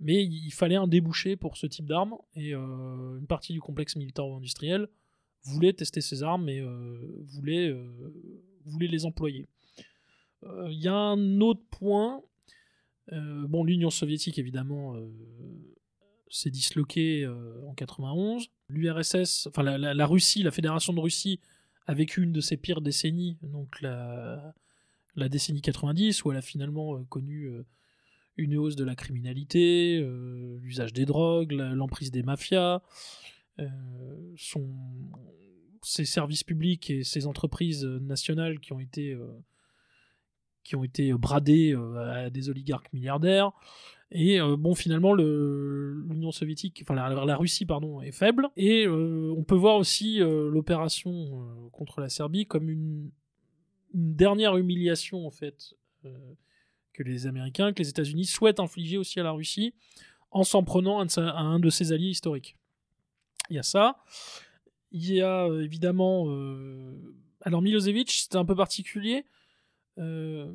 Mais 0.00 0.24
il 0.24 0.50
fallait 0.50 0.76
un 0.76 0.88
débouché 0.88 1.36
pour 1.36 1.56
ce 1.56 1.66
type 1.66 1.86
d'armes. 1.86 2.16
Et 2.34 2.54
euh, 2.54 3.18
une 3.18 3.26
partie 3.26 3.52
du 3.52 3.60
complexe 3.60 3.96
militaro-industriel 3.96 4.88
voulait 5.44 5.72
tester 5.72 6.00
ces 6.00 6.22
armes 6.22 6.48
et 6.48 6.62
voulait, 7.24 7.74
voulait 8.66 8.88
les 8.88 9.06
employer. 9.06 9.46
Il 10.42 10.78
y 10.78 10.88
a 10.88 10.94
un 10.94 11.40
autre 11.40 11.62
point. 11.70 12.22
Euh, 13.12 13.46
bon, 13.46 13.64
l'Union 13.64 13.90
soviétique, 13.90 14.38
évidemment, 14.38 14.94
euh, 14.94 15.08
s'est 16.28 16.50
disloquée 16.50 17.24
euh, 17.24 17.60
en 17.66 17.74
91. 17.74 18.50
L'URSS, 18.68 19.48
enfin 19.48 19.62
la, 19.62 20.06
Russie, 20.06 20.42
la 20.42 20.50
Fédération 20.50 20.92
de 20.92 21.00
Russie, 21.00 21.40
a 21.86 21.94
vécu 21.94 22.22
une 22.22 22.32
de 22.32 22.40
ses 22.40 22.56
pires 22.56 22.80
décennies, 22.80 23.36
donc 23.42 23.80
la, 23.80 24.54
décennie 25.28 25.60
90, 25.60 26.24
où 26.24 26.30
elle 26.30 26.38
a 26.38 26.42
finalement 26.42 27.02
connu 27.04 27.50
une 28.36 28.56
hausse 28.56 28.76
de 28.76 28.84
la 28.84 28.94
criminalité, 28.94 30.00
l'usage 30.60 30.92
des 30.92 31.04
drogues, 31.04 31.50
l'emprise 31.50 32.12
des 32.12 32.22
mafias, 32.22 32.80
ses 35.82 36.04
services 36.04 36.44
publics 36.44 36.90
et 36.90 37.02
ses 37.02 37.26
entreprises 37.26 37.84
nationales 37.84 38.60
qui 38.60 38.72
ont 38.72 38.78
été 38.78 39.18
qui 40.70 40.76
ont 40.76 40.84
été 40.84 41.12
bradés 41.14 41.74
euh, 41.74 42.26
à 42.26 42.30
des 42.30 42.48
oligarques 42.48 42.92
milliardaires. 42.92 43.50
Et 44.12 44.40
euh, 44.40 44.56
bon, 44.56 44.76
finalement, 44.76 45.12
le- 45.12 46.04
l'Union 46.08 46.30
soviétique, 46.30 46.78
enfin 46.82 46.94
la, 46.94 47.36
Russie, 47.36 47.66
pardon, 47.66 48.00
est 48.00 48.12
faible. 48.12 48.48
Et 48.56 48.86
euh, 48.86 49.34
on 49.36 49.42
peut 49.42 49.56
voir 49.56 49.74
aussi 49.74 50.22
euh, 50.22 50.48
l'opération 50.48 51.10
euh, 51.10 51.68
contre 51.72 52.00
la 52.00 52.08
Serbie 52.08 52.46
comme 52.46 52.70
une, 52.70 53.10
dernière 53.92 54.56
humiliation, 54.56 55.26
en 55.26 55.32
fait, 55.32 55.74
euh, 56.04 56.16
que 56.92 57.02
les 57.02 57.26
Américains, 57.26 57.72
que 57.72 57.82
les 57.82 57.88
États-Unis 57.88 58.26
souhaitent 58.26 58.60
infliger 58.60 58.96
aussi 58.96 59.18
à 59.18 59.24
la 59.24 59.32
Russie 59.32 59.74
en 60.30 60.44
s'en 60.44 60.62
prenant 60.62 61.00
à 61.00 61.40
un 61.40 61.58
de 61.58 61.68
ses 61.68 61.90
alliés 61.90 62.10
historiques. 62.10 62.56
Il 63.48 63.56
y 63.56 63.58
a 63.58 63.64
ça. 63.64 63.96
Il 64.92 65.12
y 65.12 65.20
a 65.20 65.46
euh, 65.48 65.64
évidemment. 65.64 66.26
euh, 66.28 66.94
Alors, 67.40 67.60
Milosevic, 67.60 68.12
c'était 68.12 68.36
un 68.36 68.44
peu 68.44 68.54
particulier. 68.54 69.24
Euh, 70.00 70.50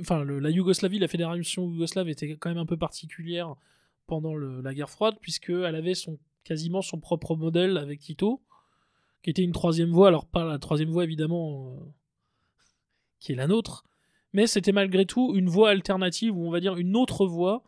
Enfin, 0.00 0.24
la 0.24 0.50
Yougoslavie, 0.50 1.00
la 1.00 1.08
fédération 1.08 1.68
yougoslave 1.68 2.08
était 2.08 2.36
quand 2.36 2.50
même 2.50 2.58
un 2.58 2.66
peu 2.66 2.76
particulière 2.76 3.54
pendant 4.06 4.36
la 4.36 4.74
guerre 4.74 4.90
froide, 4.90 5.16
puisqu'elle 5.20 5.74
avait 5.74 5.94
son, 5.94 6.18
quasiment 6.44 6.82
son 6.82 7.00
propre 7.00 7.34
modèle 7.34 7.78
avec 7.78 8.00
Tito, 8.00 8.40
qui 9.22 9.30
était 9.30 9.42
une 9.42 9.52
troisième 9.52 9.90
voie. 9.90 10.08
Alors, 10.08 10.26
pas 10.26 10.44
la 10.44 10.58
troisième 10.58 10.90
voie, 10.90 11.02
évidemment, 11.02 11.74
euh, 11.74 11.84
qui 13.18 13.32
est 13.32 13.34
la 13.34 13.48
nôtre, 13.48 13.84
mais 14.32 14.46
c'était 14.46 14.72
malgré 14.72 15.04
tout 15.04 15.34
une 15.34 15.48
voie 15.48 15.70
alternative, 15.70 16.36
ou 16.36 16.46
on 16.46 16.50
va 16.50 16.60
dire 16.60 16.76
une 16.76 16.94
autre 16.96 17.26
voie 17.26 17.64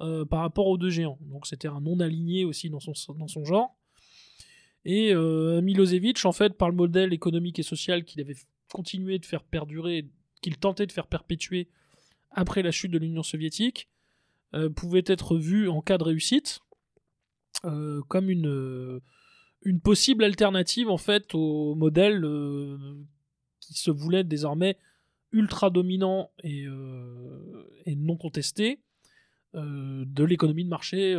euh, 0.00 0.24
par 0.24 0.40
rapport 0.40 0.68
aux 0.68 0.78
deux 0.78 0.90
géants. 0.90 1.18
Donc, 1.22 1.46
c'était 1.46 1.68
un 1.68 1.80
non-aligné 1.80 2.44
aussi 2.44 2.70
dans 2.70 2.80
son, 2.80 2.92
dans 3.14 3.28
son 3.28 3.44
genre. 3.44 3.76
Et 4.84 5.12
Milosevic, 5.14 6.24
en 6.24 6.32
fait, 6.32 6.56
par 6.56 6.70
le 6.70 6.76
modèle 6.76 7.12
économique 7.12 7.58
et 7.58 7.62
social 7.62 8.04
qu'il 8.04 8.20
avait 8.20 8.36
continué 8.72 9.18
de 9.18 9.26
faire 9.26 9.42
perdurer, 9.42 10.08
qu'il 10.40 10.56
tentait 10.58 10.86
de 10.86 10.92
faire 10.92 11.06
perpétuer 11.06 11.68
après 12.30 12.62
la 12.62 12.70
chute 12.70 12.90
de 12.90 12.98
l'Union 12.98 13.22
soviétique, 13.22 13.88
euh, 14.54 14.68
pouvait 14.68 15.04
être 15.06 15.36
vu 15.36 15.68
en 15.68 15.80
cas 15.80 15.96
de 15.96 16.02
réussite 16.02 16.60
euh, 17.64 18.02
comme 18.08 18.30
une, 18.30 18.48
euh, 18.48 19.00
une 19.62 19.80
possible 19.80 20.24
alternative 20.24 20.88
en 20.90 20.96
fait 20.96 21.34
au 21.34 21.74
modèle 21.76 22.26
qui 23.60 23.74
se 23.74 23.90
voulait 23.92 24.24
désormais 24.24 24.76
ultra 25.32 25.70
dominant 25.70 26.32
et, 26.42 26.66
non 26.66 28.16
contesté 28.16 28.80
de 29.54 30.24
l'économie 30.24 30.64
de 30.64 30.68
marché 30.68 31.16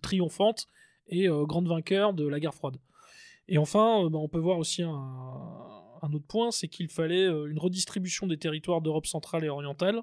triomphante 0.00 0.66
et 1.08 1.26
grande 1.28 1.68
vainqueur 1.68 2.14
de 2.14 2.26
la 2.26 2.40
guerre 2.40 2.54
froide. 2.54 2.76
Et 3.48 3.58
enfin, 3.58 4.08
bah, 4.08 4.18
on 4.18 4.28
peut 4.28 4.38
voir 4.38 4.58
aussi 4.58 4.82
un, 4.82 5.83
un 6.04 6.12
autre 6.12 6.26
point, 6.26 6.50
c'est 6.50 6.68
qu'il 6.68 6.88
fallait 6.88 7.26
euh, 7.26 7.46
une 7.50 7.58
redistribution 7.58 8.26
des 8.26 8.36
territoires 8.36 8.80
d'Europe 8.80 9.06
centrale 9.06 9.44
et 9.44 9.48
orientale, 9.48 10.02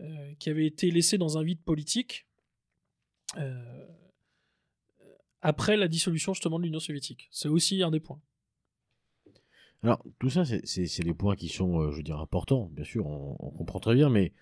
euh, 0.00 0.34
qui 0.38 0.50
avait 0.50 0.66
été 0.66 0.90
laissée 0.90 1.18
dans 1.18 1.38
un 1.38 1.42
vide 1.42 1.62
politique 1.62 2.26
euh, 3.36 3.86
après 5.42 5.76
la 5.76 5.88
dissolution 5.88 6.34
justement 6.34 6.58
de 6.58 6.64
l'Union 6.64 6.80
soviétique. 6.80 7.28
C'est 7.30 7.48
aussi 7.48 7.82
un 7.82 7.90
des 7.90 8.00
points. 8.00 8.20
Alors, 9.82 10.02
tout 10.18 10.30
ça, 10.30 10.44
c'est- 10.44 11.02
des 11.04 11.14
points 11.14 11.36
qui 11.36 11.48
sont, 11.48 11.90
je 11.92 11.96
veux 11.96 12.02
dire, 12.02 12.18
importants, 12.18 12.70
bien 12.72 12.84
sûr, 12.84 13.06
on, 13.06 13.36
on 13.38 13.50
comprend 13.50 13.78
très 13.78 13.94
bien, 13.94 14.08
mais 14.08 14.32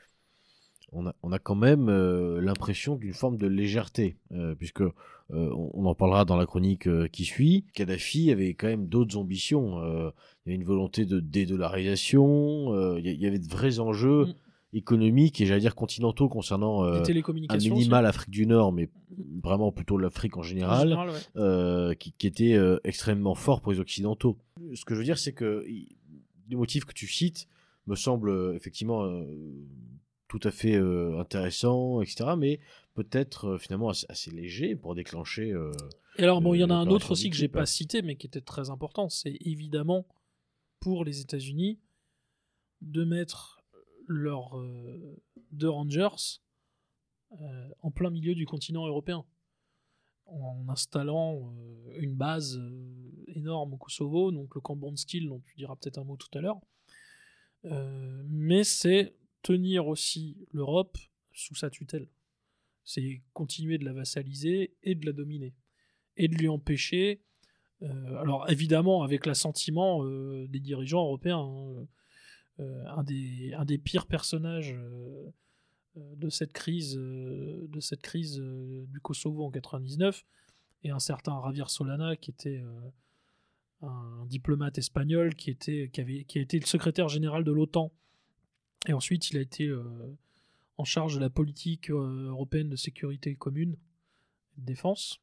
on 0.95 1.07
a, 1.07 1.15
on 1.23 1.33
a 1.33 1.39
quand 1.39 1.55
même 1.55 1.89
euh, 1.89 2.41
l'impression 2.41 2.97
d'une 2.97 3.13
forme 3.15 3.37
de 3.37 3.47
légèreté, 3.47 4.17
euh, 4.33 4.55
puisque 4.55 4.81
euh, 4.83 4.93
on, 5.31 5.71
on 5.75 5.85
en 5.87 5.95
parlera 5.95 6.25
dans 6.25 6.37
la 6.37 6.47
chronique 6.47 6.87
euh, 6.87 7.09
qui 7.09 7.25
suit. 7.25 7.65
Kadhafi 7.75 8.31
avait 8.31 8.55
quand 8.55 8.67
même 8.69 8.87
d'autres 8.87 9.17
ambitions. 9.17 9.79
il 9.83 10.13
y 10.47 10.49
avait 10.51 10.57
une 10.57 10.65
volonté 10.65 11.05
de 11.05 11.21
dédollarisation, 11.21 12.97
il 12.99 13.07
y 13.21 13.27
avait 13.27 13.39
de 13.39 13.49
vrais 13.49 13.79
enjeux 13.81 14.27
Mm. 14.27 14.35
économiques 14.77 15.41
et, 15.41 15.47
j'allais 15.47 15.61
dire, 15.61 15.75
continentaux 15.77 16.29
concernant 16.29 16.85
euh, 16.85 16.99
un 17.01 17.03
télécommunications. 17.03 17.75
minima 17.75 17.99
aussi. 17.99 18.03
l'Afrique 18.03 18.31
du 18.31 18.47
Nord, 18.47 18.73
mais 18.73 18.91
vraiment 19.43 19.71
plutôt 19.71 19.99
l'Afrique 19.99 20.37
en 20.37 20.41
En 20.41 20.43
général 20.43 20.93
ouais. 20.95 21.19
euh, 21.37 21.95
qui, 21.95 22.13
qui 22.13 22.27
était 22.27 22.55
euh, 22.55 22.79
extrêmement 22.83 23.35
fort 23.37 23.61
pour 23.61 23.71
les 23.73 23.79
Occidentaux. 23.79 24.37
Ce 24.75 24.85
que 24.85 24.95
je 24.95 24.99
veux 24.99 25.05
dire, 25.05 25.19
c'est 25.19 25.33
que 25.33 25.65
les 26.49 26.57
motifs 26.57 26.85
que 26.85 26.93
tu 26.93 27.07
cites 27.07 27.47
me 27.87 27.95
semblent 27.95 28.53
effectivement 28.57 29.05
tout 30.39 30.49
à 30.49 30.51
fait 30.51 30.77
intéressants, 30.77 32.01
etc., 32.01 32.31
mais 32.37 32.61
peut-être 32.95 33.59
finalement 33.59 33.91
assez, 33.91 34.07
assez 34.09 34.31
légers 34.31 34.75
pour 34.75 34.95
déclencher. 34.95 35.55
Et 36.17 36.23
alors, 36.25 36.41
bon, 36.41 36.55
il 36.55 36.61
y 36.61 36.65
en 36.65 36.71
a 36.71 36.75
un 36.75 36.89
autre 36.89 37.13
aussi 37.13 37.31
que 37.31 37.37
j'ai 37.37 37.49
pas 37.49 37.67
cité, 37.67 38.03
mais 38.03 38.17
qui 38.17 38.27
était 38.27 38.41
très 38.41 38.71
important. 38.71 39.09
C'est 39.09 39.37
évidemment 39.41 40.07
pour 40.81 41.05
les 41.05 41.21
États-Unis 41.21 41.79
de 42.83 43.05
mettre 43.05 43.65
leurs 44.07 44.59
euh, 44.59 45.17
deux 45.53 45.71
Rangers 45.71 46.41
euh, 47.41 47.69
en 47.81 47.91
plein 47.91 48.11
milieu 48.11 48.35
du 48.35 48.47
continent 48.47 48.87
européen, 48.87 49.25
en 50.27 50.69
installant 50.69 51.41
euh, 51.41 51.99
une 52.01 52.15
base 52.15 52.61
énorme 53.29 53.75
au 53.75 53.77
Kosovo, 53.77 54.31
donc 54.31 54.55
le 54.55 54.61
camp 54.61 54.77
Bondsteel, 54.77 55.29
dont 55.29 55.41
tu 55.41 55.57
diras 55.57 55.75
peut-être 55.77 55.99
un 55.99 56.05
mot 56.05 56.17
tout 56.17 56.37
à 56.37 56.41
l'heure. 56.41 56.61
Mais 58.29 58.63
c'est 58.63 59.15
tenir 59.45 59.87
aussi 59.87 60.37
l'Europe 60.53 60.99
sous 61.33 61.55
sa 61.55 61.71
tutelle. 61.71 62.09
C'est 62.83 63.23
continuer 63.33 63.79
de 63.79 63.85
la 63.85 63.93
vassaliser 63.93 64.75
et 64.83 64.95
de 64.95 65.07
la 65.07 65.13
dominer 65.13 65.55
et 66.17 66.27
de 66.29 66.35
lui 66.35 66.49
empêcher. 66.49 67.23
euh, 67.83 68.17
alors 68.17 68.51
évidemment 68.51 69.03
avec 69.03 69.27
l'assentiment 69.27 70.05
euh, 70.05 70.47
des 70.49 70.61
dirigeants 70.61 71.05
européens, 71.05 71.39
hein, 71.39 71.87
euh, 72.61 72.85
un, 72.89 73.05
des, 73.05 73.53
un 73.55 73.65
des 73.65 73.79
pires 73.79 74.07
personnages 74.07 74.77
de 75.97 76.29
cette 76.29 76.53
crise, 76.53 76.97
de 76.97 77.81
cette 77.81 78.03
crise 78.03 78.39
du 78.39 79.01
Kosovo 79.01 79.45
en 79.45 79.51
99, 79.51 80.25
et 80.85 80.91
un 80.91 80.99
certain 80.99 81.41
Javier 81.45 81.65
Solana 81.69 82.17
qui 82.17 82.31
était 82.31 82.63
un 83.83 84.27
diplomate 84.27 84.79
espagnol 84.79 85.35
qui 85.35 85.51
était 85.51 85.91
qui 85.93 86.01
avait 86.01 86.25
qui 86.25 86.39
a 86.39 86.43
été 86.43 86.59
le 86.59 86.67
secrétaire 86.67 87.09
général 87.09 87.45
de 87.45 87.53
l'OTAN 87.53 87.93
et 88.87 88.93
ensuite 88.93 89.31
il 89.31 89.39
a 89.39 89.41
été 89.41 89.67
euh, 89.67 89.83
en 90.79 90.85
charge 90.85 91.15
de 91.17 91.21
la 91.21 91.31
politique 91.31 91.91
euh, 91.91 92.29
européenne 92.29 92.69
de 92.69 92.77
sécurité 92.77 93.35
commune 93.35 93.77
et 94.57 94.61
de 94.61 94.67
défense 94.67 95.21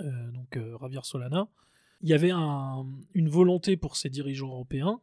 euh, 0.00 0.30
donc 0.32 0.58
Javier 0.80 1.00
Solana. 1.02 1.48
Il 2.00 2.08
y 2.08 2.14
avait 2.14 2.32
un- 2.32 2.84
une 3.14 3.28
volonté 3.28 3.76
pour 3.76 3.96
ces 3.96 4.10
dirigeants 4.10 4.48
européens 4.48 5.00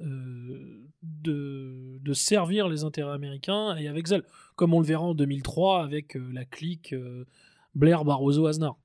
euh, 0.00 0.84
de, 1.02 1.98
de 2.00 2.12
servir 2.14 2.68
les 2.68 2.84
intérêts 2.84 3.12
américains 3.12 3.76
et 3.76 3.88
avec 3.88 4.06
zèle, 4.06 4.22
comme 4.56 4.72
on 4.72 4.80
le 4.80 4.86
verra 4.86 5.02
en 5.04 5.14
2003 5.14 5.82
avec 5.82 6.16
euh, 6.16 6.30
la 6.32 6.44
clique 6.44 6.92
euh, 6.94 7.26
Blair, 7.74 8.04
Barroso, 8.04 8.46
Aznar. 8.46 8.76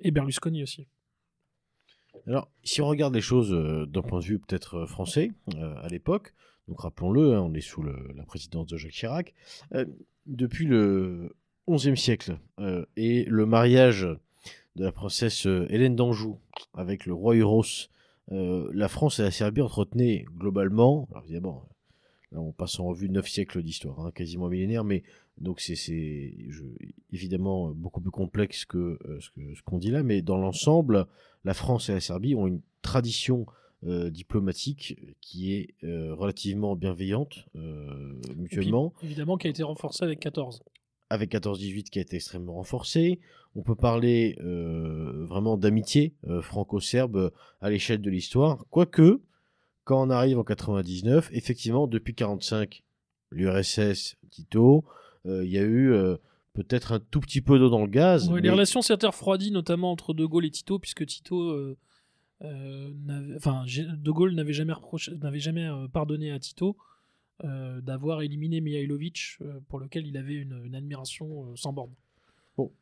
Et 0.00 0.10
Berlusconi 0.10 0.62
aussi. 0.62 0.86
Alors, 2.26 2.50
si 2.64 2.80
on 2.80 2.86
regarde 2.86 3.14
les 3.14 3.20
choses 3.20 3.50
d'un 3.88 4.02
point 4.02 4.20
de 4.20 4.24
vue 4.24 4.38
peut-être 4.38 4.86
français, 4.86 5.30
à 5.82 5.88
l'époque, 5.88 6.32
donc 6.70 6.80
rappelons-le, 6.82 7.34
hein, 7.34 7.42
on 7.42 7.52
est 7.52 7.60
sous 7.60 7.82
la 7.82 8.24
présidence 8.24 8.68
de 8.68 8.76
Jacques 8.76 8.92
Chirac, 8.92 9.34
euh, 9.74 9.84
depuis 10.26 10.66
le 10.66 11.34
XIe 11.68 11.96
siècle 11.96 12.38
euh, 12.60 12.86
et 12.96 13.24
le 13.24 13.44
mariage 13.44 14.06
de 14.76 14.84
la 14.84 14.92
princesse 14.92 15.46
euh, 15.48 15.66
Hélène 15.68 15.96
d'Anjou 15.96 16.38
avec 16.72 17.06
le 17.06 17.12
roi 17.12 17.34
Euros, 17.34 17.64
la 18.28 18.86
France 18.86 19.18
et 19.18 19.22
la 19.22 19.32
Serbie 19.32 19.60
entretenaient 19.60 20.24
globalement, 20.38 21.08
alors 21.10 21.24
évidemment, 21.24 21.68
là 22.30 22.40
on 22.40 22.52
passe 22.52 22.78
en 22.78 22.84
revue 22.84 23.10
neuf 23.10 23.26
siècles 23.26 23.60
d'histoire, 23.60 23.98
hein, 23.98 24.12
quasiment 24.14 24.48
millénaire, 24.48 24.84
mais 24.84 25.02
donc 25.38 25.58
c'est 25.60 25.74
évidemment 27.12 27.70
beaucoup 27.70 28.00
plus 28.00 28.12
complexe 28.12 28.64
que- 28.64 28.96
ce 29.18 29.62
qu'on 29.64 29.78
dit 29.78 29.90
là, 29.90 30.04
mais 30.04 30.22
dans 30.22 30.38
l'ensemble, 30.38 31.08
la 31.44 31.54
France 31.54 31.88
et 31.88 31.94
la 31.94 32.00
Serbie 32.00 32.36
ont 32.36 32.46
une 32.46 32.60
tradition 32.82 33.46
euh, 33.86 34.10
diplomatique 34.10 34.98
qui 35.20 35.54
est 35.54 35.74
euh, 35.84 36.14
relativement 36.14 36.76
bienveillante 36.76 37.46
euh, 37.56 38.14
puis, 38.22 38.36
mutuellement, 38.36 38.92
évidemment 39.02 39.36
qui 39.38 39.46
a 39.46 39.50
été 39.50 39.62
renforcé 39.62 40.04
avec 40.04 40.20
14. 40.20 40.62
avec 41.08 41.32
14-18 41.32 41.84
qui 41.84 41.98
a 41.98 42.02
été 42.02 42.16
extrêmement 42.16 42.54
renforcé. 42.54 43.20
On 43.56 43.62
peut 43.62 43.74
parler 43.74 44.36
euh, 44.42 45.24
vraiment 45.26 45.56
d'amitié 45.56 46.14
euh, 46.28 46.40
franco-serbe 46.42 47.16
euh, 47.16 47.30
à 47.60 47.70
l'échelle 47.70 48.00
de 48.00 48.10
l'histoire, 48.10 48.64
quoique 48.70 49.20
quand 49.84 50.06
on 50.06 50.10
arrive 50.10 50.38
en 50.38 50.44
99, 50.44 51.30
effectivement 51.32 51.86
depuis 51.88 52.14
45, 52.14 52.84
l'URSS, 53.32 54.16
Tito, 54.30 54.84
euh, 55.26 55.44
il 55.44 55.50
y 55.50 55.58
a 55.58 55.62
eu 55.62 55.90
euh, 55.92 56.16
peut-être 56.52 56.92
un 56.92 57.00
tout 57.00 57.20
petit 57.20 57.40
peu 57.40 57.58
d'eau 57.58 57.70
dans 57.70 57.80
le 57.80 57.88
gaz. 57.88 58.28
Ouais, 58.28 58.36
mais- 58.36 58.40
Les 58.42 58.50
relations 58.50 58.82
s'étaient 58.82 59.06
refroidies, 59.06 59.50
notamment 59.50 59.90
entre 59.90 60.14
De 60.14 60.24
Gaulle 60.26 60.44
et 60.44 60.50
Tito, 60.50 60.78
puisque 60.78 61.06
Tito, 61.06 61.40
euh, 61.40 61.54
euh, 61.54 61.76
j'ai- 63.66 63.86
De 63.86 64.10
Gaulle 64.10 64.34
n'avait 64.34 64.52
jamais, 64.52 65.66
euh, 65.66 65.88
pardonné 65.88 66.30
à 66.32 66.38
Tito 66.38 66.76
euh, 67.44 67.80
d'avoir 67.80 68.20
éliminé 68.22 68.60
Mihailovic, 68.60 69.38
euh, 69.40 69.60
pour 69.68 69.78
lequel 69.78 70.06
il 70.06 70.16
avait 70.16 70.34
une, 70.34 70.74
admiration 70.74 71.44
euh, 71.46 71.56
sans 71.56 71.72
borne. 71.72 71.92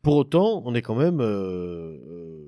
Pour 0.03 0.17
autant, 0.17 0.63
on 0.65 0.75
est 0.75 0.83
quand 0.83 0.97
même. 0.97 1.21
euh, 1.21 1.97
euh, 1.97 2.45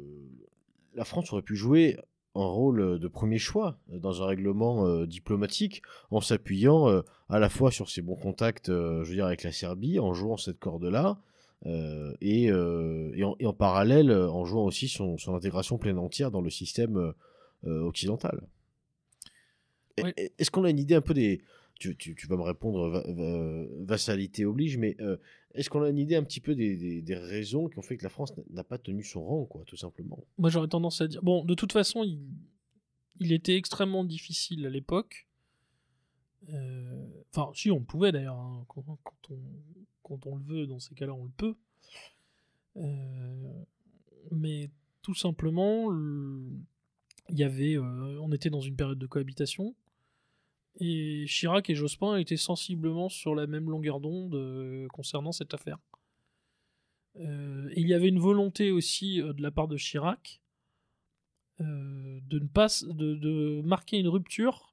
la 0.95 1.05
France 1.05 1.33
aurait 1.33 1.43
pu 1.43 1.55
jouer 1.55 1.97
un 2.35 2.45
rôle 2.47 2.99
de 2.99 3.09
premier 3.09 3.39
choix 3.39 3.79
dans 3.93 4.23
un 4.23 4.27
règlement 4.27 4.87
euh, 4.87 5.07
diplomatique 5.07 5.83
en 6.11 6.21
s'appuyant 6.21 6.89
euh, 6.89 7.03
à 7.29 7.39
la 7.39 7.49
fois 7.49 7.71
sur 7.71 7.89
ses 7.91 8.03
bons 8.03 8.17
contacts, 8.17 8.69
euh, 8.69 9.05
je 9.05 9.11
veux 9.11 9.15
dire, 9.15 9.27
avec 9.27 9.45
la 9.45 9.53
Serbie, 9.53 10.01
en 10.01 10.13
jouant 10.15 10.37
cette 10.37 10.59
corde-là, 10.59 11.19
euh, 11.67 12.15
et, 12.21 12.51
euh, 12.51 13.13
et, 13.15 13.23
en, 13.25 13.37
et 13.39 13.47
en 13.47 13.53
parallèle, 13.53 14.11
euh, 14.11 14.31
en 14.31 14.45
jouant 14.45 14.65
aussi 14.65 14.89
son, 14.89 15.19
son 15.19 15.35
intégration 15.35 15.79
pleine 15.79 15.99
entière 15.99 16.31
dans 16.31 16.41
le 16.41 16.51
système 16.51 17.13
occidental. 17.65 18.47
Est-ce 20.17 20.51
qu'on 20.51 20.65
a 20.65 20.71
une 20.71 20.79
idée 20.79 20.95
un 20.95 21.03
peu 21.03 21.13
des. 21.15 21.43
Tu, 21.79 21.97
tu- 21.97 22.15
tu 22.15 22.27
vas 22.27 22.37
me 22.37 22.43
répondre, 22.43 22.89
va- 22.91 23.05
va- 23.07 23.65
vassalité 23.85 24.45
oblige, 24.47 24.77
mais 24.79 24.97
est-ce 25.55 25.69
qu'on 25.71 25.83
a 25.83 25.89
une 25.91 25.99
idée 25.99 26.15
un 26.17 26.23
petit 26.23 26.41
peu 26.41 26.55
des, 26.55 26.77
des- 26.77 27.03
des 27.03 27.15
raisons 27.17 27.69
qui 27.69 27.79
ont 27.79 27.83
fait 27.83 27.97
que 27.97 28.03
la 28.03 28.09
France 28.11 28.35
n'a- 28.37 28.43
n'a 28.51 28.65
pas 28.65 28.79
tenu 28.79 29.03
son 29.03 29.23
rang, 29.25 29.45
quoi, 29.45 29.63
tout 29.67 29.77
simplement? 29.77 30.19
Moi, 30.39 30.49
j'aurais 30.51 30.69
tendance 30.69 31.01
à 31.01 31.07
dire. 31.09 31.23
Bon, 31.23 31.45
de 31.45 31.55
toute 31.55 31.73
façon, 31.73 32.03
il, 32.05 32.19
il 33.19 33.33
était 33.33 33.57
extrêmement 33.57 34.05
difficile 34.05 34.65
à 34.67 34.71
l'époque. 34.71 35.27
Euh, 36.49 37.07
Enfin, 37.33 37.51
si, 37.55 37.71
on 37.71 37.81
pouvait 37.81 38.11
d'ailleurs. 38.13 38.37
hein, 38.37 38.65
quand, 38.69 38.85
on, 40.27 40.37
le 40.37 40.43
veut, 40.45 40.67
dans 40.67 40.81
ces 40.81 40.95
cas-là, 40.97 41.15
on 41.15 41.25
le 41.25 41.31
peut. 41.37 41.55
Euh, 42.77 43.63
mais 44.33 44.71
tout 45.03 45.15
simplement, 45.15 45.89
le- 45.91 46.51
il 47.29 47.39
y 47.39 47.45
avait, 47.45 47.77
euh, 47.77 48.19
on 48.21 48.33
était 48.33 48.51
dans 48.51 48.61
une 48.61 48.75
période 48.75 48.99
de 48.99 49.07
cohabitation. 49.07 49.75
Et 50.81 51.25
Chirac 51.29 51.69
et 51.71 51.75
Jospin 51.77 52.17
étaient 52.17 52.37
sensiblement 52.37 53.09
sur 53.09 53.35
la 53.35 53.47
même 53.47 53.71
longueur 53.71 54.01
d'onde 54.01 54.89
concernant 54.93 55.33
cette 55.33 55.55
affaire. 55.55 55.79
Euh, 57.17 57.71
il 57.77 57.87
y 57.89 57.95
avait 57.95 58.09
une 58.09 58.19
volonté 58.21 58.71
aussi 58.71 59.19
de 59.19 59.43
la 59.43 59.51
part 59.51 59.69
de 59.69 59.77
Chirac 59.77 60.41
de 61.59 62.39
ne 62.39 62.47
pas 62.47 62.69
de 62.89 63.61
marquer 63.63 63.99
une 63.99 64.09
rupture 64.09 64.70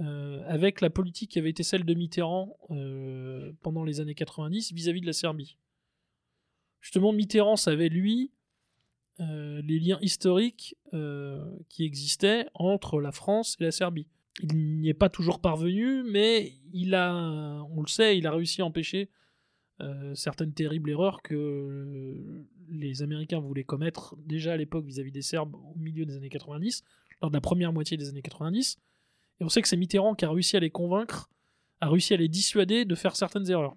euh, 0.00 0.42
avec 0.46 0.80
la 0.80 0.88
politique 0.88 1.32
qui 1.32 1.38
avait 1.38 1.50
été 1.50 1.62
celle 1.62 1.84
de 1.84 1.92
Mitterrand 1.92 2.56
euh, 2.70 3.52
pendant 3.60 3.84
les 3.84 4.00
années 4.00 4.14
90 4.14 4.72
vis-à-vis 4.72 5.02
de 5.02 5.06
la 5.06 5.12
Serbie. 5.12 5.58
Justement, 6.80 7.12
Mitterrand 7.12 7.56
savait 7.56 7.90
lui 7.90 8.32
euh, 9.20 9.60
les 9.62 9.78
liens 9.78 9.98
historiques 10.00 10.76
qui 11.68 11.84
existaient 11.84 12.46
entre 12.54 13.00
la 13.00 13.12
France 13.12 13.56
et 13.60 13.64
la 13.64 13.70
Serbie. 13.70 14.06
Il 14.42 14.80
n'y 14.80 14.88
est 14.88 14.94
pas 14.94 15.10
toujours 15.10 15.40
parvenu, 15.40 16.02
mais 16.04 16.54
il 16.72 16.94
a, 16.94 17.62
on 17.70 17.82
le 17.82 17.88
sait, 17.88 18.16
il 18.16 18.26
a 18.26 18.32
réussi 18.32 18.62
à 18.62 18.66
empêcher 18.66 19.10
certaines 20.14 20.52
terribles 20.52 20.90
erreurs 20.90 21.22
que 21.22 22.46
les 22.68 23.02
Américains 23.02 23.40
voulaient 23.40 23.64
commettre 23.64 24.16
déjà 24.24 24.52
à 24.52 24.56
l'époque 24.56 24.84
vis-à-vis 24.84 25.10
des 25.10 25.22
Serbes 25.22 25.54
au 25.56 25.76
milieu 25.76 26.06
des 26.06 26.16
années 26.16 26.28
90, 26.28 26.84
lors 27.20 27.30
de 27.30 27.36
la 27.36 27.40
première 27.40 27.72
moitié 27.72 27.96
des 27.96 28.08
années 28.08 28.22
90. 28.22 28.78
Et 29.40 29.44
on 29.44 29.48
sait 29.48 29.62
que 29.62 29.68
c'est 29.68 29.76
Mitterrand 29.76 30.14
qui 30.14 30.24
a 30.24 30.30
réussi 30.30 30.56
à 30.56 30.60
les 30.60 30.70
convaincre, 30.70 31.30
a 31.80 31.88
réussi 31.88 32.14
à 32.14 32.16
les 32.16 32.28
dissuader 32.28 32.84
de 32.84 32.94
faire 32.94 33.16
certaines 33.16 33.50
erreurs. 33.50 33.76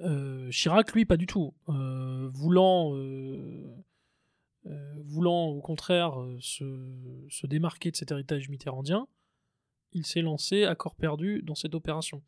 Euh, 0.00 0.50
Chirac, 0.50 0.92
lui, 0.92 1.04
pas 1.04 1.16
du 1.16 1.26
tout. 1.26 1.54
Euh, 1.68 2.28
voulant, 2.32 2.94
euh, 2.94 3.74
voulant 5.04 5.46
au 5.46 5.60
contraire 5.60 6.14
se, 6.40 7.46
démarquer 7.46 7.90
de 7.90 7.96
cet 7.96 8.10
héritage 8.10 8.48
mitterrandien, 8.48 9.06
il 9.92 10.04
s'est 10.04 10.22
lancé 10.22 10.64
à 10.64 10.74
corps 10.74 10.96
perdu 10.96 11.42
dans 11.42 11.54
cette 11.54 11.74
opération. 11.74 12.22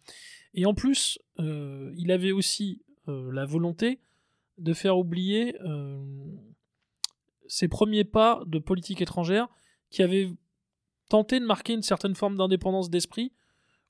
Et 0.55 0.64
en 0.64 0.75
plus, 0.75 1.19
il 1.39 2.11
avait 2.11 2.33
aussi 2.33 2.83
la 3.07 3.45
volonté 3.45 4.01
de 4.59 4.73
faire 4.73 4.97
oublier 4.97 5.55
ses 7.47 7.69
premiers 7.69 8.05
pas 8.05 8.43
de 8.47 8.59
politique 8.59 9.03
étrangère 9.03 9.49
qui 9.91 10.03
avaient 10.03 10.31
tenté 11.09 11.41
de 11.41 11.45
marquer 11.45 11.75
une 11.75 11.83
certaine 11.83 12.15
forme 12.15 12.37
d'indépendance 12.37 12.91
d'esprit, 12.91 13.33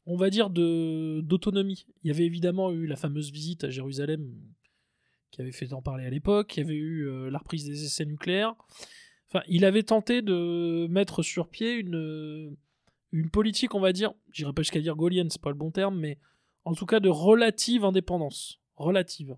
on 0.07 0.17
va 0.17 0.31
dire 0.31 0.51
d'autonomie. 0.51 1.87
Il 2.03 2.09
y 2.09 2.11
avait 2.11 2.25
évidemment 2.25 2.71
eu 2.73 2.87
la 2.87 2.97
fameuse 2.97 3.31
visite 3.31 3.65
à 3.65 3.71
Jérusalem 3.71 4.35
qui 5.31 5.43
avait 5.43 5.53
fait 5.53 5.73
en 5.75 5.83
parler 5.83 6.07
à 6.07 6.11
l'époque, 6.11 6.57
il 6.57 6.61
y 6.61 6.63
avait 6.63 6.75
eu 6.75 7.07
euh, 7.07 7.31
la 7.31 7.39
reprise 7.39 7.67
des 7.67 7.85
essais 7.85 8.07
nucléaires. 8.07 8.55
Enfin, 9.29 9.43
il 9.47 9.67
avait 9.67 9.83
tenté 9.83 10.23
de 10.23 10.87
mettre 10.89 11.23
sur 11.23 11.49
pied 11.49 11.75
une, 11.75 12.57
une 13.13 13.31
politique, 13.31 13.75
on 13.75 13.81
va 13.81 13.93
dire, 13.93 14.15
j'irai 14.33 14.55
pas 14.55 14.63
jusqu'à 14.63 14.81
dire 14.81 14.97
gaulienne, 14.97 15.29
c'est 15.29 15.43
pas 15.43 15.51
le 15.51 15.57
bon 15.57 15.71
terme, 15.71 15.99
mais 15.99 16.19
en 16.65 16.75
tout 16.75 16.87
cas 16.87 17.01
de 17.01 17.11
relative 17.11 17.85
indépendance. 17.85 18.61
Relative. 18.77 19.37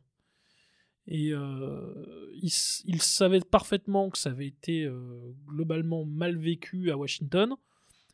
Et 1.07 1.33
euh, 1.33 2.31
il, 2.35 2.51
savait 3.03 3.41
parfaitement 3.41 4.11
que 4.11 4.19
ça 4.19 4.31
avait 4.31 4.47
été 4.47 4.85
euh, 4.85 5.35
globalement 5.47 6.05
mal 6.05 6.37
vécu 6.37 6.91
à 6.91 6.97
Washington, 6.97 7.57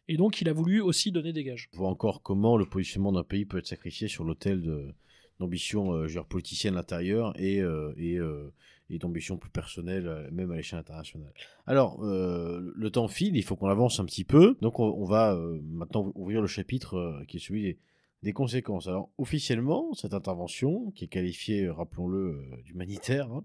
et 0.09 0.17
donc 0.17 0.41
il 0.41 0.49
a 0.49 0.53
voulu 0.53 0.81
aussi 0.81 1.13
donner 1.13 1.33
des 1.33 1.45
gages. 1.45 1.69
On 1.75 1.79
voit 1.79 1.89
encore 1.89 2.23
comment 2.23 2.57
le 2.57 2.67
positionnement 2.67 3.13
d'un 3.13 3.25
pays 3.25 3.45
peut 3.45 3.59
être 3.59 3.67
sacrifié 3.67 4.09
sur 4.09 4.25
l'autel 4.25 4.95
d'ambitions 5.41 5.95
euh, 5.95 6.23
politiciennes 6.29 6.75
à 6.75 6.79
l'intérieur 6.79 7.33
et, 7.39 7.61
euh, 7.61 7.93
et, 7.97 8.17
euh, 8.17 8.53
et 8.91 8.99
d'ambitions 8.99 9.37
plus 9.37 9.51
personnelles, 9.51 10.07
euh, 10.07 10.31
même 10.31 10.51
à 10.51 10.57
l'échelle 10.57 10.79
internationale. 10.79 11.33
Alors, 11.67 12.01
le 12.01 12.89
temps 12.91 13.09
file, 13.09 13.37
il 13.37 13.43
faut 13.43 13.57
qu'on 13.57 13.69
avance 13.69 14.01
un 14.01 14.05
petit 14.05 14.25
peu. 14.25 14.57
Donc, 14.61 14.79
on, 14.79 15.05
va 15.05 15.37
maintenant 15.63 16.13
ouvrir 16.15 16.41
le 16.41 16.47
chapitre 16.47 17.23
qui 17.27 17.39
est 17.39 17.41
celui 17.41 17.77
des, 18.23 18.33
conséquences. 18.33 18.87
Alors, 18.87 19.11
officiellement, 19.19 19.93
cette 19.95 20.15
intervention, 20.15 20.91
qui 20.93 21.05
est 21.05 21.09
qualifiée, 21.09 21.69
rappelons-le, 21.69 22.41
d'humanitaire, 22.65 23.31
hein, 23.33 23.45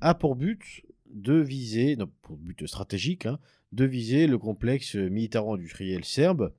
a 0.00 0.14
pour 0.14 0.36
but 0.36 0.82
de 1.10 1.34
viser, 1.34 1.96
non, 1.96 2.10
pour 2.22 2.36
but 2.36 2.66
stratégique, 2.66 3.26
hein, 3.26 3.38
de 3.72 3.84
viser 3.84 4.26
le 4.26 4.38
complexe 4.38 4.94
militaro-industriel 4.94 6.04
serbe 6.04 6.52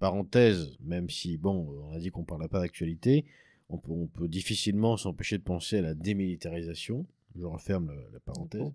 parenthèse, 0.00 0.76
même 0.80 1.08
si, 1.08 1.36
bon, 1.36 1.68
on 1.88 1.92
a 1.92 1.98
dit 1.98 2.10
qu'on 2.10 2.22
ne 2.22 2.26
parlait 2.26 2.48
pas 2.48 2.60
d'actualité, 2.60 3.26
on 3.68 3.78
peut, 3.78 3.92
on 3.92 4.06
peut 4.06 4.26
difficilement 4.26 4.96
s'empêcher 4.96 5.38
de 5.38 5.42
penser 5.44 5.78
à 5.78 5.82
la 5.82 5.94
démilitarisation. 5.94 7.06
Je 7.38 7.44
referme 7.44 7.92
la, 7.94 8.02
la 8.12 8.18
parenthèse. 8.18 8.72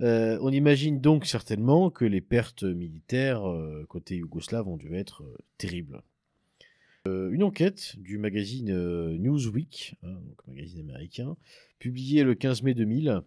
Euh, 0.00 0.38
on 0.42 0.50
imagine 0.50 1.00
donc 1.00 1.26
certainement 1.26 1.90
que 1.90 2.04
les 2.04 2.20
pertes 2.20 2.64
militaires 2.64 3.48
euh, 3.48 3.84
côté 3.88 4.16
yougoslave 4.16 4.66
ont 4.66 4.76
dû 4.76 4.94
être 4.96 5.22
euh, 5.22 5.36
terribles. 5.58 6.02
Une 7.06 7.42
enquête 7.42 7.96
du 7.98 8.16
magazine 8.16 8.74
Newsweek, 9.18 9.96
hein, 10.02 10.14
donc 10.26 10.38
magazine 10.48 10.88
américain, 10.88 11.36
publiée 11.78 12.24
le 12.24 12.34
15 12.34 12.62
mai 12.62 12.72
2000, 12.72 13.20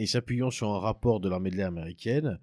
et 0.00 0.06
s'appuyant 0.06 0.50
sur 0.50 0.70
un 0.70 0.78
rapport 0.78 1.20
de 1.20 1.28
l'armée 1.28 1.50
de 1.50 1.56
l'air 1.56 1.68
américaine, 1.68 2.38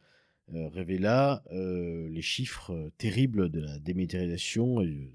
euh, 0.53 0.67
révéla 0.69 1.43
euh, 1.51 2.07
les 2.07 2.21
chiffres 2.21 2.71
euh, 2.71 2.91
terribles 2.99 3.49
de 3.49 3.59
la 3.61 3.79
démilitarisation 3.79 4.79
et 4.81 5.11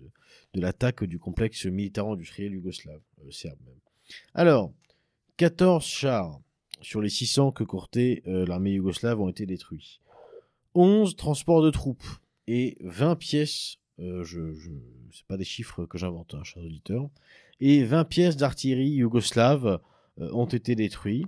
de, 0.52 0.60
l'attaque 0.60 1.04
du 1.04 1.20
complexe 1.20 1.66
militaro-industriel 1.66 2.52
yougoslave, 2.52 3.00
serbe 3.30 3.60
même. 3.64 3.78
Alors, 4.34 4.72
14 5.36 5.84
chars 5.84 6.40
sur 6.80 7.00
les 7.00 7.10
600 7.10 7.52
que 7.52 7.62
courtait 7.62 8.24
euh, 8.26 8.44
l'armée 8.44 8.72
yougoslave 8.72 9.20
ont 9.20 9.28
été 9.28 9.46
détruits. 9.46 10.00
11 10.74 11.14
transports 11.14 11.62
de 11.62 11.70
troupes 11.70 12.04
et 12.48 12.76
20 12.80 13.14
pièces, 13.14 13.76
je, 13.98 14.22
je, 14.24 14.70
c'est 15.12 15.26
pas 15.28 15.36
des 15.36 15.44
chiffres 15.44 15.86
que 15.86 15.96
j'invente, 15.96 16.34
hein, 16.34 16.42
chers 16.42 16.64
auditeurs, 16.64 17.08
et 17.60 17.84
20 17.84 18.04
pièces 18.04 18.36
d'artillerie 18.36 18.90
yougoslave 18.90 19.80
ont 20.18 20.46
été 20.46 20.74
détruits. 20.74 21.24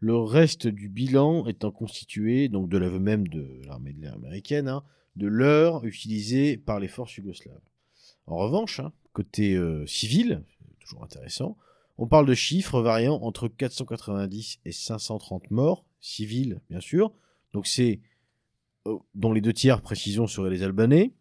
Le 0.00 0.16
reste 0.16 0.66
du 0.66 0.88
bilan 0.88 1.46
étant 1.46 1.70
constitué, 1.70 2.48
donc 2.48 2.68
de 2.68 2.78
l'aveu 2.78 2.98
même 2.98 3.28
de 3.28 3.60
l'armée 3.66 3.92
de 3.92 4.00
l'air 4.00 4.14
américaine, 4.14 4.68
hein, 4.68 4.82
de 5.16 5.26
l'heure 5.26 5.84
utilisée 5.84 6.56
par 6.56 6.80
les 6.80 6.88
forces 6.88 7.16
yougoslaves. 7.16 7.60
En 8.26 8.36
revanche, 8.36 8.80
hein, 8.80 8.92
côté 9.12 9.54
euh, 9.54 9.86
civil, 9.86 10.42
toujours 10.80 11.04
intéressant, 11.04 11.56
on 11.98 12.06
parle 12.06 12.26
de 12.26 12.34
chiffres 12.34 12.80
variant 12.80 13.20
entre 13.22 13.48
490 13.48 14.60
et 14.64 14.72
530 14.72 15.50
morts, 15.50 15.84
civils 16.00 16.60
bien 16.70 16.80
sûr, 16.80 17.12
donc 17.52 17.66
c'est 17.66 18.00
euh, 18.86 18.96
dont 19.14 19.32
les 19.32 19.40
deux 19.40 19.52
tiers, 19.52 19.82
précision, 19.82 20.26
seraient 20.26 20.50
les 20.50 20.62
Albanais. 20.62 21.12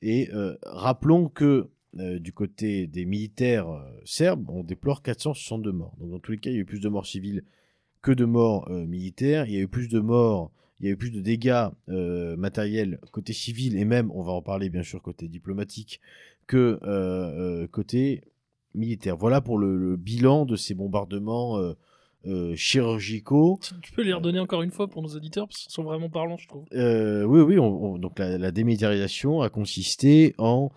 Et 0.00 0.30
euh, 0.32 0.56
rappelons 0.62 1.28
que 1.28 1.70
du 1.94 2.32
côté 2.32 2.86
des 2.86 3.06
militaires 3.06 3.66
serbes, 4.04 4.48
on 4.50 4.62
déplore 4.62 5.02
462 5.02 5.72
morts. 5.72 5.96
Donc 5.98 6.10
dans 6.10 6.18
tous 6.20 6.30
les 6.30 6.38
cas, 6.38 6.50
il 6.50 6.54
y 6.54 6.56
a 6.58 6.60
eu 6.60 6.64
plus 6.66 6.80
de 6.80 6.88
morts 6.88 7.06
civiles 7.06 7.42
que 8.02 8.12
de 8.12 8.24
morts 8.24 8.66
euh, 8.70 8.86
militaires. 8.86 9.46
Il 9.46 9.52
y 9.54 9.56
a 9.56 9.60
eu 9.60 9.68
plus 9.68 9.88
de 9.88 10.00
morts, 10.00 10.50
il 10.80 10.86
y 10.86 10.88
a 10.88 10.92
eu 10.92 10.96
plus 10.96 11.10
de 11.10 11.20
dégâts 11.20 11.68
euh, 11.88 12.36
matériels 12.36 12.98
côté 13.12 13.32
civil 13.32 13.76
et 13.76 13.84
même, 13.84 14.10
on 14.14 14.22
va 14.22 14.32
en 14.32 14.42
parler 14.42 14.70
bien 14.70 14.82
sûr 14.82 15.02
côté 15.02 15.28
diplomatique, 15.28 16.00
que 16.46 16.78
euh, 16.82 17.66
côté 17.68 18.22
militaire. 18.74 19.16
Voilà 19.16 19.40
pour 19.40 19.58
le, 19.58 19.76
le 19.76 19.96
bilan 19.96 20.44
de 20.46 20.56
ces 20.56 20.74
bombardements 20.74 21.58
euh, 21.58 22.54
chirurgicaux. 22.56 23.58
Tu 23.62 23.74
tu 23.80 23.92
peux 23.92 24.02
les 24.02 24.12
redonner 24.12 24.38
encore 24.38 24.62
une 24.62 24.70
fois 24.70 24.88
pour 24.88 25.02
nos 25.02 25.08
auditeurs, 25.08 25.46
parce 25.48 25.60
qu'ils 25.62 25.72
sont 25.72 25.82
vraiment 25.84 26.10
parlants, 26.10 26.36
je 26.36 26.46
trouve. 26.48 26.64
Oui, 26.72 27.40
oui. 27.40 27.58
on- 27.58 27.94
on- 27.94 27.98
donc 27.98 28.18
la, 28.18 28.38
la 28.38 28.50
démilitarisation 28.50 29.40
a 29.40 29.48
consisté 29.48 30.34
en 30.38 30.70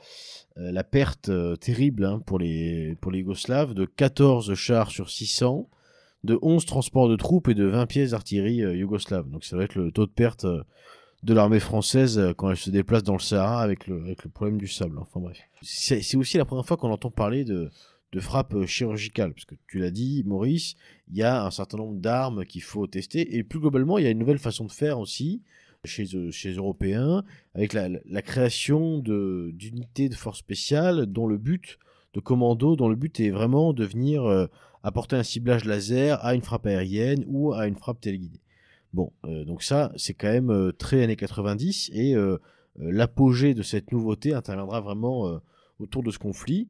la 0.56 0.84
perte 0.84 1.32
terrible 1.60 2.06
hein, 2.06 2.22
pour 2.26 2.38
les 2.40 2.96
pour 3.02 3.12
les 3.12 3.20
Yougoslaves 3.20 3.74
de 3.74 3.86
14 3.86 4.54
chars 4.54 4.92
sur 4.92 5.10
600, 5.10 5.68
de 6.24 6.38
11 6.42 6.66
transports 6.66 7.10
de 7.10 7.16
troupes 7.16 7.48
et 7.48 7.54
de 7.54 7.66
20 7.66 7.86
pièces 7.88 8.12
d'artillerie 8.12 8.64
euh, 8.64 8.76
yougoslave. 8.76 9.30
Donc 9.30 9.44
ça 9.44 9.58
va 9.58 9.64
être 9.64 9.76
le 9.76 9.92
taux 9.92 10.06
de 10.06 10.12
perte 10.12 10.46
euh, 10.46 10.64
de 11.24 11.34
l'armée 11.34 11.60
française 11.60 12.18
euh, 12.18 12.34
quand 12.34 12.50
elle 12.50 12.58
se 12.58 12.70
déplace 12.70 13.04
dans 13.04 13.14
le 13.14 13.20
Sahara 13.20 13.62
avec 13.62 13.88
le, 13.88 14.16
problème 14.34 14.58
du 14.58 14.68
sable. 14.68 14.98
Enfin 15.00 15.20
bref. 15.20 15.38
C'est 15.62 16.16
aussi 16.16 16.38
la 16.38 16.46
première 16.46 16.66
fois 16.66 16.78
qu'on 16.78 16.92
entend 16.92 17.12
parler 17.12 17.44
de, 17.44 17.70
de 18.12 18.20
frappe 18.20 18.54
euh, 18.56 18.66
chirurgicale. 18.66 19.34
Parce 19.34 19.46
que 19.46 19.56
tu 19.68 19.80
l'as 19.80 19.92
dit, 19.92 20.24
Maurice, 20.26 20.76
il 21.10 21.18
y 21.18 21.24
a 21.24 21.46
un 21.46 21.52
certain 21.52 21.78
nombre 21.78 22.00
d'armes 22.00 22.46
qu'il 22.46 22.64
faut 22.64 22.88
tester. 22.88 23.38
Et 23.38 23.44
plus 23.44 23.60
globalement, 23.60 23.98
il 23.98 24.04
y 24.04 24.08
a 24.08 24.12
une 24.12 24.20
nouvelle 24.20 24.40
façon 24.40 24.66
de 24.66 24.72
faire 24.72 25.00
aussi 25.00 25.42
chez, 25.86 26.06
chez 26.32 26.50
les 26.50 26.56
Européens, 26.56 27.24
avec 27.56 27.74
la, 27.74 28.22
création 28.22 29.00
de- 29.00 29.50
d'unités 29.54 30.10
de 30.10 30.16
forces 30.16 30.40
spéciales 30.40 31.08
dont 31.08 31.26
le 31.26 31.38
but, 31.38 31.80
de 32.14 32.20
commandos, 32.20 32.76
dont 32.76 32.90
le 32.90 32.96
but 32.96 33.20
est 33.20 33.32
vraiment 33.32 33.74
de 33.74 33.84
venir 33.86 34.48
apporter 34.84 35.16
un 35.16 35.24
ciblage 35.24 35.66
laser 35.66 36.24
à 36.24 36.36
une 36.36 36.42
frappe 36.42 36.66
aérienne 36.66 37.24
ou 37.28 37.54
à 37.54 37.68
une 37.68 37.76
frappe 37.76 38.02
téléguidée. 38.02 38.42
Bon, 38.94 39.12
euh, 39.26 39.46
donc 39.46 39.64
ça, 39.64 39.92
c'est 39.96 40.14
quand 40.14 40.32
même 40.32 40.52
euh, 40.52 40.72
très 40.72 41.04
années 41.04 41.16
90 41.16 41.92
et 41.94 42.16
euh, 42.16 42.38
l'apogée 42.78 43.54
de 43.54 43.62
cette 43.64 43.92
nouveauté 43.92 44.34
interviendra 44.34 44.82
vraiment 44.82 45.40
autour 45.80 46.04
de 46.04 46.12
ce 46.12 46.20
conflit. 46.20 46.70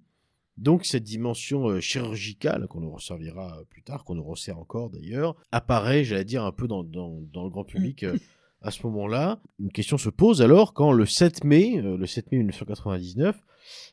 Donc 0.57 0.85
cette 0.85 1.03
dimension 1.03 1.79
chirurgicale 1.79 2.67
qu'on 2.67 2.81
nous 2.81 2.91
resservira 2.91 3.59
plus 3.69 3.83
tard, 3.83 4.03
qu'on 4.03 4.15
nous 4.15 4.23
resserre 4.23 4.59
encore 4.59 4.89
d'ailleurs, 4.89 5.35
apparaît, 5.51 6.03
j'allais 6.03 6.25
dire, 6.25 6.43
un 6.43 6.51
peu 6.51 6.67
dans, 6.67 6.83
dans, 6.83 7.21
dans 7.33 7.43
le 7.43 7.49
grand 7.49 7.63
public 7.63 8.03
euh, 8.03 8.17
à 8.61 8.71
ce 8.71 8.85
moment-là. 8.87 9.39
Une 9.59 9.71
question 9.71 9.97
se 9.97 10.09
pose 10.09 10.41
alors 10.41 10.73
quand 10.73 10.91
le 10.91 11.05
7 11.05 11.43
mai, 11.43 11.81
le 11.81 12.05
7 12.05 12.31
mai 12.31 12.39
1999, 12.39 13.39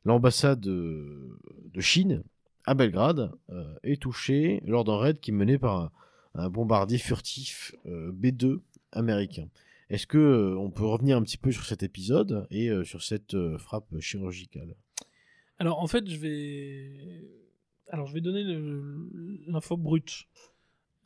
l'ambassade 0.05 0.61
de, 0.61 1.39
de 1.73 1.81
Chine 1.81 2.23
à 2.69 2.75
Belgrade 2.75 3.33
euh, 3.49 3.75
est 3.83 4.01
touchée 4.03 4.61
lors 4.67 4.85
d'un 4.85 4.99
raid 4.99 5.21
qui 5.21 5.31
est 5.31 5.35
mené 5.35 5.57
par 5.57 5.91
un, 6.35 6.51
bombardier 6.51 6.99
furtif 6.99 7.75
euh, 7.87 8.13
B2 8.13 8.61
américain. 8.93 9.49
Est-ce 9.89 10.07
que 10.07 10.19
euh, 10.19 10.59
on 10.59 10.71
peut 10.71 10.85
revenir 10.85 11.17
un 11.17 11.23
petit 11.23 11.39
peu 11.39 11.51
sur 11.51 11.65
cet 11.65 11.83
épisode 11.83 12.47
et 12.51 12.69
euh, 12.69 12.85
sur 12.85 13.03
cette 13.03 13.33
euh, 13.33 13.57
frappe 13.57 13.99
chirurgicale? 14.01 14.77
Alors 15.59 15.81
en 15.81 15.87
fait, 15.87 16.07
je 16.09 16.19
vais, 16.19 17.25
alors 17.89 18.07
je 18.07 18.13
vais 18.13 18.21
donner 18.21 18.45
l'info 19.47 19.79
brute. 19.79 20.27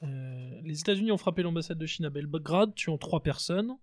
Euh, 0.02 0.60
les 0.64 0.80
États-Unis 0.80 1.12
ont 1.12 1.16
frappé 1.16 1.44
l'ambassade 1.44 1.78
de 1.78 1.86
Chine 1.86 2.06
à 2.06 2.10
Belgrade, 2.10 2.74
tuant 2.74 2.98
trois 2.98 3.22
personnes. 3.22 3.76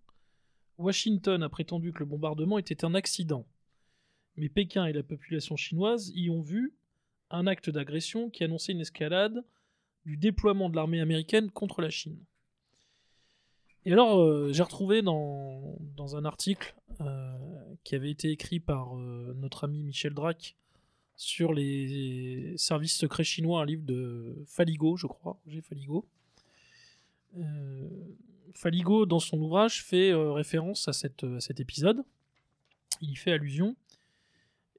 Washington 0.77 1.41
a 1.43 1.49
prétendu 1.49 1.93
que 1.93 1.99
le 1.99 2.05
bombardement 2.05 2.57
était 2.57 2.83
un 2.83 2.93
accident, 2.93 3.47
mais 4.35 4.49
Pékin 4.49 4.85
et 4.85 4.93
la 4.93 5.03
population 5.03 5.55
chinoise 5.55 6.11
y 6.13 6.29
ont 6.29 6.41
vu 6.41 6.73
un 7.31 7.47
acte 7.47 7.69
d'agression 7.69 8.29
qui 8.29 8.43
annonçait 8.43 8.71
une 8.71 8.81
escalade 8.81 9.43
du 10.05 10.17
déploiement 10.17 10.69
de 10.69 10.75
l'armée 10.75 11.01
américaine 11.01 11.51
contre 11.51 11.81
la 11.81 11.89
Chine. 11.89 12.17
Et 13.85 13.93
alors, 13.93 14.19
euh, 14.19 14.51
j'ai 14.51 14.63
retrouvé 14.63 15.01
dans, 15.01 15.77
un 16.15 16.25
article 16.25 16.75
euh, 17.01 17.75
qui 17.83 17.95
avait 17.95 18.11
été 18.11 18.29
écrit 18.29 18.59
par 18.59 18.97
euh, 18.97 19.33
notre 19.37 19.63
ami 19.63 19.83
Michel 19.83 20.13
Drac 20.13 20.55
sur 21.15 21.53
les 21.53 22.53
services 22.57 22.95
secrets 22.95 23.23
chinois, 23.23 23.61
un 23.61 23.65
livre 23.65 23.83
de 23.83 24.43
Faligo, 24.47 24.95
je 24.95 25.07
crois, 25.07 25.39
Roger 25.45 25.61
Faligo. 25.61 26.05
Faligo, 28.53 29.05
dans 29.05 29.19
son 29.19 29.39
ouvrage, 29.41 29.83
fait 29.83 30.13
référence 30.13 30.87
à, 30.87 30.91
à 30.91 31.39
cet 31.39 31.59
épisode. 31.59 32.03
Il 33.01 33.11
y 33.11 33.15
fait 33.15 33.31
allusion. 33.31 33.75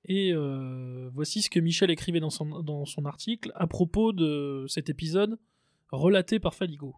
Et 0.04 0.32
euh, 0.32 1.10
voici 1.12 1.42
ce 1.42 1.50
que 1.50 1.60
Michel 1.60 1.90
écrivait 1.90 2.20
dans 2.20 2.30
son, 2.30 3.04
article 3.04 3.52
à 3.54 3.66
propos 3.66 4.12
de 4.12 4.64
cet 4.68 4.88
épisode 4.88 5.38
relaté 5.90 6.38
par 6.38 6.54
Faligo. 6.54 6.96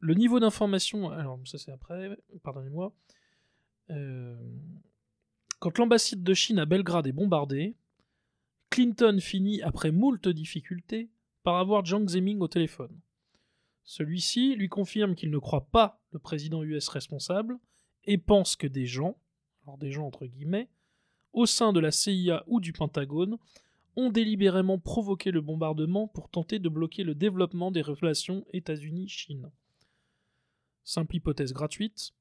Le 0.00 0.14
niveau 0.14 0.40
d'information, 0.40 1.10
alors 1.10 1.38
ça 1.44 1.58
c'est 1.58 1.70
après, 1.70 2.16
pardonnez-moi. 2.42 2.92
Euh, 3.90 4.36
quand 5.58 5.76
l'ambassade 5.78 6.22
de 6.22 6.34
Chine 6.34 6.58
à 6.58 6.64
Belgrade 6.64 7.06
est 7.06 7.12
bombardée, 7.12 7.76
Clinton 8.70 9.18
finit, 9.20 9.60
après 9.62 9.90
moult 9.90 10.26
difficultés, 10.28 11.10
par 11.42 11.56
avoir 11.56 11.84
Jiang 11.84 12.08
Zemin 12.08 12.40
au 12.40 12.48
téléphone. 12.48 12.98
Celui-ci 13.84 14.54
lui 14.54 14.68
confirme 14.68 15.14
qu'il 15.14 15.30
ne 15.30 15.38
croit 15.38 15.66
pas 15.66 16.00
le 16.12 16.18
président 16.18 16.62
US 16.62 16.88
responsable 16.88 17.58
et 18.04 18.18
pense 18.18 18.56
que 18.56 18.66
des 18.66 18.86
gens, 18.86 19.16
alors 19.64 19.78
des 19.78 19.90
gens 19.90 20.06
entre 20.06 20.26
guillemets, 20.26 20.68
au 21.32 21.46
sein 21.46 21.72
de 21.72 21.80
la 21.80 21.90
CIA 21.90 22.44
ou 22.46 22.60
du 22.60 22.72
Pentagone, 22.72 23.38
ont 23.96 24.10
délibérément 24.10 24.78
provoqué 24.78 25.30
le 25.30 25.40
bombardement 25.40 26.08
pour 26.08 26.28
tenter 26.28 26.58
de 26.58 26.68
bloquer 26.68 27.04
le 27.04 27.14
développement 27.14 27.70
des 27.70 27.82
relations 27.82 28.44
États-Unis-Chine. 28.52 29.50
Simple 30.84 31.16
hypothèse 31.16 31.52
gratuite. 31.52 32.12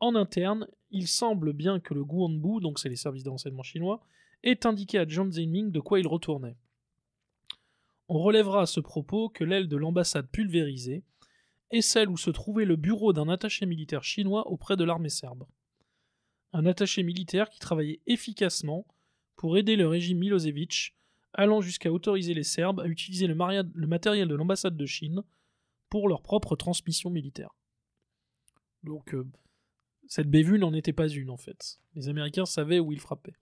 En 0.00 0.14
interne, 0.14 0.68
il 0.90 1.08
semble 1.08 1.52
bien 1.52 1.80
que 1.80 1.94
le 1.94 2.04
Guanbu, 2.04 2.60
donc 2.60 2.78
c'est 2.78 2.88
les 2.88 2.96
services 2.96 3.24
de 3.24 3.30
renseignement 3.30 3.62
chinois, 3.62 4.00
ait 4.42 4.66
indiqué 4.66 4.98
à 4.98 5.06
Jiang 5.06 5.30
Zemin 5.30 5.68
de 5.68 5.80
quoi 5.80 5.98
il 5.98 6.06
retournait. 6.06 6.56
On 8.08 8.20
relèvera 8.20 8.62
à 8.62 8.66
ce 8.66 8.80
propos 8.80 9.28
que 9.28 9.44
l'aile 9.44 9.68
de 9.68 9.76
l'ambassade 9.76 10.28
pulvérisée 10.30 11.02
est 11.70 11.82
celle 11.82 12.08
où 12.08 12.16
se 12.16 12.30
trouvait 12.30 12.64
le 12.64 12.76
bureau 12.76 13.12
d'un 13.12 13.28
attaché 13.28 13.66
militaire 13.66 14.04
chinois 14.04 14.46
auprès 14.48 14.76
de 14.76 14.84
l'armée 14.84 15.10
serbe. 15.10 15.46
Un 16.52 16.66
attaché 16.66 17.02
militaire 17.02 17.50
qui 17.50 17.58
travaillait 17.58 18.00
efficacement 18.06 18.86
pour 19.36 19.56
aider 19.56 19.76
le 19.76 19.86
régime 19.86 20.18
Milosevic, 20.18 20.94
allant 21.32 21.60
jusqu'à 21.60 21.92
autoriser 21.92 22.34
les 22.34 22.42
Serbes 22.42 22.80
à 22.80 22.86
utiliser 22.86 23.26
le, 23.26 23.34
matériel 23.86 24.28
de 24.28 24.34
l'ambassade 24.34 24.76
de 24.76 24.86
Chine 24.86 25.22
pour 25.88 26.08
leur 26.08 26.22
propre 26.22 26.56
transmission 26.56 27.10
militaire. 27.10 27.50
Donc, 28.82 29.14
euh, 29.14 29.26
cette 30.06 30.30
bévue 30.30 30.58
n'en 30.58 30.72
était 30.72 30.92
pas 30.92 31.08
une 31.08 31.30
en 31.30 31.36
fait. 31.36 31.78
Les 31.94 32.08
Américains 32.08 32.46
savaient 32.46 32.80
où 32.80 32.92
ils 32.92 33.00
frappaient. 33.00 33.36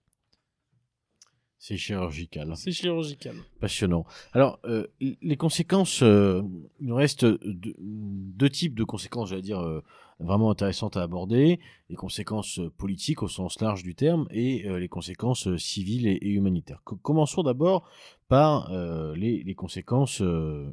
C'est 1.59 1.77
chirurgical. 1.77 2.53
C'est 2.55 2.71
chirurgical. 2.71 3.35
Passionnant. 3.59 4.05
Alors, 4.33 4.59
euh, 4.65 4.85
les 4.99 5.37
conséquences, 5.37 6.03
euh, 6.03 6.43
il 6.79 6.87
nous 6.87 6.95
reste 6.95 7.25
deux, 7.25 7.75
deux 7.79 8.49
types 8.49 8.75
de 8.75 8.83
conséquences, 8.83 9.29
j'allais 9.29 9.41
dire, 9.41 9.59
euh, 9.59 9.81
vraiment 10.19 10.51
intéressantes 10.51 10.97
à 10.97 11.01
aborder. 11.01 11.59
Les 11.89 11.95
conséquences 11.95 12.59
politiques 12.77 13.23
au 13.23 13.27
sens 13.27 13.59
large 13.59 13.81
du 13.83 13.95
terme 13.95 14.27
et 14.31 14.67
les 14.79 14.87
conséquences 14.87 15.55
civiles 15.57 16.07
et, 16.07 16.13
et 16.21 16.29
humanitaires. 16.29 16.81
Co- 16.83 16.95
commençons 16.95 17.43
d'abord 17.43 17.89
par 18.27 18.71
les, 19.15 19.43
les 19.43 19.55
conséquences, 19.55 20.21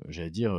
j'allais 0.08 0.30
dire, 0.30 0.54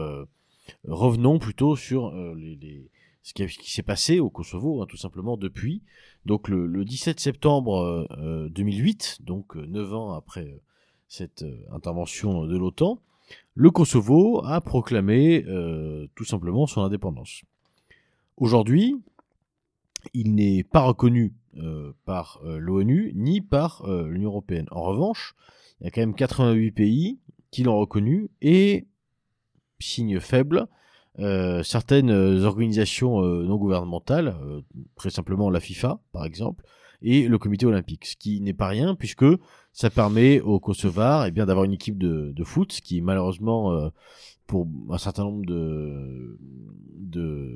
revenons 0.84 1.39
plutôt 1.39 1.76
sur 1.76 2.11
les, 2.36 2.55
les- 2.55 2.89
ce 3.26 3.34
qui, 3.34 3.71
s'est 3.71 3.82
passé 3.82 4.19
au 4.19 4.30
Kosovo, 4.30 4.84
hein, 4.84 4.86
tout 4.88 4.97
simplement 4.97 5.36
depuis. 5.36 5.82
Donc 6.26 6.47
le, 6.47 6.67
le 6.67 6.86
17 6.86 7.19
septembre 7.19 7.78
euh, 7.78 8.05
euh, 8.19 8.49
2008, 8.49 9.21
donc 9.23 9.57
euh, 9.57 9.65
neuf 9.65 9.91
ans 9.95 10.13
après 10.13 10.45
euh, 10.45 10.61
cette 11.07 11.43
intervention 11.71 12.45
de 12.45 12.55
l'OTAN, 12.55 13.01
le 13.55 13.71
Kosovo 13.71 14.45
a 14.45 14.61
proclamé 14.61 15.43
tout 16.13 16.26
simplement 16.26 16.67
son 16.67 16.82
indépendance. 16.82 17.41
Aujourd'hui, 18.38 19.01
il 20.13 20.36
n'est 20.36 20.63
pas 20.63 20.82
reconnu 20.82 21.34
par 22.05 22.41
l'ONU 22.43 23.13
ni 23.15 23.41
par 23.41 23.88
l'Union 23.88 24.30
européenne. 24.30 24.67
En 24.71 24.82
revanche, 24.84 25.36
il 25.80 25.86
y 25.86 25.88
a 25.88 25.91
quand 25.91 26.01
même 26.01 26.15
88 26.15 26.71
pays 26.71 27.19
qui 27.49 27.63
l'ont 27.63 27.78
reconnu 27.78 28.30
et, 28.41 28.88
signe 29.80 30.19
faible, 30.19 30.67
euh, 31.20 31.63
certaines 31.63 32.09
euh, 32.09 32.43
organisations 32.43 33.24
euh, 33.24 33.45
non 33.45 33.55
gouvernementales, 33.55 34.36
très 34.95 35.09
simplement 35.09 35.49
la 35.49 35.61
FIFA 35.61 35.99
par 36.11 36.26
exemple, 36.26 36.66
et 37.01 37.28
le 37.28 37.38
comité 37.38 37.66
olympique, 37.66 38.05
ce 38.05 38.16
qui 38.16 38.41
n'est 38.41 38.53
pas 38.53 38.68
rien 38.68 38.95
puisque 38.95 39.26
ça 39.72 39.89
permet 39.89 40.41
aux 40.41 40.59
Kosovars 40.59 41.26
eh 41.28 41.32
bien, 41.32 41.45
d'avoir 41.45 41.66
une 41.66 41.74
équipe 41.74 41.97
de, 41.97 42.32
de 42.36 42.43
foot, 42.43 42.74
ce 42.74 42.82
qui 42.82 43.01
malheureusement 43.01 43.91
pour 44.47 44.68
un 44.89 44.97
certain 44.97 45.24
nombre 45.24 45.45
de, 45.45 46.38
de, 46.97 47.51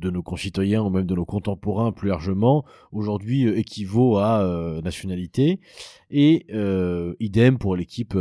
de 0.00 0.10
nos 0.10 0.22
concitoyens 0.22 0.82
ou 0.82 0.90
même 0.90 1.06
de 1.06 1.14
nos 1.14 1.24
contemporains 1.26 1.92
plus 1.92 2.08
largement, 2.08 2.64
aujourd'hui 2.92 3.46
équivaut 3.46 4.16
à 4.16 4.80
nationalité. 4.82 5.60
Et 6.10 6.46
idem 7.20 7.58
pour 7.58 7.76
l'équipe 7.76 8.16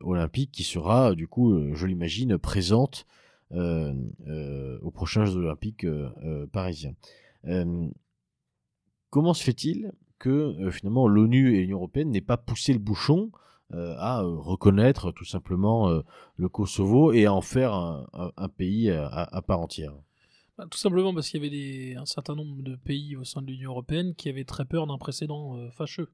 olympique 0.00 0.52
qui 0.52 0.62
sera, 0.62 1.14
du 1.14 1.26
coup, 1.26 1.74
je 1.74 1.86
l'imagine, 1.86 2.38
présente 2.38 3.06
aux 3.54 4.90
prochains 4.90 5.24
Jeux 5.24 5.36
olympiques 5.36 5.84
euh, 5.84 6.10
euh, 6.24 6.46
parisiens. 6.46 6.94
Euh, 7.46 7.88
comment 9.10 9.34
se 9.34 9.44
fait-il 9.44 9.92
que 10.18 10.30
euh, 10.30 10.70
finalement 10.70 11.06
l'ONU 11.08 11.54
et 11.54 11.60
l'Union 11.60 11.78
européenne 11.78 12.10
n'aient 12.10 12.20
pas 12.20 12.36
poussé 12.36 12.72
le 12.72 12.78
bouchon 12.78 13.30
euh, 13.72 13.94
à 13.98 14.22
euh, 14.22 14.36
reconnaître 14.36 15.10
tout 15.12 15.24
simplement 15.24 15.88
euh, 15.88 16.02
le 16.36 16.48
Kosovo 16.48 17.12
et 17.12 17.26
à 17.26 17.32
en 17.32 17.40
faire 17.40 17.72
un, 17.74 18.48
pays 18.48 18.90
à, 18.90 19.42
part 19.46 19.60
entière? 19.60 19.94
Bah, 20.56 20.66
tout 20.70 20.78
simplement 20.78 21.12
parce 21.12 21.28
qu'il 21.28 21.42
y 21.42 21.46
avait 21.46 21.96
un 21.96 22.06
certain 22.06 22.34
nombre 22.34 22.62
de 22.62 22.76
pays 22.76 23.16
au 23.16 23.24
sein 23.24 23.42
de 23.42 23.46
l'Union 23.46 23.70
européenne 23.70 24.14
qui 24.14 24.28
avaient 24.28 24.44
très 24.44 24.64
peur 24.64 24.86
d'un 24.86 24.98
précédent 24.98 25.56
euh, 25.56 25.70
fâcheux. 25.70 26.10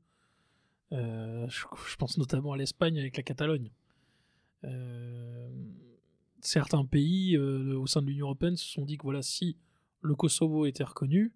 Euh, 0.93 1.47
je, 1.49 1.97
pense 1.97 2.19
notamment 2.19 2.53
à 2.53 2.57
l'Espagne 2.57 2.99
avec 2.99 3.17
la 3.17 3.23
Catalogne. 3.23 3.71
Euh, 4.65 5.49
certains 6.41 6.85
pays 6.85 7.37
euh, 7.37 7.79
au 7.79 7.87
sein 7.87 8.03
de 8.03 8.07
l'Union 8.07 8.27
européenne 8.27 8.57
se 8.57 8.67
sont 8.67 8.85
dit 8.85 8.97
que 8.97 9.03
voilà, 9.03 9.23
si 9.23 9.57
le 10.01 10.15
Kosovo 10.15 10.67
était 10.67 10.85
reconnu, 10.85 11.33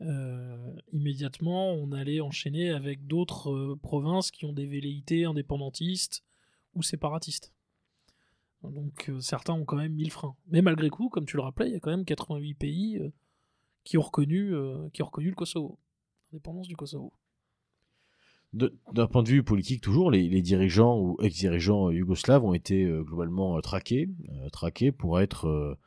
euh, 0.00 0.76
immédiatement 0.92 1.72
on 1.72 1.92
allait 1.92 2.20
enchaîner 2.20 2.70
avec 2.70 3.06
d'autres 3.06 3.52
euh, 3.52 3.76
provinces 3.80 4.30
qui 4.30 4.44
ont 4.44 4.52
des 4.52 4.66
velléités 4.66 5.24
indépendantistes 5.24 6.24
ou 6.74 6.82
séparatistes. 6.82 7.52
Donc 8.62 9.10
certains 9.18 9.54
ont 9.54 9.64
quand 9.64 9.76
même 9.76 9.92
mis 9.92 10.04
le 10.04 10.10
frein. 10.10 10.36
Mais 10.46 10.62
malgré 10.62 10.88
tout, 10.88 11.08
comme 11.08 11.26
tu 11.26 11.36
le 11.36 11.42
rappelais, 11.42 11.68
il 11.68 11.72
y 11.72 11.76
a 11.76 11.80
quand 11.80 11.90
même 11.90 12.04
88 12.04 12.54
pays 12.54 13.12
qui, 13.82 13.98
ont 13.98 14.02
qui 14.02 15.02
ont 15.02 15.06
reconnu 15.06 15.30
le 15.30 15.34
Kosovo. 15.34 15.80
L'indépendance 16.30 16.68
du 16.68 16.76
Kosovo. 16.76 17.12
D'un 18.52 19.06
point 19.06 19.22
de 19.22 19.28
vue 19.28 19.42
politique, 19.42 19.80
toujours, 19.80 20.10
les, 20.10 20.28
les 20.28 20.42
dirigeants 20.42 20.98
ou 20.98 21.16
ex-dirigeants 21.22 21.90
yougoslaves 21.90 22.44
ont 22.44 22.52
été 22.52 22.84
euh, 22.84 23.02
globalement 23.02 23.56
euh, 23.56 23.60
traqués, 23.60 24.10
euh, 24.28 24.50
traqués 24.50 24.92
pour 24.92 25.20
être 25.20 25.78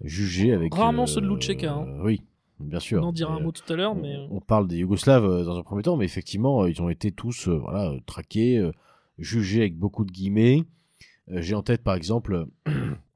jugés 0.00 0.52
avec. 0.52 0.74
Rarement 0.74 1.06
ceux 1.06 1.20
de 1.20 1.28
Lutscheka, 1.28 1.74
hein. 1.74 1.86
Oui, 2.02 2.22
bien 2.60 2.80
sûr. 2.80 3.02
On 3.02 3.08
en 3.08 3.12
dira 3.12 3.34
un 3.34 3.40
mot 3.40 3.52
tout 3.52 3.70
à 3.70 3.76
l'heure, 3.76 3.92
on, 3.92 4.00
mais 4.00 4.16
on 4.30 4.40
parle 4.40 4.68
des 4.68 4.78
Yougoslaves 4.78 5.44
dans 5.44 5.58
un 5.58 5.62
premier 5.62 5.82
temps, 5.82 5.98
mais 5.98 6.06
effectivement, 6.06 6.64
ils 6.66 6.80
ont 6.80 6.88
été 6.88 7.12
tous 7.12 7.48
voilà, 7.48 7.94
traqués, 8.06 8.70
jugés 9.18 9.60
avec 9.60 9.76
beaucoup 9.76 10.06
de 10.06 10.10
guillemets. 10.10 10.64
J'ai 11.28 11.54
en 11.54 11.62
tête, 11.62 11.82
par 11.82 11.94
exemple, 11.94 12.46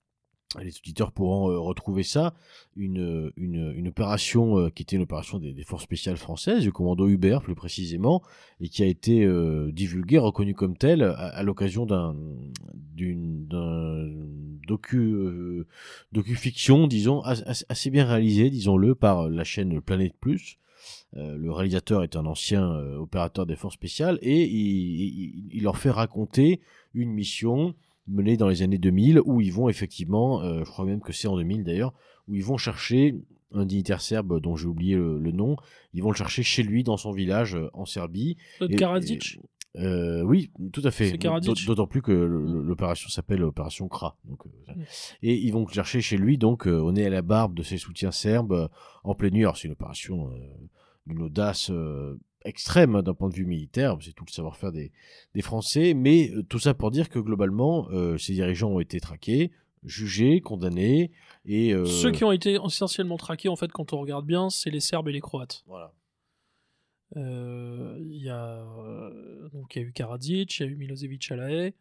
les 0.63 0.79
auditeurs 0.79 1.13
pourront 1.13 1.51
euh, 1.51 1.59
retrouver 1.59 2.03
ça, 2.03 2.33
une, 2.75 3.31
une, 3.37 3.73
une 3.77 3.89
opération 3.89 4.59
euh, 4.59 4.71
qui 4.71 4.83
était 4.83 4.97
une 4.97 5.03
opération 5.03 5.39
des, 5.39 5.53
des 5.53 5.63
forces 5.63 5.83
spéciales 5.83 6.17
françaises, 6.17 6.63
du 6.63 6.73
commando 6.73 7.07
Hubert 7.07 7.43
plus 7.43 7.55
précisément, 7.55 8.23
et 8.61 8.69
qui 8.71 8.83
a 8.83 8.87
été 8.87 9.25
euh, 9.25 9.71
divulguée, 9.73 10.19
reconnue 10.19 10.55
comme 10.55 10.77
telle, 10.77 11.03
à, 11.03 11.11
à 11.13 11.43
l'occasion 11.43 11.85
d'un 11.87 12.15
docu, 14.67 14.99
euh, 14.99 15.67
docu-fiction, 16.13 16.87
disons, 16.87 17.21
as- 17.23 17.43
as- 17.47 17.65
assez 17.69 17.91
bien 17.91 18.05
réalisé, 18.07 18.51
disons-le, 18.51 18.95
par 18.95 19.29
la 19.29 19.45
chaîne 19.45 19.81
Planète 19.81 20.15
Plus. 20.19 20.59
Euh, 21.17 21.37
le 21.37 21.51
réalisateur 21.53 22.03
est 22.05 22.17
un 22.17 22.27
ancien 22.27 22.71
euh, 22.71 22.97
opérateur 22.99 23.47
des 23.47 23.57
forces 23.57 23.75
spéciales 23.75 24.19
et 24.23 24.45
il, 24.45 25.01
il- 25.01 25.51
il 25.53 25.63
leur 25.63 25.77
fait 25.79 25.91
raconter 25.91 26.61
une 26.95 27.11
mission 27.11 27.75
menée 28.09 28.37
dans 28.37 28.49
les 28.49 28.63
années 28.63 28.79
2000 28.79 29.21
où 29.25 29.41
ils 29.41 29.53
vont 29.53 29.69
effectivement, 29.69 30.43
euh, 30.43 30.61
je 30.65 30.71
crois 30.71 30.85
même 30.85 31.01
que 31.01 31.13
c'est 31.13 31.29
en 31.29 31.37
2000 31.37 31.65
d'ailleurs, 31.65 31.93
où 32.27 32.35
ils 32.35 32.45
vont 32.45 32.57
chercher 32.57 33.15
un 33.53 33.65
dignitaire 33.65 34.01
serbe 34.01 34.41
dont 34.41 34.57
j'ai 34.57 34.67
oublié 34.67 34.95
le, 34.97 35.19
le 35.19 35.33
nom, 35.33 35.57
ils 35.95 36.03
vont 36.03 36.11
le 36.11 36.17
chercher 36.17 36.43
chez 36.43 36.63
lui 36.63 36.85
dans 36.85 36.97
son 36.97 37.13
village 37.13 37.55
euh, 37.55 37.69
en 37.73 37.85
Serbie. 37.87 38.37
Claude 38.59 38.73
Et- 38.73 38.77
Karadzic, 38.77 39.39
Euh, 39.77 40.23
oui, 40.23 40.51
tout 40.73 40.81
à 40.83 40.91
fait. 40.91 41.13
D'autant 41.67 41.87
plus 41.87 42.03
que 42.03 42.11
le- 42.11 42.45
le- 42.45 42.63
l'opération 42.63 43.09
s'appelle 43.11 43.45
opération 43.45 43.87
CRA. 43.89 44.17
Donc, 44.25 44.45
euh, 44.47 44.51
ça. 44.67 44.73
Mm. 44.75 44.83
Et 45.23 45.35
ils 45.37 45.53
vont 45.53 45.67
chercher 45.69 46.01
chez 46.01 46.17
lui, 46.17 46.37
donc, 46.39 46.67
euh, 46.67 46.79
au 46.81 46.91
nez 46.91 47.05
à 47.07 47.11
la 47.11 47.23
barbe 47.23 47.55
de 47.55 47.63
ses 47.63 47.77
soutiens 47.79 48.11
serbes 48.11 48.53
euh, 48.53 48.69
en 49.05 49.15
pleine 49.15 49.35
nuit. 49.35 49.43
Alors, 49.43 49.57
c'est 49.57 49.69
une 49.69 49.73
opération 49.75 50.31
euh, 50.31 50.39
d'une 51.07 51.23
audace 51.23 51.71
euh, 51.71 52.19
extrême 52.45 52.97
hein, 52.97 53.03
d'un 53.03 53.15
point 53.15 53.29
de 53.29 53.35
vue 53.35 53.47
militaire. 53.47 53.97
C'est 54.01 54.13
tout 54.13 54.25
le 54.27 54.33
savoir-faire 54.33 54.73
des, 54.73 54.93
des 55.35 55.43
Français. 55.43 55.95
Mais 55.95 56.31
euh, 56.31 56.43
tout 56.43 56.59
ça 56.59 56.75
pour 56.75 56.91
dire 56.91 57.09
que 57.09 57.19
globalement, 57.19 57.89
euh, 57.91 58.19
ces 58.19 58.33
dirigeants 58.33 58.71
ont 58.71 58.81
été 58.81 59.01
traqués, 59.01 59.53
jugés, 59.85 60.41
condamnés. 60.41 61.11
Et, 61.45 61.73
euh, 61.73 61.85
Ceux 61.85 62.11
qui 62.11 62.25
ont 62.25 62.33
été 62.33 62.55
essentiellement 62.65 63.17
traqués, 63.17 63.49
en 63.49 63.57
fait, 63.57 63.71
quand 63.73 63.93
on 63.93 64.01
regarde 64.01 64.27
bien, 64.27 64.51
c'est 64.51 64.71
les 64.71 64.81
Serbes 64.81 65.09
et 65.09 65.13
les 65.13 65.21
Croates. 65.21 65.63
Voilà. 65.67 65.93
Euh, 67.17 67.97
Il 68.01 68.23
y, 68.23 68.29
a, 68.29 68.65
donc, 69.53 69.75
il 69.75 69.83
y 69.83 69.85
a 69.85 69.89
eu 69.89 69.93
Karadzic, 69.93 70.59
il 70.59 70.63
y 70.63 70.67
a 70.67 70.69
eu 70.71 70.77
Milosevic 70.77 71.31
à 71.31 71.37
la 71.37 71.51
haie, 71.51 71.75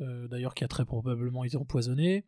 euh, 0.00 0.28
d'ailleurs 0.28 0.54
qui 0.54 0.64
a 0.64 0.68
très 0.68 0.84
probablement 0.84 1.44
été 1.44 1.56
empoisonné. 1.56 2.24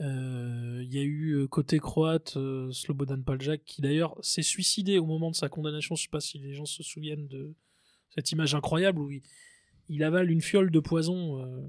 Euh, 0.00 0.80
Il 0.82 0.92
y 0.92 0.98
a 0.98 1.02
eu 1.02 1.32
euh, 1.34 1.46
côté 1.46 1.78
croate 1.78 2.36
euh, 2.36 2.72
Slobodan 2.72 3.20
Paljak 3.22 3.62
qui 3.64 3.82
d'ailleurs 3.82 4.16
s'est 4.22 4.42
suicidé 4.42 4.98
au 4.98 5.04
moment 5.06 5.30
de 5.30 5.36
sa 5.36 5.48
condamnation. 5.48 5.94
Je 5.94 6.02
sais 6.04 6.08
pas 6.08 6.20
si 6.20 6.38
les 6.38 6.54
gens 6.54 6.64
se 6.64 6.82
souviennent 6.82 7.28
de 7.28 7.54
cette 8.10 8.30
image 8.32 8.54
incroyable 8.54 8.98
où 9.00 9.10
il, 9.10 9.22
il 9.88 10.02
avale 10.02 10.30
une 10.30 10.40
fiole 10.40 10.70
de 10.70 10.80
poison 10.80 11.40
euh, 11.44 11.60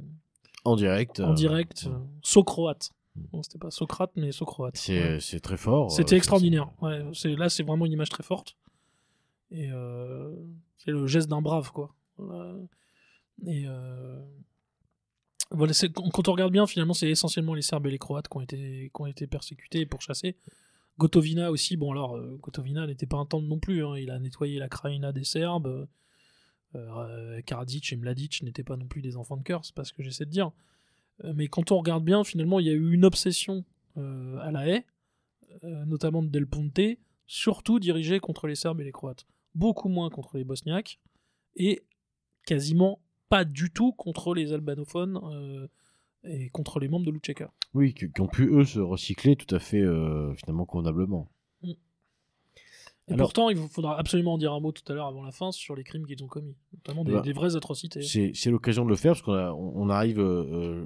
En 0.63 0.75
direct. 0.75 1.19
en 1.19 1.33
direct, 1.33 1.89
saut 2.21 2.43
croate. 2.43 2.91
C'était 3.43 3.59
pas 3.59 3.69
Socrate, 3.69 4.11
mais 4.15 4.31
saut 4.31 4.45
croate. 4.45 4.75
C'est 4.75 5.17
Ouais. 5.33 5.39
très 5.39 5.57
fort. 5.57 5.91
C'était 5.91 6.15
extraordinaire. 6.17 6.71
Ouais, 6.81 7.03
là, 7.35 7.47
c'est 7.49 7.61
vraiment 7.61 7.85
une 7.85 7.91
image 7.91 8.09
très 8.09 8.23
forte. 8.23 8.57
Et 9.51 9.69
c'est 10.77 10.89
le 10.89 11.05
geste 11.05 11.29
d'un 11.29 11.41
brave, 11.43 11.71
quoi. 11.71 11.93
Et 13.45 13.65
quand 15.53 16.27
on 16.27 16.31
regarde 16.31 16.51
bien, 16.51 16.65
finalement, 16.67 16.93
c'est 16.93 17.09
essentiellement 17.09 17.53
les 17.53 17.61
Serbes 17.61 17.87
et 17.87 17.91
les 17.91 17.97
Croates 17.97 18.27
qui 18.27 18.37
ont 18.37 19.05
été, 19.07 19.27
persécutés 19.27 19.81
et 19.81 19.85
pourchassés. 19.85 20.35
Gotovina 20.99 21.51
aussi, 21.51 21.75
bon 21.75 21.91
alors, 21.91 22.15
euh, 22.15 22.37
Gotovina 22.41 22.85
n'était 22.85 23.07
pas 23.07 23.17
un 23.17 23.25
tendre 23.25 23.47
non 23.47 23.59
plus, 23.59 23.83
hein, 23.83 23.97
il 23.97 24.11
a 24.11 24.19
nettoyé 24.19 24.59
la 24.59 24.69
Krajina 24.69 25.11
des 25.11 25.23
Serbes. 25.23 25.87
Euh, 26.75 27.41
Karadzic 27.43 27.93
et 27.93 27.95
Mladic 27.95 28.41
n'étaient 28.43 28.63
pas 28.63 28.77
non 28.77 28.87
plus 28.87 29.01
des 29.01 29.15
enfants 29.15 29.37
de 29.37 29.43
cœur, 29.43 29.63
c'est 29.65 29.75
pas 29.75 29.83
ce 29.83 29.93
que 29.93 30.03
j'essaie 30.03 30.25
de 30.25 30.31
dire. 30.31 30.51
Euh, 31.23 31.33
mais 31.35 31.47
quand 31.47 31.71
on 31.71 31.77
regarde 31.77 32.03
bien, 32.03 32.23
finalement, 32.23 32.59
il 32.59 32.67
y 32.67 32.69
a 32.69 32.73
eu 32.73 32.93
une 32.93 33.05
obsession 33.05 33.63
euh, 33.97 34.37
à 34.39 34.51
la 34.51 34.67
haie, 34.67 34.85
euh, 35.63 35.85
notamment 35.85 36.23
de 36.23 36.29
Del 36.29 36.47
Ponte, 36.47 36.79
surtout 37.27 37.79
dirigée 37.79 38.19
contre 38.19 38.47
les 38.47 38.55
Serbes 38.55 38.81
et 38.81 38.83
les 38.83 38.91
Croates. 38.91 39.25
Beaucoup 39.55 39.89
moins 39.89 40.09
contre 40.09 40.37
les 40.37 40.43
Bosniaques, 40.43 40.99
et 41.55 41.83
quasiment 42.45 42.99
pas 43.33 43.45
du 43.45 43.71
tout 43.71 43.91
contre 43.93 44.35
les 44.35 44.53
albanophones 44.53 45.19
euh, 45.23 45.67
et 46.23 46.49
contre 46.49 46.79
les 46.79 46.87
membres 46.87 47.05
de 47.05 47.11
l'Utcheka. 47.11 47.51
Oui, 47.73 47.95
qui, 47.95 48.11
qui 48.11 48.21
ont 48.21 48.27
pu, 48.27 48.45
eux, 48.47 48.63
se 48.63 48.79
recycler 48.79 49.35
tout 49.35 49.53
à 49.55 49.57
fait, 49.59 49.81
euh, 49.81 50.35
finalement, 50.35 50.65
convenablement. 50.67 51.29
Et 51.63 51.75
Alors- 53.13 53.25
pourtant, 53.27 53.49
il 53.49 53.57
faudra 53.57 53.97
absolument 53.99 54.33
en 54.33 54.37
dire 54.37 54.53
un 54.53 54.59
mot 54.59 54.71
tout 54.71 54.89
à 54.89 54.95
l'heure 54.95 55.07
avant 55.07 55.23
la 55.23 55.31
fin 55.31 55.51
sur 55.51 55.75
les 55.75 55.83
crimes 55.83 56.05
qu'ils 56.05 56.23
ont 56.23 56.27
commis, 56.27 56.55
notamment 56.73 57.03
des, 57.03 57.11
Bah, 57.13 57.21
des 57.21 57.33
vraies 57.33 57.55
atrocités. 57.55 58.01
C'est 58.03 58.51
l'occasion 58.51 58.85
de 58.85 58.89
le 58.89 58.95
faire, 58.95 59.13
parce 59.13 59.23
qu'on 59.23 59.33
on 59.33 59.89
arrive 59.89 60.19
euh, 60.19 60.85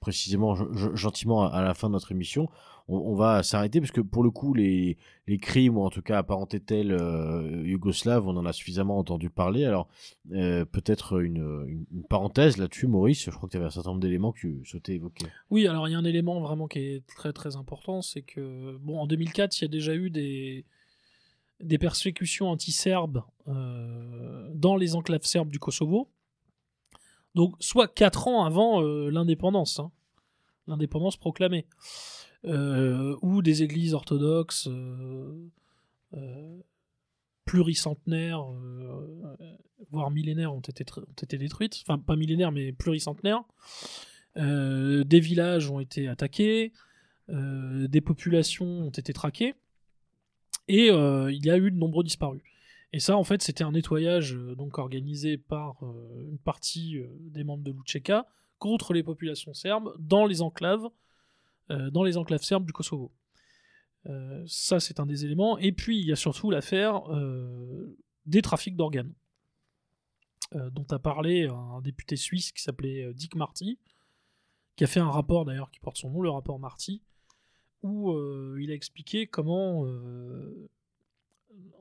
précisément, 0.00 0.54
ge- 0.54 0.72
ge- 0.72 0.94
gentiment, 0.96 1.44
à, 1.44 1.62
la 1.62 1.74
fin 1.74 1.88
de 1.88 1.92
notre 1.92 2.12
émission. 2.12 2.48
On, 2.92 3.14
va 3.14 3.44
s'arrêter, 3.44 3.80
parce 3.80 3.92
que 3.92 4.00
pour 4.00 4.24
le 4.24 4.32
coup, 4.32 4.52
les, 4.52 4.98
crimes, 5.40 5.78
ou 5.78 5.82
en 5.82 5.90
tout 5.90 6.02
cas 6.02 6.18
apparentés 6.18 6.58
tels 6.58 6.90
euh, 6.90 7.62
yougoslaves, 7.64 8.26
on 8.26 8.36
en 8.36 8.44
a 8.44 8.52
suffisamment 8.52 8.98
entendu 8.98 9.30
parler. 9.30 9.64
Alors, 9.64 9.86
euh, 10.32 10.64
peut-être 10.64 11.20
une, 11.20 11.86
parenthèse 12.08 12.56
là-dessus, 12.56 12.88
Maurice. 12.88 13.26
Je 13.26 13.30
crois 13.30 13.48
que 13.48 13.52
tu 13.52 13.58
avais 13.58 13.66
un 13.66 13.70
certain 13.70 13.90
nombre 13.90 14.00
d'éléments 14.00 14.32
que 14.32 14.40
tu 14.40 14.60
souhaitais 14.64 14.94
évoquer. 14.94 15.26
Oui, 15.50 15.68
alors 15.68 15.86
il 15.86 15.92
y 15.92 15.94
a 15.94 15.98
un 15.98 16.04
élément 16.04 16.40
vraiment 16.40 16.66
qui 16.66 16.80
est 16.80 17.06
très 17.06 17.32
très 17.32 17.54
important, 17.54 18.02
c'est 18.02 18.22
que 18.22 18.76
bon, 18.78 18.98
en 18.98 19.06
2004, 19.06 19.60
il 19.60 19.62
y 19.62 19.64
a 19.66 19.68
déjà 19.68 19.94
eu 19.94 20.10
des, 20.10 20.64
des 21.62 21.78
persécutions 21.78 22.48
anti-serbes 22.48 23.22
euh, 23.48 24.50
dans 24.54 24.76
les 24.76 24.94
enclaves 24.94 25.24
serbes 25.24 25.50
du 25.50 25.58
Kosovo. 25.58 26.08
Donc, 27.34 27.54
soit 27.60 27.88
4 27.88 28.28
ans 28.28 28.44
avant 28.44 28.82
euh, 28.82 29.10
l'indépendance, 29.10 29.78
hein, 29.78 29.90
l'indépendance 30.66 31.16
proclamée, 31.16 31.66
euh, 32.46 33.16
où 33.20 33.42
des 33.42 33.62
églises 33.62 33.92
orthodoxes 33.92 34.66
euh, 34.68 35.50
euh, 36.14 36.58
pluricentenaires, 37.44 38.42
voire 39.90 40.10
millénaires, 40.10 40.54
ont 40.54 40.60
été, 40.60 40.84
ont 40.96 41.22
été 41.22 41.36
détruites. 41.36 41.82
Enfin, 41.86 41.98
pas 41.98 42.16
millénaires, 42.16 42.52
mais 42.52 42.72
pluricentenaires. 42.72 43.42
Des 44.36 45.20
villages 45.20 45.68
ont 45.68 45.80
été 45.80 46.06
attaqués, 46.06 46.72
des 47.28 48.00
populations 48.00 48.86
ont 48.86 48.90
été 48.90 49.12
traquées, 49.12 49.54
et 50.68 50.86
il 50.86 51.44
y 51.44 51.50
a 51.50 51.58
eu 51.58 51.72
de 51.72 51.76
nombreux 51.76 52.04
disparus. 52.04 52.42
Et 52.92 52.98
ça, 52.98 53.16
en 53.16 53.24
fait, 53.24 53.42
c'était 53.42 53.64
un 53.64 53.72
nettoyage 53.72 54.34
euh, 54.34 54.54
donc 54.56 54.78
organisé 54.78 55.38
par 55.38 55.84
euh, 55.84 56.28
une 56.28 56.38
partie 56.38 56.98
euh, 56.98 57.06
des 57.20 57.44
membres 57.44 57.62
de 57.62 57.70
l'Utcheka 57.70 58.26
contre 58.58 58.92
les 58.92 59.02
populations 59.02 59.54
serbes 59.54 59.94
dans 59.98 60.26
les 60.26 60.42
enclaves, 60.42 60.86
dans 61.70 62.02
les 62.02 62.18
enclaves 62.18 62.42
serbes 62.42 62.66
du 62.66 62.74
Kosovo. 62.74 63.10
Ça, 64.46 64.80
c'est 64.80 65.00
un 65.00 65.06
des 65.06 65.24
éléments. 65.24 65.56
Et 65.56 65.72
puis, 65.72 65.98
il 65.98 66.06
y 66.06 66.12
a 66.12 66.16
surtout 66.16 66.50
l'affaire 66.50 67.04
des 68.26 68.42
trafics 68.42 68.76
d'organes, 68.76 69.14
dont 70.52 70.84
a 70.90 70.98
parlé 70.98 71.46
un 71.46 71.80
député 71.80 72.16
suisse 72.16 72.52
qui 72.52 72.60
s'appelait 72.60 73.14
Dick 73.14 73.34
Marty, 73.34 73.78
qui 74.76 74.84
a 74.84 74.86
fait 74.86 75.00
un 75.00 75.10
rapport 75.10 75.46
d'ailleurs 75.46 75.70
qui 75.70 75.80
porte 75.80 75.96
son 75.96 76.10
nom, 76.10 76.20
le 76.20 76.28
rapport 76.28 76.58
Marty, 76.58 77.02
où 77.82 78.12
il 78.58 78.70
a 78.70 78.74
expliqué 78.74 79.26
comment, 79.26 79.86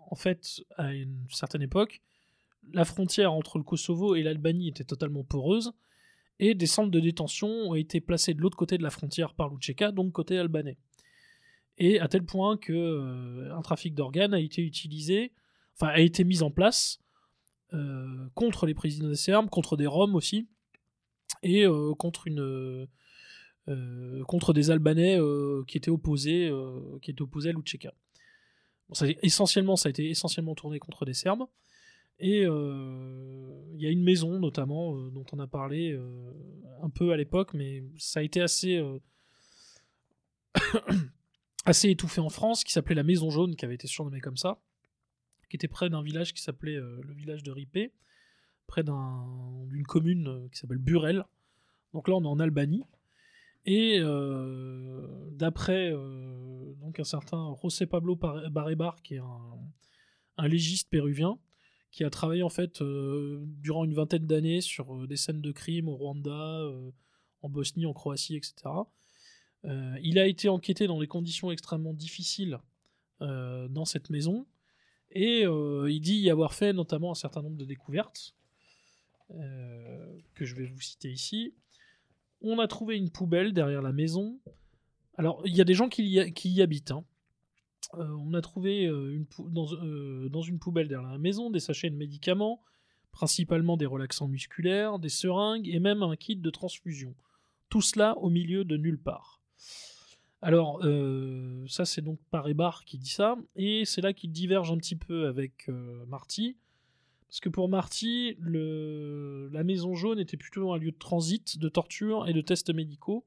en 0.10 0.16
fait, 0.16 0.62
à 0.78 0.94
une 0.94 1.26
certaine 1.30 1.62
époque, 1.62 2.02
la 2.74 2.86
frontière 2.86 3.34
entre 3.34 3.58
le 3.58 3.64
Kosovo 3.64 4.16
et 4.16 4.24
l'Albanie 4.24 4.70
était 4.70 4.84
totalement 4.84 5.24
poreuse, 5.24 5.72
et 6.40 6.56
des 6.56 6.68
centres 6.68 6.92
de 6.92 7.00
détention 7.00 7.50
ont 7.50 7.76
été 7.76 8.00
placés 8.00 8.34
de 8.34 8.42
l'autre 8.42 8.58
côté 8.58 8.78
de 8.78 8.84
la 8.84 8.90
frontière 8.90 9.34
par 9.34 9.50
l'Utcheka, 9.50 9.92
donc 9.92 10.12
côté 10.14 10.38
albanais. 10.38 10.78
Et 11.78 12.00
à 12.00 12.08
tel 12.08 12.26
point 12.26 12.58
que 12.58 12.74
euh, 12.74 13.56
un 13.56 13.62
trafic 13.62 13.94
d'organes 13.94 14.34
a 14.34 14.40
été 14.40 14.62
utilisé, 14.62 15.34
enfin 15.76 15.88
a 15.88 16.00
été 16.00 16.24
mis 16.24 16.42
en 16.44 16.52
place 16.52 17.00
euh, 17.74 18.28
contre 18.34 18.66
les 18.66 18.74
prisonniers 18.74 19.16
serbes, 19.16 19.50
contre 19.50 19.78
des 19.78 19.86
Roms 19.86 20.16
aussi, 20.16 20.48
et 21.44 21.66
euh, 21.66 21.94
contre 21.94 22.28
une 22.28 22.88
euh, 23.68 24.24
contre 24.26 24.54
des 24.54 24.72
Albanais 24.72 25.20
qui 25.68 25.78
étaient 25.78 25.92
opposés 25.92 26.52
qui 27.02 27.12
étaient 27.12 27.22
opposés 27.22 27.50
à 27.50 27.54
l'Utcheka. 27.54 27.94
Ça, 28.94 29.06
essentiellement, 29.22 29.76
a 29.76 29.90
été 29.90 30.10
essentiellement 30.10 30.56
tourné 30.56 30.80
contre 30.80 31.06
des 31.06 31.14
Serbes. 31.14 31.46
Et 32.20 32.44
euh, 32.46 33.64
il 33.76 33.82
y 33.82 33.88
a 33.88 33.90
une 33.90 34.04
maison 34.04 34.40
notamment 34.40 34.98
euh, 34.98 35.10
dont 35.10 35.26
on 35.32 35.40
a 35.40 35.48
parlé 35.48 35.94
euh, 35.94 36.34
un 36.82 36.90
peu 36.90 37.14
à 37.14 37.18
l'époque, 37.18 37.54
mais 37.54 37.84
ça 37.98 38.20
a 38.20 38.24
été 38.24 38.42
assez 38.42 38.82
assez 41.66 41.90
étouffé 41.90 42.20
en 42.20 42.30
France, 42.30 42.64
qui 42.64 42.72
s'appelait 42.74 42.96
la 42.96 43.04
Maison 43.04 43.30
Jaune, 43.30 43.56
qui 43.56 43.64
avait 43.64 43.76
été 43.76 43.88
surnommée 43.88 44.20
comme 44.22 44.38
ça, 44.38 44.60
qui 45.50 45.56
était 45.56 45.68
près 45.68 45.90
d'un 45.90 46.02
village 46.02 46.34
qui 46.34 46.42
s'appelait 46.42 46.76
le 46.76 47.14
village 47.14 47.44
de 47.44 47.52
Ripé, 47.52 47.94
près 48.68 48.84
d'un- 48.84 49.66
d'une 49.68 49.86
commune 49.86 50.50
qui 50.52 50.60
s'appelle 50.60 50.78
Burel. 50.78 51.26
Donc 51.94 52.08
là, 52.08 52.16
on 52.16 52.24
est 52.24 52.28
en 52.28 52.40
Albanie. 52.40 52.84
Et 53.70 54.00
euh, 54.00 55.06
d'après 55.30 55.92
euh, 55.94 56.74
un 56.98 57.04
certain 57.04 57.56
José 57.62 57.86
Pablo 57.86 58.16
Barebar, 58.16 59.04
qui 59.04 59.14
est 59.14 59.22
un, 60.40 60.48
légiste 60.48 60.90
péruvien, 60.90 61.38
qui 61.92 62.04
a 62.04 62.10
travaillé 62.10 62.42
en 62.42 62.50
fait 62.50 62.82
euh, 62.82 63.44
durant 63.62 63.86
une 63.86 63.94
vingtaine 63.94 64.26
d'années 64.26 64.62
sur 64.62 65.08
des 65.08 65.18
scènes 65.18 65.42
de 65.42 65.52
crime 65.52 65.88
au 65.88 65.96
Rwanda, 65.96 66.64
en 67.44 67.50
Bosnie, 67.50 67.86
en 67.86 67.94
Croatie, 67.94 68.36
etc. 68.36 68.56
Il 70.02 70.18
a 70.18 70.26
été 70.26 70.50
enquêté 70.50 70.88
dans 70.88 71.00
des 71.00 71.08
conditions 71.08 71.52
extrêmement 71.52 71.94
difficiles 71.94 72.58
dans 73.20 73.86
cette 73.86 74.10
maison, 74.10 74.48
et 75.12 75.44
il 75.44 76.02
dit 76.02 76.16
y 76.16 76.32
avoir 76.32 76.56
fait 76.56 76.74
notamment 76.74 77.12
un 77.12 77.16
certain 77.16 77.44
nombre 77.44 77.58
de 77.58 77.66
découvertes 77.66 78.36
que 79.30 80.44
je 80.44 80.56
vais 80.56 80.66
vous 80.66 80.82
citer 80.82 81.12
ici. 81.12 81.54
On 82.42 82.60
a 82.60 82.68
trouvé 82.68 82.98
une 82.98 83.10
poubelle 83.10 83.54
derrière 83.54 83.82
la 83.82 83.92
maison. 83.92 84.40
Alors, 85.18 85.42
il 85.46 85.56
y 85.56 85.62
a 85.62 85.66
des 85.66 85.74
gens 85.74 85.90
qui 85.90 86.04
y, 86.04 86.62
habitent. 86.62 86.92
hein. 86.92 87.04
Euh, 87.96 88.08
on 88.20 88.34
a 88.34 88.42
trouvé 88.42 88.86
euh, 88.86 89.26
dans, 89.40 89.74
euh, 89.74 90.30
dans 90.30 90.42
une 90.42 90.60
poubelle 90.60 90.88
derrière 90.88 91.12
la 91.12 91.18
maison 91.18 91.50
des 91.50 91.60
sachets 91.60 91.90
de 91.90 91.96
médicaments, 91.96 92.62
principalement 93.12 93.78
des 93.78 93.86
relaxants 93.86 94.28
musculaires, 94.28 95.00
des 95.00 95.10
seringues 95.10 95.68
et 95.68 95.80
même 95.80 96.04
un 96.04 96.16
kit 96.16 96.36
de 96.36 96.50
transfusion. 96.50 97.16
Tout 97.70 97.82
cela 97.82 98.18
au 98.20 98.30
milieu 98.30 98.64
de 98.64 98.78
nulle 98.78 99.00
part. 99.00 99.42
Alors, 100.42 100.82
ça 101.68 101.84
c'est 101.84 102.02
donc 102.02 102.18
Parébar 102.32 102.86
qui 102.86 102.98
dit 102.98 103.10
ça, 103.10 103.36
et 103.58 103.84
c'est 103.84 104.00
là 104.00 104.14
qu'il 104.14 104.32
diverge 104.32 104.72
un 104.72 104.78
petit 104.78 104.96
peu 104.96 105.28
avec 105.28 105.68
Marty, 106.08 106.56
Parce 107.30 107.42
que 107.42 107.50
pour 107.50 107.70
Marty, 107.70 108.38
la 108.40 109.64
Maison 109.64 109.94
Jaune 109.94 110.20
était 110.20 110.38
plutôt 110.38 110.74
un 110.74 110.78
lieu 110.78 110.92
de 110.92 110.98
transit, 110.98 111.60
de 111.60 111.70
torture 111.70 112.28
et 112.28 112.34
de 112.34 112.42
tests 112.42 112.74
médicaux. 112.74 113.24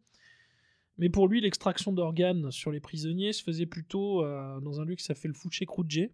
Mais 0.99 1.09
pour 1.09 1.29
lui, 1.29 1.41
l'extraction 1.41 1.93
d'organes 1.93 2.51
sur 2.51 2.73
les 2.73 2.81
prisonniers 2.81 3.33
se 3.33 3.43
faisait 3.43 3.67
plutôt 3.67 4.25
euh, 4.25 4.61
dans 4.61 4.81
un 4.81 4.85
lieu 4.85 4.95
qui 4.95 5.05
s'appelle 5.05 5.31
le 5.31 5.37
Fouché 5.37 5.67
Krudje, 5.67 6.11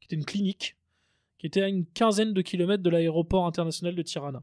qui 0.00 0.04
était 0.04 0.16
une 0.16 0.24
clinique, 0.24 0.76
qui 1.38 1.46
était 1.46 1.62
à 1.62 1.68
une 1.68 1.86
quinzaine 1.86 2.34
de 2.34 2.42
kilomètres 2.42 2.82
de 2.82 2.90
l'aéroport 2.90 3.46
international 3.46 3.94
de 3.94 4.02
Tirana. 4.02 4.42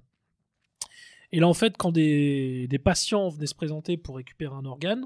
Et 1.32 1.40
là, 1.40 1.48
en 1.48 1.54
fait, 1.54 1.76
quand 1.78 1.92
des, 1.92 2.68
des 2.68 2.80
patients 2.80 3.30
venaient 3.30 3.46
se 3.46 3.56
présenter 3.56 3.98
pour 3.98 4.16
récupérer 4.16 4.56
un 4.56 4.66
organe, 4.66 5.06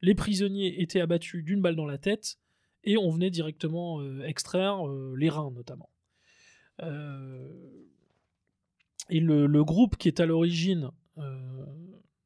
les 0.00 0.14
prisonniers 0.14 0.80
étaient 0.80 1.00
abattus 1.00 1.44
d'une 1.44 1.60
balle 1.60 1.76
dans 1.76 1.86
la 1.86 1.98
tête 1.98 2.38
et 2.84 2.96
on 2.96 3.10
venait 3.10 3.30
directement 3.30 4.00
euh, 4.00 4.22
extraire 4.24 4.88
euh, 4.88 5.14
les 5.18 5.28
reins, 5.28 5.50
notamment. 5.50 5.90
Euh, 6.82 7.48
et 9.08 9.20
le, 9.20 9.64
groupe 9.64 9.96
qui 9.96 10.08
est 10.08 10.20
à 10.20 10.26
l'origine 10.26 10.90
euh, 11.18 11.66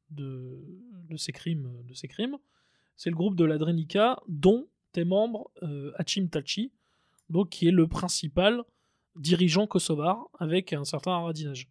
de, 0.09 0.59
ces 1.17 1.31
crimes, 1.31 1.71
de 1.87 1.93
ces 1.93 2.07
crimes, 2.07 2.37
c'est 2.97 3.09
le 3.09 3.15
groupe 3.15 3.35
de 3.35 3.45
la 3.45 3.57
Drenica, 3.57 4.19
dont 4.27 4.67
est 4.95 5.05
membre 5.05 5.49
euh, 5.63 5.93
Hachim 5.95 6.27
Tachi, 6.27 6.71
donc 7.29 7.49
qui 7.49 7.67
est 7.67 7.71
le 7.71 7.87
principal 7.87 8.61
dirigeant 9.15 9.67
kosovar 9.67 10.27
avec 10.39 10.73
un 10.73 10.83
certain 10.83 11.11
Haradinaj. 11.11 11.67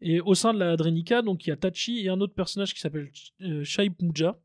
Et 0.00 0.20
au 0.20 0.34
sein 0.34 0.54
de 0.54 0.58
la 0.58 0.76
Drenica, 0.76 1.20
donc 1.20 1.46
il 1.46 1.50
y 1.50 1.52
a 1.52 1.56
Tachi 1.56 2.00
et 2.00 2.08
un 2.08 2.20
autre 2.20 2.32
personnage 2.32 2.72
qui 2.72 2.80
s'appelle 2.80 3.10
Shaib 3.64 3.94
Mouja. 4.00 4.38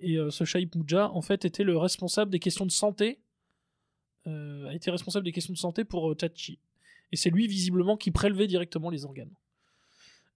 Et 0.00 0.16
ce 0.30 0.44
Shaib 0.44 0.74
Mouja, 0.74 1.10
en 1.10 1.20
fait, 1.20 1.44
était 1.44 1.64
le 1.64 1.76
responsable 1.76 2.30
des 2.30 2.38
questions 2.38 2.64
de 2.64 2.70
santé. 2.70 3.18
a 4.24 4.72
été 4.72 4.90
responsable 4.90 5.26
des 5.26 5.32
questions 5.32 5.52
de 5.52 5.58
santé 5.58 5.84
pour 5.84 6.16
Tachi. 6.16 6.58
Et 7.12 7.16
c'est 7.16 7.30
lui, 7.30 7.46
visiblement, 7.46 7.96
qui 7.96 8.10
prélevait 8.10 8.46
directement 8.46 8.90
les 8.90 9.04
organes. 9.04 9.34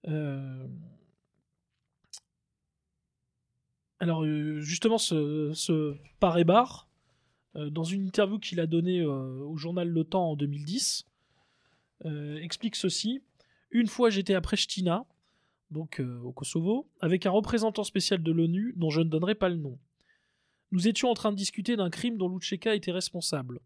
Euh, 0.07 0.67
Alors, 4.01 4.23
euh, 4.23 4.59
justement, 4.61 4.97
ce, 4.97 5.51
ce 5.53 5.95
Parébar, 6.19 6.89
euh, 7.55 7.69
dans 7.69 7.83
une 7.83 8.07
interview 8.07 8.39
qu'il 8.39 8.59
a 8.59 8.65
donnée 8.65 9.05
au 9.05 9.55
journal 9.57 9.87
Le 9.87 10.03
Temps 10.03 10.31
en 10.31 10.35
2010, 10.35 11.05
euh, 12.05 12.37
explique 12.41 12.75
ceci. 12.75 13.21
Une 13.69 13.85
fois, 13.85 14.09
j'étais 14.09 14.33
à 14.33 14.41
Pristina, 14.41 15.05
donc 15.69 16.01
au 16.23 16.31
Kosovo, 16.31 16.89
avec 16.99 17.27
un 17.27 17.29
représentant 17.29 17.83
spécial 17.83 18.23
de 18.23 18.31
l'ONU 18.31 18.73
dont 18.75 18.89
je 18.89 19.01
ne 19.01 19.07
donnerai 19.07 19.35
pas 19.35 19.49
le 19.49 19.55
nom. 19.55 19.77
Nous 20.71 20.87
étions 20.87 21.09
en 21.09 21.13
train 21.13 21.31
de 21.31 21.37
discuter 21.37 21.75
d'un 21.75 21.91
crime 21.91 22.17
dont 22.17 22.27
Lucheka 22.27 22.73
était 22.73 22.91
responsable. 22.91 23.59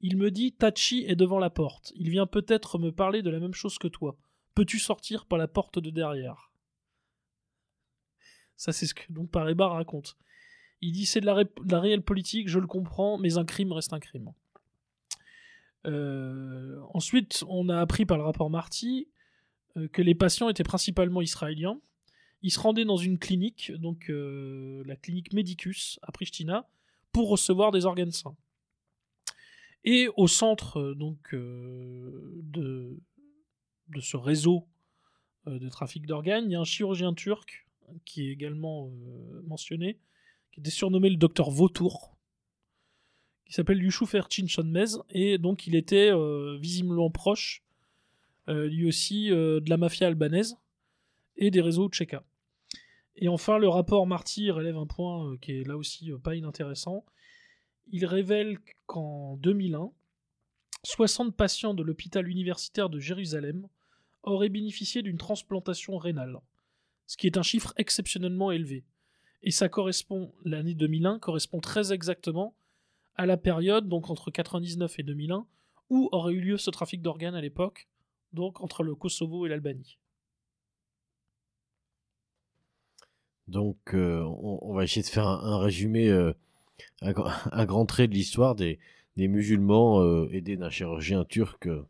Il 0.00 0.16
me 0.16 0.30
dit 0.30 0.52
Tachi 0.52 1.04
est 1.06 1.16
devant 1.16 1.38
la 1.38 1.50
porte. 1.50 1.92
Il 1.96 2.10
vient 2.10 2.26
peut-être 2.26 2.78
me 2.78 2.92
parler 2.92 3.22
de 3.22 3.30
la 3.30 3.40
même 3.40 3.54
chose 3.54 3.78
que 3.78 3.88
toi. 3.88 4.16
Peux-tu 4.54 4.78
sortir 4.78 5.26
par 5.26 5.38
la 5.38 5.48
porte 5.48 5.78
de 5.78 5.90
derrière? 5.90 6.50
Ça, 8.56 8.72
c'est 8.72 8.86
ce 8.86 8.94
que 8.94 9.12
donc 9.12 9.30
Pareba 9.30 9.68
raconte. 9.68 10.16
Il 10.80 10.92
dit 10.92 11.06
c'est 11.06 11.20
de 11.20 11.26
la, 11.26 11.80
réelle 11.80 12.02
politique, 12.02 12.48
je 12.48 12.58
le 12.58 12.66
comprends, 12.66 13.18
mais 13.18 13.38
un 13.38 13.44
crime 13.44 13.72
reste 13.72 13.92
un 13.92 14.00
crime. 14.00 14.32
Euh, 15.86 16.80
ensuite, 16.92 17.44
on 17.48 17.68
a 17.68 17.78
appris 17.78 18.04
par 18.04 18.18
le 18.18 18.24
rapport 18.24 18.50
Marty 18.50 19.08
euh, 19.76 19.88
que 19.88 20.02
les 20.02 20.14
patients 20.14 20.48
étaient 20.48 20.64
principalement 20.64 21.20
israéliens. 21.20 21.80
Ils 22.42 22.52
se 22.52 22.60
rendaient 22.60 22.84
dans 22.84 22.96
une 22.96 23.18
clinique, 23.18 23.72
donc 23.72 24.10
euh, 24.10 24.82
la 24.86 24.94
clinique 24.94 25.32
Medicus 25.32 25.98
à 26.02 26.12
Pristina, 26.12 26.68
pour 27.12 27.28
recevoir 27.28 27.72
des 27.72 27.84
organes 27.84 28.12
sains. 28.12 28.36
Et 29.84 30.08
au 30.16 30.26
centre 30.26 30.80
euh, 30.80 30.94
donc 30.94 31.34
euh, 31.34 32.42
de, 32.42 32.98
ce 34.00 34.16
réseau 34.16 34.66
euh, 35.46 35.58
de 35.58 35.68
trafic 35.68 36.06
d'organes, 36.06 36.44
il 36.46 36.52
y 36.52 36.56
a 36.56 36.60
un 36.60 36.64
chirurgien 36.64 37.14
turc 37.14 37.66
qui 38.04 38.28
est 38.28 38.32
également 38.32 38.90
mentionné, 39.44 39.98
qui 40.52 40.60
était 40.60 40.70
surnommé 40.70 41.08
le 41.08 41.16
docteur 41.16 41.48
Vautour, 41.48 42.14
qui 43.46 43.54
s'appelle 43.54 43.82
Yusuf 43.82 44.14
Erchin 44.14 44.44
et 45.08 45.38
donc 45.38 45.66
il 45.66 45.74
était 45.74 46.10
visiblement 46.58 47.10
proche, 47.10 47.64
lui 48.46 48.86
aussi, 48.86 49.30
de 49.30 49.70
la 49.70 49.78
mafia 49.78 50.06
albanaise 50.06 50.58
et 51.38 51.50
des 51.50 51.62
réseaux 51.62 51.88
tchékas. 51.88 52.24
Et 53.16 53.28
enfin, 53.28 53.56
le 53.56 53.70
rapport 53.70 54.06
Marty 54.06 54.50
relève 54.50 54.76
un 54.76 54.86
point 54.86 55.38
qui 55.38 55.52
est 55.52 55.66
là 55.66 55.78
aussi 55.78 56.12
pas 56.22 56.34
inintéressant. 56.34 57.06
Il 57.90 58.04
révèle 58.04 58.58
qu'en 58.86 59.36
2001, 59.38 59.90
60 60.84 61.34
patients 61.34 61.74
de 61.74 61.82
l'hôpital 61.82 62.28
universitaire 62.28 62.90
de 62.90 62.98
Jérusalem 62.98 63.66
auraient 64.22 64.48
bénéficié 64.48 65.02
d'une 65.02 65.16
transplantation 65.16 65.96
rénale, 65.96 66.38
ce 67.06 67.16
qui 67.16 67.26
est 67.26 67.38
un 67.38 67.42
chiffre 67.42 67.72
exceptionnellement 67.76 68.50
élevé. 68.50 68.84
Et 69.42 69.50
ça 69.50 69.68
correspond, 69.68 70.32
l'année 70.44 70.74
2001 70.74 71.18
correspond 71.18 71.60
très 71.60 71.92
exactement 71.92 72.54
à 73.14 73.26
la 73.26 73.36
période, 73.36 73.88
donc 73.88 74.10
entre 74.10 74.30
99 74.30 74.98
et 74.98 75.02
2001, 75.02 75.46
où 75.90 76.08
aurait 76.12 76.34
eu 76.34 76.40
lieu 76.40 76.58
ce 76.58 76.70
trafic 76.70 77.00
d'organes 77.00 77.34
à 77.34 77.40
l'époque, 77.40 77.88
donc 78.32 78.60
entre 78.60 78.82
le 78.82 78.94
Kosovo 78.94 79.46
et 79.46 79.48
l'Albanie. 79.48 79.98
Donc, 83.46 83.94
euh, 83.94 84.22
on, 84.22 84.74
va 84.74 84.84
essayer 84.84 85.00
de 85.00 85.06
faire 85.06 85.26
un, 85.26 85.40
un 85.42 85.58
résumé, 85.58 86.10
euh, 86.10 86.34
un, 87.02 87.12
gra- 87.12 87.32
un 87.52 87.64
grand 87.66 87.86
trait 87.86 88.08
de 88.08 88.14
l'histoire 88.14 88.54
des, 88.54 88.78
des 89.16 89.28
musulmans 89.28 90.00
euh, 90.02 90.28
aidés 90.32 90.56
d'un 90.56 90.70
chirurgien 90.70 91.24
turc 91.24 91.66
euh, 91.66 91.82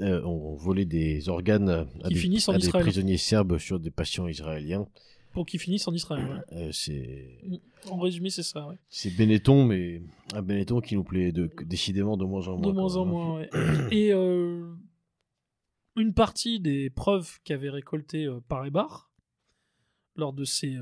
euh, 0.00 0.22
ont 0.24 0.54
volé 0.56 0.84
des 0.84 1.28
organes 1.28 1.68
à, 1.68 1.86
Qui 2.08 2.14
des, 2.14 2.20
finissent 2.20 2.48
en 2.48 2.52
à 2.54 2.58
des 2.58 2.66
Israël. 2.66 2.84
prisonniers 2.84 3.16
serbes 3.18 3.58
sur 3.58 3.78
des 3.80 3.90
patients 3.90 4.26
israéliens. 4.26 4.86
Pour 5.32 5.44
qu'ils 5.44 5.60
finissent 5.60 5.86
en 5.86 5.92
Israël. 5.92 6.42
c'est 6.72 7.28
En 7.90 7.98
résumé, 7.98 8.30
c'est 8.30 8.42
ça. 8.42 8.66
ouais. 8.68 8.76
c'est 8.88 9.14
Benetton, 9.14 9.66
mais 9.66 10.00
un 10.32 10.40
Benetton 10.40 10.80
qui 10.80 10.94
nous 10.94 11.04
plaît 11.04 11.30
de, 11.30 11.50
décidément 11.66 12.16
de 12.16 12.24
moins 12.24 12.48
en 12.48 12.56
moins. 12.56 12.68
De 12.68 12.72
moins 12.72 12.96
en 12.96 13.02
hein. 13.02 13.04
moins, 13.04 13.40
ouais. 13.40 13.50
Et 13.90 14.12
une 14.12 14.78
partie 16.14 16.58
des 16.58 16.88
preuves 16.88 17.38
qu'avait 17.44 17.68
récoltées 17.68 18.26
Parébar 18.48 19.10
lors 20.14 20.32
de 20.32 20.44
ses 20.44 20.74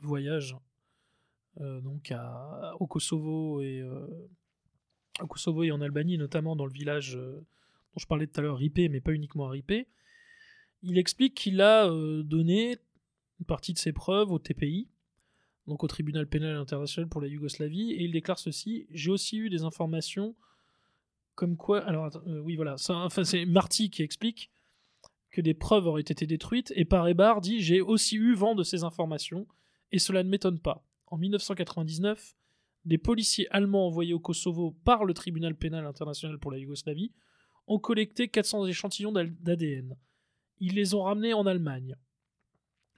voyages 0.00 0.54
donc 1.60 2.10
à- 2.10 2.74
au 2.80 2.86
Kosovo 2.86 3.60
et 3.60 3.80
euh, 3.80 4.06
au 5.20 5.26
Kosovo 5.26 5.62
et 5.64 5.70
en 5.72 5.80
Albanie, 5.80 6.18
notamment 6.18 6.56
dans 6.56 6.66
le 6.66 6.72
village 6.72 7.16
euh, 7.16 7.32
dont 7.92 7.98
je 7.98 8.06
parlais 8.06 8.26
tout 8.26 8.38
à 8.40 8.42
l'heure, 8.42 8.56
Ripé, 8.56 8.88
mais 8.88 9.00
pas 9.00 9.12
uniquement 9.12 9.46
à 9.46 9.50
Ripé, 9.50 9.86
il 10.82 10.96
explique 10.98 11.34
qu'il 11.34 11.60
a 11.60 11.86
euh, 11.90 12.22
donné 12.22 12.78
une 13.38 13.46
partie 13.46 13.72
de 13.72 13.78
ses 13.78 13.92
preuves 13.92 14.30
au 14.32 14.38
TPI, 14.38 14.88
donc 15.66 15.84
au 15.84 15.86
Tribunal 15.86 16.26
pénal 16.26 16.56
international 16.56 17.08
pour 17.08 17.20
la 17.20 17.28
Yougoslavie, 17.28 17.92
et 17.92 18.02
il 18.04 18.12
déclare 18.12 18.38
ceci 18.38 18.86
J'ai 18.90 19.10
aussi 19.10 19.38
eu 19.38 19.50
des 19.50 19.62
informations 19.62 20.34
comme 21.34 21.56
quoi. 21.56 21.80
Alors, 21.86 22.10
euh, 22.26 22.40
oui, 22.40 22.56
voilà. 22.56 22.76
Enfin, 22.88 23.24
c'est 23.24 23.44
Marty 23.46 23.88
qui 23.90 24.02
explique 24.02 24.50
que 25.30 25.40
des 25.40 25.54
preuves 25.54 25.86
auraient 25.86 26.00
été 26.02 26.26
détruites, 26.26 26.72
et 26.76 26.84
Parébar 26.84 27.40
dit 27.40 27.60
J'ai 27.60 27.80
aussi 27.80 28.16
eu 28.16 28.34
vent 28.34 28.54
de 28.54 28.62
ces 28.62 28.84
informations, 28.84 29.46
et 29.92 29.98
cela 29.98 30.22
ne 30.22 30.28
m'étonne 30.28 30.58
pas. 30.58 30.82
En 31.10 31.18
1999, 31.18 32.36
des 32.84 32.98
policiers 32.98 33.48
allemands 33.50 33.86
envoyés 33.86 34.14
au 34.14 34.20
Kosovo 34.20 34.72
par 34.84 35.04
le 35.04 35.12
Tribunal 35.12 35.54
pénal 35.54 35.84
international 35.84 36.38
pour 36.38 36.50
la 36.50 36.58
Yougoslavie 36.58 37.12
ont 37.66 37.78
collecté 37.78 38.28
400 38.28 38.66
échantillons 38.66 39.12
d'ADN. 39.12 39.96
Ils 40.58 40.74
les 40.74 40.94
ont 40.94 41.02
ramenés 41.02 41.34
en 41.34 41.46
Allemagne. 41.46 41.96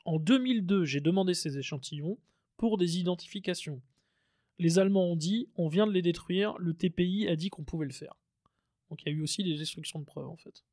En 0.04 0.18
2002, 0.18 0.84
j'ai 0.84 1.00
demandé 1.00 1.34
ces 1.34 1.58
échantillons 1.58 2.18
pour 2.56 2.78
des 2.78 2.98
identifications. 2.98 3.82
Les 4.58 4.78
Allemands 4.78 5.12
ont 5.12 5.16
dit 5.16 5.48
on 5.56 5.68
vient 5.68 5.86
de 5.86 5.92
les 5.92 6.02
détruire, 6.02 6.56
le 6.58 6.74
TPI 6.74 7.28
a 7.28 7.36
dit 7.36 7.50
qu'on 7.50 7.64
pouvait 7.64 7.86
le 7.86 7.92
faire. 7.92 8.14
Donc 8.90 9.02
il 9.02 9.08
y 9.08 9.12
a 9.12 9.14
eu 9.14 9.22
aussi 9.22 9.42
des 9.42 9.56
destructions 9.56 9.98
de 9.98 10.04
preuves 10.04 10.28
en 10.28 10.36
fait. 10.36 10.64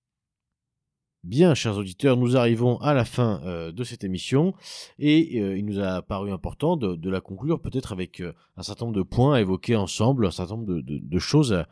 Bien, 1.26 1.54
chers 1.54 1.78
auditeurs, 1.78 2.16
nous 2.16 2.38
arrivons 2.38 2.78
à 2.78 2.94
la 2.94 3.04
fin 3.04 3.42
euh, 3.44 3.74
de 3.74 3.84
cette 3.84 4.06
émission 4.06 4.54
et 5.00 5.42
euh, 5.42 5.58
il 5.58 5.66
nous 5.66 5.80
a 5.80 6.02
paru 6.02 6.32
important 6.32 6.78
de, 6.78 7.10
la 7.10 7.20
conclure 7.20 7.60
peut-être 7.60 7.92
avec 7.92 8.22
euh, 8.22 8.32
un 8.56 8.64
certain 8.64 8.86
nombre 8.86 8.96
de 8.96 9.04
points 9.04 9.36
à 9.36 9.42
évoquer 9.42 9.76
ensemble, 9.76 10.26
un 10.26 10.32
certain 10.32 10.56
nombre 10.56 10.80
de, 10.82 11.20
choses 11.20 11.66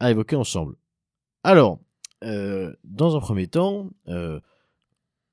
à, 0.00 0.10
évoquer 0.10 0.34
ensemble. 0.34 0.74
Alors, 1.44 1.78
dans 2.22 3.16
un 3.16 3.20
premier 3.20 3.46
temps, 3.46 3.90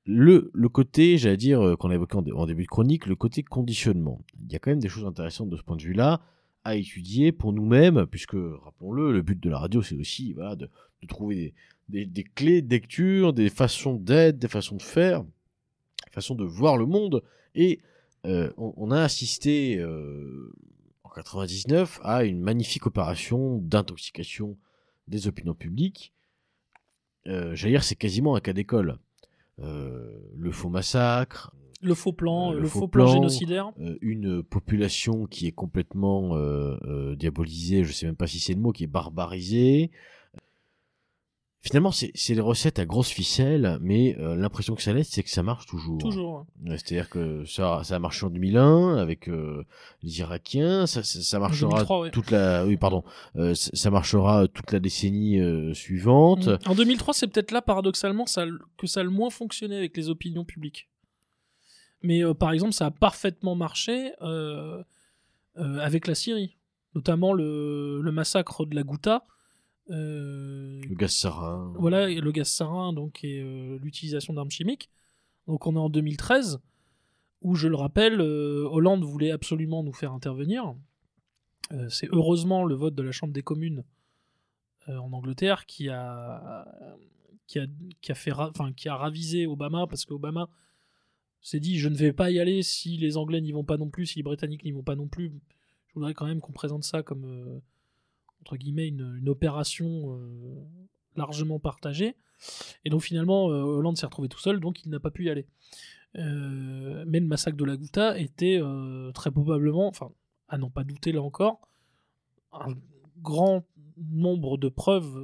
le, 0.04 0.68
côté, 0.68 1.18
j'allais 1.18 1.36
dire, 1.36 1.76
qu'on 1.80 1.90
a 1.90 1.94
évoqué 1.94 2.16
en, 2.16 2.22
dé- 2.22 2.32
en 2.32 2.46
début 2.46 2.62
de 2.62 2.68
chronique, 2.68 3.06
le 3.06 3.16
côté 3.16 3.42
conditionnement. 3.42 4.24
Il 4.40 4.52
y 4.52 4.56
a 4.56 4.60
quand 4.60 4.70
même 4.70 4.78
des 4.78 4.88
choses 4.88 5.04
intéressantes 5.04 5.50
de 5.50 5.56
ce 5.56 5.62
point 5.62 5.76
de 5.76 5.82
vue-là 5.82 6.20
à 6.62 6.76
étudier 6.76 7.32
pour 7.32 7.52
nous-mêmes, 7.52 8.06
puisque, 8.06 8.36
rappelons-le, 8.36 9.12
le 9.12 9.22
but 9.22 9.42
de 9.42 9.50
la 9.50 9.58
radio, 9.58 9.82
c'est 9.82 9.96
aussi 9.96 10.34
de 10.34 11.06
trouver 11.08 11.34
des, 11.34 11.54
des, 11.88 12.06
des 12.06 12.24
clés 12.24 12.62
de 12.62 12.70
lecture, 12.70 13.32
des 13.32 13.48
façons 13.50 13.94
d'être, 13.94 14.38
des 14.38 14.48
façons 14.48 14.76
de 14.76 14.82
faire, 14.82 15.22
des 15.24 16.10
façons 16.12 16.34
de 16.34 16.44
voir 16.44 16.76
le 16.76 16.86
monde. 16.86 17.22
Et 17.54 17.80
euh, 18.26 18.52
on, 18.56 18.72
on 18.76 18.90
a 18.90 19.00
assisté 19.02 19.78
euh, 19.78 20.52
en 21.04 21.08
99 21.10 22.00
à 22.02 22.24
une 22.24 22.40
magnifique 22.40 22.86
opération 22.86 23.58
d'intoxication 23.58 24.56
des 25.08 25.26
opinions 25.28 25.54
publiques 25.54 26.12
euh, 27.26 27.54
j'allais 27.54 27.72
dire, 27.74 27.84
c'est 27.84 27.96
quasiment 27.96 28.36
un 28.36 28.40
cas 28.40 28.52
d'école. 28.54 28.98
Le 29.58 30.50
faux 30.52 30.68
massacre, 30.70 31.52
Le 31.82 31.94
faux 31.94 32.12
plan, 32.12 32.52
Euh, 32.52 32.54
le, 32.54 32.60
le 32.62 32.68
faux, 32.68 32.80
faux 32.80 32.88
plan, 32.88 33.04
plan, 33.04 33.12
génocidaire. 33.14 33.72
euh, 33.80 33.98
une 34.00 34.42
population 34.42 35.26
qui 35.26 35.46
est 35.46 35.52
complètement 35.52 36.36
euh, 36.36 37.14
diabolisée, 37.16 37.84
je 37.84 37.92
sais 37.92 38.06
même 38.06 38.16
pas 38.16 38.26
si 38.28 38.38
c'est 38.38 38.54
le 38.54 38.60
mot, 38.60 38.72
qui 38.72 38.84
est 38.84 38.88
barbarisée. 38.88 39.90
Finalement, 41.60 41.90
c'est 41.90 42.34
des 42.34 42.40
recettes 42.40 42.78
à 42.78 42.86
grosse 42.86 43.08
ficelle, 43.08 43.78
mais 43.80 44.16
euh, 44.18 44.36
l'impression 44.36 44.76
que 44.76 44.82
ça 44.82 44.92
laisse, 44.92 45.08
c'est 45.08 45.24
que 45.24 45.30
ça 45.30 45.42
marche 45.42 45.66
toujours. 45.66 45.98
Toujours. 45.98 46.46
C'est-à-dire 46.64 47.10
que 47.10 47.44
ça, 47.44 47.80
ça 47.82 47.96
a 47.96 47.98
marché 47.98 48.26
en 48.26 48.30
2001 48.30 48.96
avec 48.96 49.28
euh, 49.28 49.64
les 50.02 50.20
Irakiens, 50.20 50.86
ça, 50.86 51.02
ça, 51.02 51.20
ça 51.20 51.38
marchera 51.40 51.70
2003, 51.70 52.00
ouais. 52.00 52.10
toute 52.12 52.30
la, 52.30 52.64
oui 52.64 52.76
pardon, 52.76 53.02
euh, 53.36 53.54
ça, 53.54 53.70
ça 53.74 53.90
marchera 53.90 54.46
toute 54.46 54.70
la 54.70 54.78
décennie 54.78 55.40
euh, 55.40 55.74
suivante. 55.74 56.46
Mm. 56.46 56.58
En 56.66 56.74
2003, 56.76 57.12
c'est 57.12 57.26
peut-être 57.26 57.50
là, 57.50 57.60
paradoxalement, 57.60 58.26
ça, 58.26 58.44
que 58.76 58.86
ça 58.86 59.00
a 59.00 59.02
le 59.02 59.10
moins 59.10 59.30
fonctionné 59.30 59.76
avec 59.76 59.96
les 59.96 60.10
opinions 60.10 60.44
publiques. 60.44 60.88
Mais 62.02 62.24
euh, 62.24 62.34
par 62.34 62.52
exemple, 62.52 62.72
ça 62.72 62.86
a 62.86 62.90
parfaitement 62.90 63.54
marché 63.54 64.12
euh, 64.22 64.82
euh, 65.56 65.78
avec 65.78 66.06
la 66.06 66.14
Syrie. 66.14 66.56
Notamment 66.94 67.32
le, 67.32 68.00
le 68.00 68.12
massacre 68.12 68.64
de 68.64 68.74
la 68.74 68.82
Ghouta. 68.82 69.24
Euh, 69.90 70.80
Le 70.88 70.94
gaz 70.94 71.12
sarin. 71.12 71.72
voilà, 71.78 72.08
le 72.08 72.32
gaz 72.32 72.48
sarin 72.48 72.92
donc, 72.92 73.24
et 73.24 73.40
euh, 73.40 73.78
l'utilisation 73.78 74.34
d'armes 74.34 74.50
chimiques. 74.50 74.90
Donc 75.46 75.66
on 75.66 75.74
est 75.74 75.78
en 75.78 75.88
2013, 75.88 76.60
où 77.42 77.54
je 77.54 77.68
le 77.68 77.76
rappelle, 77.76 78.20
euh, 78.20 78.68
Hollande 78.70 79.04
voulait 79.04 79.30
absolument 79.30 79.82
nous 79.82 79.92
faire 79.92 80.12
intervenir. 80.12 80.74
C'est 81.90 82.08
heureusement 82.12 82.64
le 82.64 82.74
vote 82.74 82.94
de 82.94 83.02
la 83.02 83.12
Chambre 83.12 83.34
des 83.34 83.42
communes 83.42 83.84
en 84.86 85.12
Angleterre 85.12 85.66
qui 85.66 85.90
a, 85.90 86.66
qui 87.46 87.58
a, 87.58 87.66
qui 88.00 88.10
a, 88.10 88.14
fait 88.14 88.32
enfin, 88.32 88.72
qui 88.72 88.88
a 88.88 88.96
ravisé 88.96 89.46
Obama, 89.46 89.86
parce 89.86 90.06
qu'Obama 90.06 90.48
s'est 91.42 91.60
dit 91.60 91.78
je 91.78 91.88
ne 91.88 91.94
vais 91.94 92.12
pas 92.12 92.30
y 92.30 92.40
aller 92.40 92.62
si 92.62 92.96
les 92.96 93.18
Anglais 93.18 93.40
n'y 93.40 93.52
vont 93.52 93.64
pas 93.64 93.76
non 93.76 93.90
plus, 93.90 94.06
si 94.06 94.16
les 94.16 94.22
Britanniques 94.22 94.64
n'y 94.64 94.72
vont 94.72 94.82
pas 94.82 94.96
non 94.96 95.08
plus. 95.08 95.30
Je 95.88 95.94
voudrais 95.94 96.14
quand 96.14 96.26
même 96.26 96.40
qu'on 96.40 96.52
présente 96.52 96.84
ça 96.84 97.02
comme, 97.02 97.24
euh, 97.24 97.60
entre 98.42 98.56
guillemets, 98.56 98.88
une, 98.88 99.28
opération 99.28 100.14
euh, 100.14 100.64
largement 101.16 101.58
partagée. 101.58 102.16
Et 102.84 102.90
donc 102.90 103.02
finalement, 103.02 103.50
euh, 103.50 103.62
Hollande 103.62 103.96
s'est 103.96 104.06
retrouvé 104.06 104.28
tout 104.28 104.38
seul, 104.38 104.60
donc 104.60 104.84
il 104.84 104.90
n'a 104.90 105.00
pas 105.00 105.10
pu 105.10 105.24
y 105.24 105.30
aller. 105.30 105.46
Euh, 106.16 107.04
mais 107.06 107.20
le 107.20 107.26
massacre 107.26 107.56
de 107.56 107.64
la 107.64 107.76
Ghouta 107.76 108.18
était 108.18 108.60
très 109.14 109.30
probablement, 109.30 109.88
enfin, 109.88 110.10
à 110.48 110.58
n'en 110.58 110.70
pas 110.70 110.84
douter 110.84 111.12
là 111.12 111.22
encore, 111.22 111.60
un 112.52 112.74
grand 113.18 113.66
nombre 113.96 114.56
de 114.56 114.68
preuves 114.68 115.20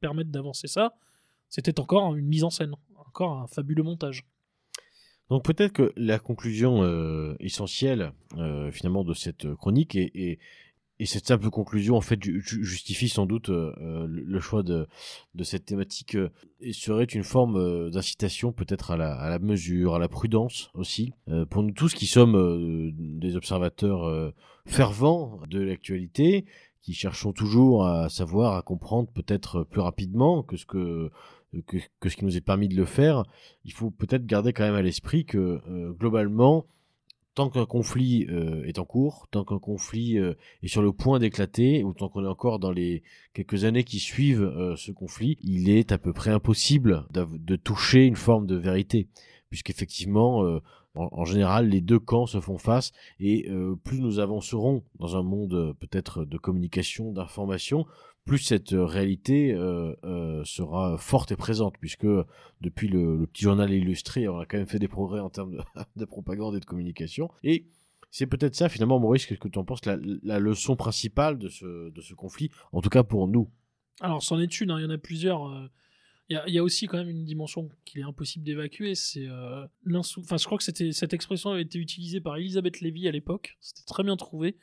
permettent 0.00 0.30
d'avancer 0.30 0.68
ça. 0.68 0.94
C'était 1.48 1.80
encore 1.80 2.14
une 2.16 2.26
mise 2.26 2.44
en 2.44 2.50
scène, 2.50 2.74
encore 2.96 3.38
un 3.38 3.46
fabuleux 3.46 3.84
montage. 3.84 4.26
Donc 5.30 5.44
peut-être 5.44 5.72
que 5.72 5.92
la 5.96 6.18
conclusion 6.18 7.36
essentielle 7.38 8.12
finalement 8.72 9.04
de 9.04 9.14
cette 9.14 9.54
chronique 9.54 9.96
et, 9.96 10.38
et 10.98 11.06
cette 11.06 11.26
simple 11.26 11.50
conclusion 11.50 11.96
en 11.96 12.00
fait 12.00 12.22
ju- 12.22 12.40
ju- 12.40 12.64
justifie 12.64 13.08
sans 13.08 13.26
doute 13.26 13.50
euh, 13.50 13.72
euh, 13.82 14.06
le 14.08 14.40
choix 14.40 14.62
de, 14.62 14.86
cette 15.42 15.66
thématique 15.66 16.14
euh, 16.16 16.30
et 16.60 16.72
serait 16.72 17.04
une 17.04 17.22
forme 17.22 17.90
d'incitation 17.90 18.52
peut-être 18.52 18.92
à 18.92 18.96
la, 18.96 19.38
mesure, 19.38 19.94
à 19.94 19.98
la 19.98 20.08
prudence 20.08 20.70
aussi. 20.74 21.12
Pour 21.50 21.62
nous 21.62 21.72
tous 21.72 21.92
qui 21.92 22.06
sommes 22.06 22.92
des 22.96 23.36
observateurs 23.36 24.32
fervents 24.64 25.40
de 25.50 25.60
l'actualité 25.60 26.46
qui 26.80 26.94
cherchons 26.94 27.32
toujours 27.32 27.86
à 27.86 28.08
savoir, 28.08 28.56
à 28.56 28.62
comprendre 28.62 29.10
peut-être 29.12 29.64
plus 29.64 29.82
rapidement 29.82 30.42
que 30.42 30.56
ce 30.56 30.64
que 30.64 31.10
que, 31.66 32.08
ce 32.08 32.16
qui 32.16 32.24
nous 32.24 32.36
est 32.36 32.40
permis 32.40 32.68
de 32.68 32.76
le 32.76 32.86
faire, 32.86 33.24
il 33.64 33.72
faut 33.72 33.90
peut-être 33.90 34.24
garder 34.24 34.52
quand 34.52 34.64
même 34.64 34.74
à 34.74 34.82
l'esprit 34.82 35.26
que 35.26 35.60
globalement, 35.92 36.64
tant 37.36 37.50
qu'un 37.50 37.66
conflit 37.66 38.26
euh, 38.30 38.64
est 38.64 38.78
en 38.78 38.86
cours, 38.86 39.28
tant 39.30 39.44
qu'un 39.44 39.58
conflit 39.58 40.18
euh, 40.18 40.34
est 40.62 40.68
sur 40.68 40.80
le 40.80 40.90
point 40.92 41.18
d'éclater, 41.18 41.84
ou 41.84 41.92
tant 41.92 42.08
qu'on 42.08 42.24
est 42.24 42.28
encore 42.28 42.58
dans 42.58 42.72
les 42.72 43.02
quelques 43.34 43.64
années 43.64 43.84
qui 43.84 43.98
suivent 43.98 44.42
euh, 44.42 44.74
ce 44.74 44.90
conflit, 44.90 45.36
il 45.42 45.68
est 45.68 45.92
à 45.92 45.98
peu 45.98 46.14
près 46.14 46.30
impossible 46.30 47.06
de 47.12 47.56
toucher 47.56 48.06
une 48.06 48.16
forme 48.16 48.46
de 48.46 48.56
vérité, 48.56 49.08
puisqu'effectivement, 49.50 50.60
en, 50.94 51.24
général, 51.26 51.68
les 51.68 51.82
deux 51.82 51.98
camps 51.98 52.24
se 52.24 52.40
font 52.40 52.56
face, 52.56 52.92
et 53.20 53.48
plus 53.84 54.00
nous 54.00 54.18
avancerons 54.18 54.82
dans 54.98 55.16
un 55.16 55.22
monde 55.22 55.74
peut-être 55.78 56.24
de 56.24 56.38
communication, 56.38 57.12
d'information, 57.12 57.86
plus 58.26 58.38
cette 58.38 58.72
euh, 58.72 58.84
réalité 58.84 59.52
euh, 59.52 59.94
euh, 60.04 60.44
sera 60.44 60.98
forte 60.98 61.32
et 61.32 61.36
présente, 61.36 61.76
puisque 61.78 62.06
depuis 62.60 62.88
le, 62.88 63.26
petit 63.32 63.44
journal 63.44 63.72
illustré, 63.72 64.28
on 64.28 64.38
a 64.38 64.46
quand 64.46 64.58
même 64.58 64.66
fait 64.66 64.80
des 64.80 64.88
progrès 64.88 65.20
en 65.20 65.30
termes 65.30 65.52
de, 65.52 65.60
de 65.96 66.04
propagande 66.04 66.56
et 66.56 66.60
de 66.60 66.64
communication. 66.64 67.30
Et 67.44 67.66
c'est 68.10 68.26
peut-être 68.26 68.54
ça, 68.54 68.68
finalement, 68.68 68.98
Maurice, 68.98 69.24
qu'est-ce 69.26 69.40
que 69.40 69.48
tu 69.48 69.58
en 69.58 69.64
penses, 69.64 69.80
la, 69.86 70.38
leçon 70.38 70.76
principale 70.76 71.38
de 71.38 71.48
ce, 71.48 71.90
de 71.90 72.00
ce 72.00 72.14
conflit, 72.14 72.50
en 72.72 72.82
tout 72.82 72.90
cas 72.90 73.04
pour 73.04 73.28
nous? 73.28 73.48
Alors, 74.00 74.22
c'en 74.22 74.40
est 74.40 74.60
une, 74.60 74.72
hein, 74.72 74.78
il 74.80 74.82
y 74.82 74.86
en 74.86 74.90
a 74.90 74.98
plusieurs. 74.98 75.70
Il 76.28 76.40
y, 76.48 76.58
a, 76.58 76.64
aussi 76.64 76.88
quand 76.88 76.98
même 76.98 77.08
une 77.08 77.24
dimension 77.24 77.68
qu'il 77.84 78.00
est 78.00 78.04
impossible 78.04 78.44
d'évacuer, 78.44 78.96
c'est 78.96 79.28
euh. 79.28 79.64
Enfin, 79.94 80.36
je 80.36 80.44
crois 80.44 80.58
que 80.58 80.64
c'était 80.64 80.90
cette 80.90 81.14
expression 81.14 81.50
avait 81.50 81.62
été 81.62 81.78
utilisée 81.78 82.20
par 82.20 82.36
Elisabeth 82.36 82.80
Lévy 82.80 83.06
à 83.06 83.12
l'époque. 83.12 83.56
C'était 83.60 83.84
très 83.86 84.02
bien 84.02 84.16
trouvé. 84.16 84.56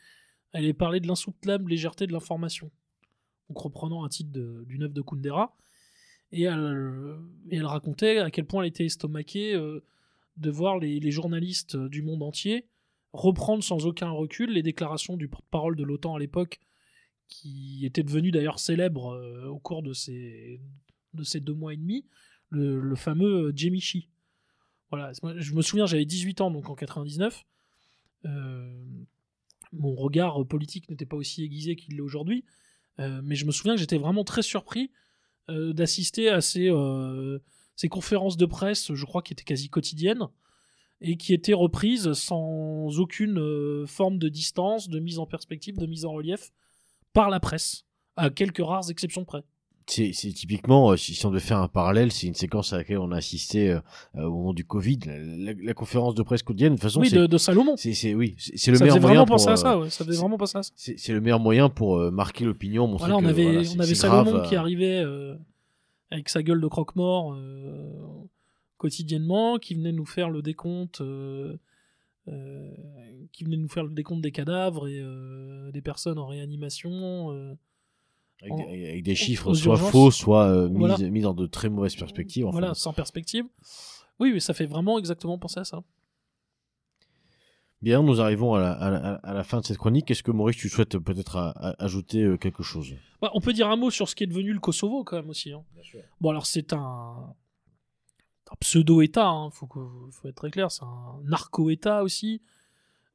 Elle 0.52 0.66
est 0.66 0.74
parlé 0.74 1.00
de 1.00 1.08
l'insoutenable 1.08 1.70
légèreté 1.70 2.06
de 2.06 2.12
l'information. 2.12 2.70
Donc, 3.50 3.58
reprenant 3.58 4.04
un 4.04 4.10
titre 4.10 4.32
de- 4.32 4.64
d'une 4.68 4.84
œuvre 4.84 4.94
de 4.94 5.02
Kundera. 5.02 5.56
Et 6.32 6.44
elle, 6.44 6.60
euh, 6.60 7.68
racontait 7.68 8.18
à 8.18 8.32
quel 8.32 8.46
point 8.46 8.64
elle 8.64 8.70
était 8.70 8.86
estomaquée 8.86 9.54
euh, 9.54 9.84
de 10.38 10.50
voir 10.50 10.80
les, 10.80 11.12
journalistes 11.12 11.78
du 11.78 12.02
monde 12.02 12.24
entier 12.24 12.66
reprendre 13.14 13.64
sans 13.64 13.86
aucun 13.86 14.10
recul 14.10 14.52
les 14.52 14.64
déclarations 14.64 15.16
du 15.16 15.28
porte-parole 15.28 15.76
de 15.76 15.84
l'OTAN 15.84 16.16
à 16.16 16.20
l'époque, 16.20 16.60
qui 17.28 17.86
était 17.86 18.04
devenu 18.04 18.32
d'ailleurs 18.32 18.60
célèbre 18.60 19.14
euh, 19.14 19.48
au 19.48 19.60
cours 19.60 19.84
de 19.84 19.94
ces, 19.94 20.60
de 21.14 21.24
ces 21.24 21.40
deux 21.40 21.54
mois 21.54 21.74
et 21.74 21.78
demi, 21.78 22.06
le, 22.50 22.96
fameux 22.96 23.50
euh, 23.50 23.54
Jemichi. 23.56 24.10
Voilà, 24.90 25.12
je 25.38 25.54
me 25.54 25.62
souviens, 25.62 25.86
j'avais 25.86 26.06
18 26.06 26.42
ans 26.42 26.52
donc 26.52 26.70
en 26.70 26.76
99. 26.76 27.46
Euh, 28.26 28.84
mon 29.72 29.96
regard 29.96 30.46
politique 30.46 30.90
n'était 30.90 31.06
pas 31.06 31.18
aussi 31.18 31.44
aiguisé 31.44 31.76
qu'il 31.76 31.96
l'est 31.96 32.02
aujourd'hui, 32.02 32.44
euh, 32.46 32.63
mais 32.98 33.36
je 33.36 33.46
me 33.46 33.52
souviens 33.52 33.74
que 33.74 33.80
j'étais 33.80 33.98
vraiment 33.98 34.24
très 34.24 34.42
surpris 34.42 34.92
euh, 35.50 35.74
d'assister 35.74 36.30
à 36.30 36.40
ces, 36.40 36.70
euh, 36.70 37.40
ces 37.76 37.90
conférences 37.90 38.38
de 38.38 38.46
presse, 38.46 38.94
je 38.94 39.06
crois 39.06 39.22
qui 39.22 39.34
étaient 39.34 39.44
quasi 39.44 39.70
quotidiennes, 39.70 40.30
et 41.02 41.18
qui 41.18 41.34
étaient 41.34 41.54
reprises 41.54 42.14
sans 42.14 42.98
aucune 42.98 43.40
euh, 43.40 43.86
forme 43.86 44.20
de 44.20 44.30
distance, 44.30 44.88
de 44.88 45.00
mise 45.00 45.20
en 45.20 45.26
perspective, 45.26 45.78
de 45.78 45.86
mise 45.86 46.06
en 46.06 46.14
relief 46.14 46.54
par 47.12 47.30
la 47.30 47.42
presse, 47.42 47.86
à 48.16 48.30
quelques 48.30 48.64
rares 48.64 48.90
exceptions 48.90 49.26
près. 49.26 49.44
C'est 49.88 50.12
typiquement, 50.12 50.92
euh, 50.92 50.98
si 50.98 51.14
si 51.14 51.26
on 51.26 51.30
devait 51.30 51.40
faire 51.40 51.60
un 51.60 51.68
parallèle, 51.68 52.12
c'est 52.12 52.28
une 52.28 52.34
séquence 52.36 52.74
à 52.74 52.78
laquelle 52.78 52.98
on 53.00 53.12
a 53.12 53.18
assisté 53.18 53.70
euh, 53.72 53.80
euh, 54.16 54.24
au 54.26 54.32
moment 54.32 54.54
du 54.54 54.66
Covid, 54.66 55.00
la, 55.06 55.18
la- 55.20 55.54
la 55.62 55.74
conférence 55.74 56.16
de 56.16 56.24
presse 56.24 56.44
quotidienne. 56.44 56.74
De 56.74 56.78
toute 56.78 56.84
façon, 56.84 57.02
Oui, 57.02 57.10
de, 57.10 57.26
de 57.28 57.38
Salomon. 57.38 57.76
c'est 57.78 58.14
oui, 58.14 58.36
c'est 58.38 58.72
le 58.72 58.78
Ça 58.78 58.84
meilleur 58.86 59.00
moyen 59.02 59.24
vraiment 59.24 59.26
pour 59.26 59.50
à 59.50 59.56
ça, 59.58 59.78
ouais. 59.80 59.90
Ça 59.90 60.06
faisait 60.06 60.20
vraiment 60.20 60.38
penser 60.38 60.58
à 60.58 60.64
ça. 60.64 60.72
c'est 60.76 61.14
le 61.14 61.22
meilleur 61.22 61.40
moyen 61.40 61.70
pour 61.70 61.98
euh, 61.98 62.12
marquer 62.12 62.46
l'opinion, 62.46 62.88
Voilà, 62.96 63.18
on 63.18 63.26
avait, 63.26 63.44
voilà, 63.44 63.60
on 63.76 63.80
avait 63.80 63.94
grave, 63.94 64.26
Salomon 64.26 64.42
qui 64.48 64.56
arrivait 64.56 65.00
euh, 65.00 65.36
avec 66.12 66.30
sa 66.30 66.44
gueule 66.44 66.62
de 66.62 66.68
croque-mort 66.68 67.36
quotidiennement, 68.78 69.58
qui 69.60 69.76
venait 69.76 69.92
nous 69.94 70.06
faire 70.06 70.30
le 70.30 70.42
décompte, 70.42 71.02
qui 72.26 73.44
venait 73.44 73.58
nous 73.58 73.70
faire 73.70 73.84
le 73.84 73.94
décompte 73.94 74.22
des 74.22 74.32
cadavres 74.32 74.88
et 74.88 75.04
des 75.72 75.82
personnes 75.82 76.18
en 76.20 76.28
réanimation. 76.28 77.56
Euh. 78.44 78.54
avec, 78.54 78.68
des- 78.68 78.86
en- 78.86 78.90
avec 78.90 79.04
des 79.04 79.16
chiffres 79.16 79.48
aux 79.52 79.56
soit 79.56 79.74
urgences. 79.76 79.92
faux, 79.92 80.12
soit 80.12 80.46
euh, 80.48 80.70
mis, 80.70 80.80
Voilà. 80.80 80.98
mis 81.10 81.22
dans 81.22 81.34
de 81.34 81.46
très 81.48 81.70
mauvaises 81.70 81.96
perspectives. 81.96 82.46
enfin. 82.46 82.60
Voilà, 82.60 82.74
sans 82.74 82.94
perspective. 82.94 83.46
Oui, 84.20 84.32
mais 84.34 84.40
ça 84.40 84.54
fait 84.54 84.66
vraiment 84.68 85.00
exactement 85.00 85.38
penser 85.40 85.60
à 85.60 85.64
ça. 85.64 85.84
Bien, 87.82 88.02
nous 88.02 88.22
arrivons 88.22 88.54
à 88.54 88.60
la, 88.62 88.72
à 88.72 88.90
la- 88.92 89.14
à 89.16 89.34
la 89.34 89.44
fin 89.44 89.60
de 89.60 89.66
cette 89.66 89.78
chronique. 89.78 90.10
Est-ce 90.10 90.24
que 90.24 90.32
Maurice, 90.32 90.56
tu 90.56 90.70
souhaites 90.70 90.98
peut-être 91.00 91.36
a- 91.36 91.76
ajouter 91.80 92.24
euh, 92.24 92.38
quelque 92.38 92.64
chose? 92.64 92.94
Bah, 93.22 93.30
on 93.34 93.42
peut 93.42 93.52
dire 93.52 93.68
un 93.70 93.76
mot 93.76 93.90
sur 93.92 94.08
ce 94.08 94.16
qui 94.16 94.24
est 94.24 94.28
devenu 94.28 94.54
le 94.54 94.60
Kosovo 94.60 95.04
quand 95.04 95.18
même 95.18 95.30
aussi. 95.30 95.52
hein. 95.52 95.64
Bon, 96.22 96.30
alors 96.30 96.46
c'est 96.46 96.72
un, 96.72 96.78
un 98.50 98.56
pseudo-État, 98.62 99.28
hein, 99.28 99.50
faut, 99.52 99.68
que- 99.68 99.80
faut 100.12 100.28
être 100.30 100.36
très 100.36 100.50
clair, 100.52 100.72
c'est 100.72 100.84
un 100.84 101.20
narco-État 101.26 102.04
aussi, 102.04 102.42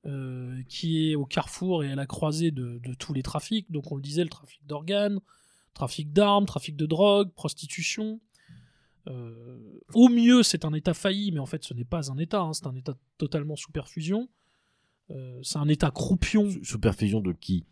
euh, 0.06 0.62
qui 0.68 1.10
est 1.10 1.14
au 1.16 1.26
carrefour 1.26 1.84
et 1.84 1.92
à 1.92 1.94
la 1.94 2.06
croisée 2.06 2.50
de, 2.50 2.78
de 2.78 2.94
tous 2.94 3.12
les 3.12 3.22
trafics. 3.22 3.70
Donc 3.70 3.90
on 3.92 3.96
le 3.96 4.02
disait, 4.02 4.22
le 4.22 4.30
trafic 4.30 4.60
d'organes, 4.66 5.20
trafic 5.74 6.12
d'armes, 6.12 6.46
trafic 6.46 6.76
de 6.76 6.86
drogue, 6.86 7.30
prostitution. 7.32 8.20
Euh, 9.06 9.80
au 9.94 10.08
mieux, 10.08 10.42
c'est 10.42 10.64
un 10.64 10.74
État 10.74 10.94
failli, 10.94 11.32
mais 11.32 11.38
en 11.38 11.46
fait, 11.46 11.64
ce 11.64 11.72
n'est 11.74 11.84
pas 11.84 12.10
un 12.10 12.18
État, 12.18 12.40
hein, 12.40 12.52
c'est 12.52 12.66
un 12.66 12.74
État 12.76 12.96
totalement 13.16 13.56
sous 13.56 13.72
perfusion. 13.72 14.28
Euh, 15.10 15.40
c'est 15.42 15.58
un 15.58 15.68
État 15.68 15.90
croupion 15.90 16.50
Sous- 16.62 16.78
perfusion 16.78 17.20
de 17.20 17.32
qui? 17.32 17.64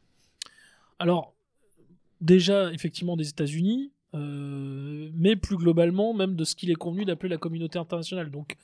Alors, 0.98 1.34
déjà, 2.22 2.72
effectivement, 2.72 3.16
des 3.16 3.28
États-Unis, 3.28 3.92
mais 4.14 5.36
plus 5.36 5.58
globalement, 5.58 6.14
même 6.14 6.36
de 6.36 6.44
ce 6.44 6.54
qu'il 6.56 6.70
est 6.70 6.74
convenu 6.74 7.04
d'appeler 7.04 7.28
la 7.28 7.36
communauté 7.36 7.78
internationale. 7.78 8.30
Donc, 8.30 8.56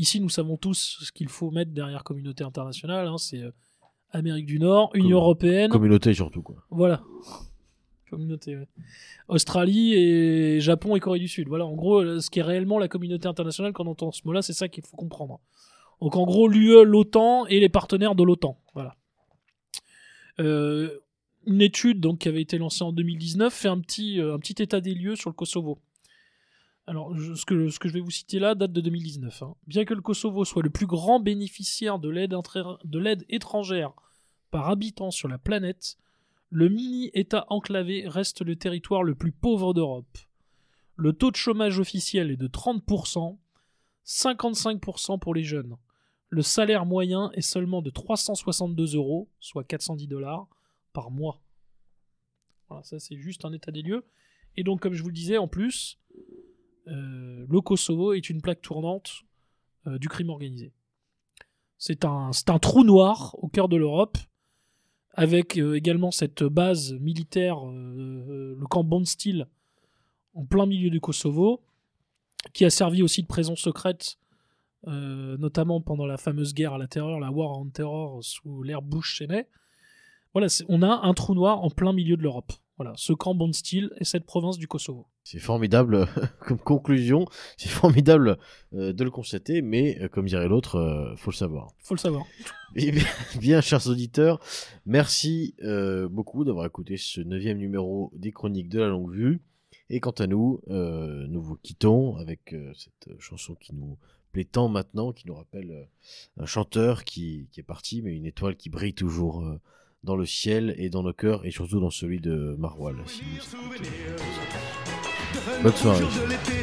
ici, 0.00 0.20
nous 0.20 0.28
savons 0.28 0.56
tous 0.56 0.98
ce 1.02 1.12
qu'il 1.12 1.28
faut 1.28 1.50
mettre 1.50 1.72
derrière 1.72 2.02
communauté 2.04 2.42
internationale. 2.44 3.06
hein, 3.06 3.18
c'est 3.18 3.42
euh, 3.42 3.50
Amérique 4.10 4.46
du 4.46 4.58
Nord, 4.58 4.90
Union 4.94 5.18
Com- 5.18 5.22
européenne, 5.24 5.70
Communauté 5.70 6.14
surtout, 6.14 6.42
quoi. 6.42 6.56
voilà. 6.70 7.02
Communauté, 8.10 8.56
ouais. 8.56 8.66
Australie 9.28 9.94
et 9.94 10.60
Japon 10.60 10.96
et 10.96 11.00
Corée 11.00 11.20
du 11.20 11.28
Sud. 11.28 11.46
Voilà, 11.46 11.64
en 11.64 11.74
gros, 11.76 12.00
euh, 12.02 12.18
ce 12.20 12.28
qui 12.28 12.40
est 12.40 12.42
réellement 12.42 12.78
la 12.80 12.88
communauté 12.88 13.28
internationale 13.28 13.72
quand 13.72 13.86
on 13.86 13.90
entend 13.92 14.10
ce 14.10 14.22
mot-là, 14.24 14.42
c'est 14.42 14.52
ça 14.52 14.68
qu'il 14.68 14.84
faut 14.84 14.96
comprendre. 14.96 15.38
Donc 16.00 16.16
en 16.16 16.24
gros, 16.24 16.48
l'UE, 16.48 16.82
l'OTAN 16.84 17.46
et 17.46 17.60
les 17.60 17.68
partenaires 17.68 18.16
de 18.16 18.24
l'OTAN. 18.24 18.58
Voilà. 18.74 18.96
Euh, 20.40 20.98
une 21.46 21.62
étude 21.62 22.00
donc, 22.00 22.18
qui 22.18 22.28
avait 22.28 22.42
été 22.42 22.58
lancée 22.58 22.82
en 22.82 22.92
2019 22.92 23.52
fait 23.54 23.68
un 23.68 23.78
petit, 23.80 24.20
euh, 24.20 24.34
un 24.34 24.38
petit 24.38 24.60
état 24.62 24.80
des 24.80 24.94
lieux 24.94 25.14
sur 25.16 25.30
le 25.30 25.34
Kosovo. 25.34 25.78
Alors, 26.86 27.14
ce, 27.16 27.44
que, 27.44 27.68
je 27.68 27.92
vais 27.92 28.00
vous 28.00 28.10
citer 28.10 28.38
là 28.38 28.54
date 28.54 28.72
de 28.72 28.80
2019. 28.80 29.42
hein. 29.42 29.54
Bien 29.66 29.84
que 29.84 29.94
le 29.94 30.00
Kosovo 30.00 30.44
soit 30.44 30.62
le 30.62 30.70
plus 30.70 30.86
grand 30.86 31.20
bénéficiaire 31.20 31.98
de 31.98 32.08
l'aide 32.08 33.24
étrangère 33.28 33.92
par 34.50 34.68
habitant 34.68 35.10
sur 35.10 35.28
la 35.28 35.38
planète, 35.38 35.96
le 36.50 36.68
mini-État 36.68 37.46
enclavé 37.48 38.08
reste 38.08 38.42
le 38.42 38.56
territoire 38.56 39.04
le 39.04 39.14
plus 39.14 39.30
pauvre 39.30 39.72
d'Europe. 39.72 40.18
Le 40.96 41.12
taux 41.12 41.30
de 41.30 41.36
chômage 41.36 41.78
officiel 41.78 42.30
est 42.30 42.36
de 42.36 42.48
30%, 42.48 43.38
55% 44.04 45.18
pour 45.20 45.34
les 45.34 45.44
jeunes. 45.44 45.76
Le 46.28 46.42
salaire 46.42 46.86
moyen 46.86 47.30
est 47.34 47.40
seulement 47.40 47.82
de 47.82 47.90
362 47.90 48.96
euros, 48.96 49.28
soit 49.38 49.64
410 49.64 50.08
dollars, 50.08 50.48
par 50.92 51.10
mois. 51.10 51.40
Voilà, 52.68 52.82
ça 52.82 52.98
c'est 52.98 53.16
juste 53.16 53.44
un 53.44 53.52
état 53.52 53.70
des 53.70 53.82
lieux. 53.82 54.04
Et 54.56 54.64
donc, 54.64 54.80
comme 54.80 54.94
je 54.94 55.02
vous 55.02 55.08
le 55.08 55.14
disais, 55.14 55.38
en 55.38 55.46
plus, 55.48 55.98
le 56.90 57.60
Kosovo 57.60 58.12
est 58.12 58.30
une 58.30 58.42
plaque 58.42 58.62
tournante 58.62 59.22
euh, 59.86 59.98
du 59.98 60.08
crime 60.08 60.28
organisé. 60.28 60.72
C'est 61.78 62.04
un, 62.04 62.30
trou 62.60 62.84
noir 62.84 63.34
au 63.38 63.48
cœur 63.48 63.66
de 63.68 63.76
l'Europe, 63.76 64.18
avec 65.14 65.58
euh, 65.58 65.74
également 65.74 66.10
cette 66.10 66.42
base 66.42 66.92
militaire, 66.92 67.66
euh, 67.66 67.72
euh, 67.72 68.56
le 68.58 68.66
camp 68.66 68.84
Bondsteel, 68.84 69.48
en 70.34 70.44
plein 70.44 70.66
milieu 70.66 70.90
du 70.90 71.00
Kosovo, 71.00 71.62
qui 72.52 72.66
a 72.66 72.70
servi 72.70 73.02
aussi 73.02 73.22
de 73.22 73.26
prison 73.26 73.56
secrète, 73.56 74.18
euh, 74.86 75.38
notamment 75.38 75.80
pendant 75.80 76.04
la 76.04 76.18
fameuse 76.18 76.52
guerre 76.52 76.74
à 76.74 76.78
la 76.78 76.86
terreur, 76.86 77.18
la 77.18 77.30
War 77.30 77.58
on 77.58 77.70
Terror, 77.70 78.22
sous 78.22 78.62
l'ère 78.62 78.82
Bush-Cheney. 78.82 79.46
Voilà, 80.34 80.48
on 80.68 80.82
a 80.82 81.06
un 81.06 81.14
trou 81.14 81.34
noir 81.34 81.64
en 81.64 81.70
plein 81.70 81.94
milieu 81.94 82.18
de 82.18 82.22
l'Europe. 82.22 82.52
Voilà, 82.80 82.94
ce 82.96 83.12
camp 83.12 83.34
Bondsteel 83.34 83.90
et 83.98 84.06
cette 84.06 84.24
province 84.24 84.56
du 84.56 84.66
Kosovo. 84.66 85.06
C'est 85.22 85.38
formidable 85.38 86.08
comme 86.40 86.56
conclusion. 86.56 87.26
C'est 87.58 87.68
formidable 87.68 88.38
euh, 88.72 88.94
de 88.94 89.04
le 89.04 89.10
constater, 89.10 89.60
mais 89.60 90.00
euh, 90.00 90.08
comme 90.08 90.24
dirait 90.24 90.48
l'autre, 90.48 90.76
euh, 90.76 91.14
faut 91.16 91.30
le 91.30 91.36
savoir. 91.36 91.74
Faut 91.80 91.92
le 91.92 91.98
savoir. 91.98 92.24
Eh 92.76 92.90
bien, 92.90 93.04
bien, 93.38 93.60
chers 93.60 93.86
auditeurs, 93.86 94.40
merci 94.86 95.54
beaucoup 96.10 96.42
d'avoir 96.42 96.64
écouté 96.64 96.96
ce 96.96 97.20
neuvième 97.20 97.58
numéro 97.58 98.12
des 98.14 98.32
Chroniques 98.32 98.70
de 98.70 98.80
la 98.80 98.88
Longue 98.88 99.12
Vue. 99.12 99.42
Et 99.90 100.00
quant 100.00 100.12
à 100.12 100.26
nous, 100.26 100.62
nous 100.66 101.42
vous 101.42 101.56
quittons 101.56 102.16
avec 102.16 102.54
cette 102.76 103.10
chanson 103.18 103.56
qui 103.56 103.74
nous 103.74 103.98
plaît 104.32 104.46
tant 104.46 104.70
maintenant, 104.70 105.12
qui 105.12 105.26
nous 105.26 105.34
rappelle 105.34 105.86
un 106.38 106.46
chanteur 106.46 107.04
qui, 107.04 107.46
qui 107.52 107.60
est 107.60 107.64
parti, 107.64 108.00
mais 108.00 108.16
une 108.16 108.24
étoile 108.24 108.56
qui 108.56 108.70
brille 108.70 108.94
toujours 108.94 109.44
dans 110.02 110.16
le 110.16 110.26
ciel 110.26 110.74
et 110.78 110.88
dans 110.88 111.02
nos 111.02 111.12
cœurs, 111.12 111.44
et 111.44 111.50
surtout 111.50 111.80
dans 111.80 111.90
celui 111.90 112.20
de 112.20 112.56
Marwal. 112.58 112.96
si. 113.06 113.22
Bonne 115.62 115.72
soirée. 115.74 116.04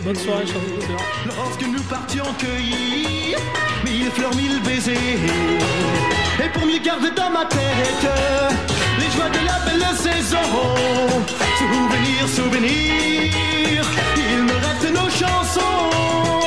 Bonne 0.03 0.15
soirée, 0.15 0.45
chers 0.45 0.57
auditeurs. 0.57 1.01
Lorsque 1.25 1.61
nous 1.61 1.83
partions 1.83 2.25
cueillir 2.39 3.38
mille 3.85 4.11
fleurs, 4.11 4.35
mille 4.35 4.61
baisers. 4.63 4.95
Et 6.43 6.49
pour 6.49 6.65
mieux 6.65 6.79
garder 6.83 7.11
dans 7.15 7.29
ma 7.29 7.45
tête 7.45 8.07
les 8.99 9.11
joies 9.15 9.29
de 9.29 9.45
la 9.45 9.59
belle 9.65 9.95
saison. 9.95 10.38
Souvenir, 11.57 12.27
souvenir, 12.27 13.83
il 14.17 14.43
me 14.43 14.53
reste 14.53 14.91
nos 14.91 15.09
chansons. 15.09 16.47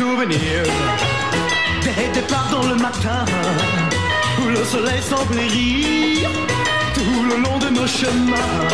Souvenir, 0.00 0.38
souvenir 0.38 0.64
Des 1.82 2.20
départs 2.20 2.48
dans 2.50 2.66
le 2.66 2.74
matin 2.74 3.26
Où 4.40 4.48
le 4.48 4.64
soleil 4.64 5.02
semblait 5.02 5.46
rire. 5.46 6.30
Tout 6.94 7.22
le 7.28 7.36
long 7.42 7.58
de 7.58 7.68
nos 7.68 7.86
chemins 7.86 8.64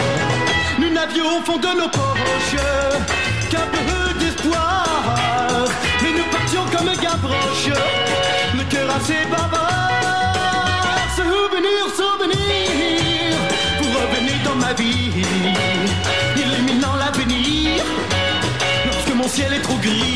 Nous 0.79 0.89
n'avions 0.89 1.39
au 1.39 1.43
fond 1.45 1.59
de 1.59 1.66
nos 1.81 1.89
poches 1.89 2.62
Qu'un 3.51 3.66
peu 3.74 4.20
d'espoir. 4.20 4.87
Mais 6.01 6.12
nous 6.12 6.31
partions 6.31 6.64
comme 6.70 6.95
Gavroche 7.03 7.70
Le 8.55 8.62
cœur 8.70 8.89
assez 8.95 9.27
bavard. 9.29 11.09
Souvenir, 11.16 11.83
souvenir 11.97 13.37
Vous 13.81 13.91
revenez 13.99 14.39
dans 14.45 14.55
ma 14.55 14.72
vie. 14.74 15.24
Illuminant 16.37 16.95
l'avenir 16.95 17.83
lorsque 18.85 19.12
mon 19.12 19.27
ciel 19.27 19.55
est 19.55 19.62
trop 19.62 19.79
gris. 19.79 20.16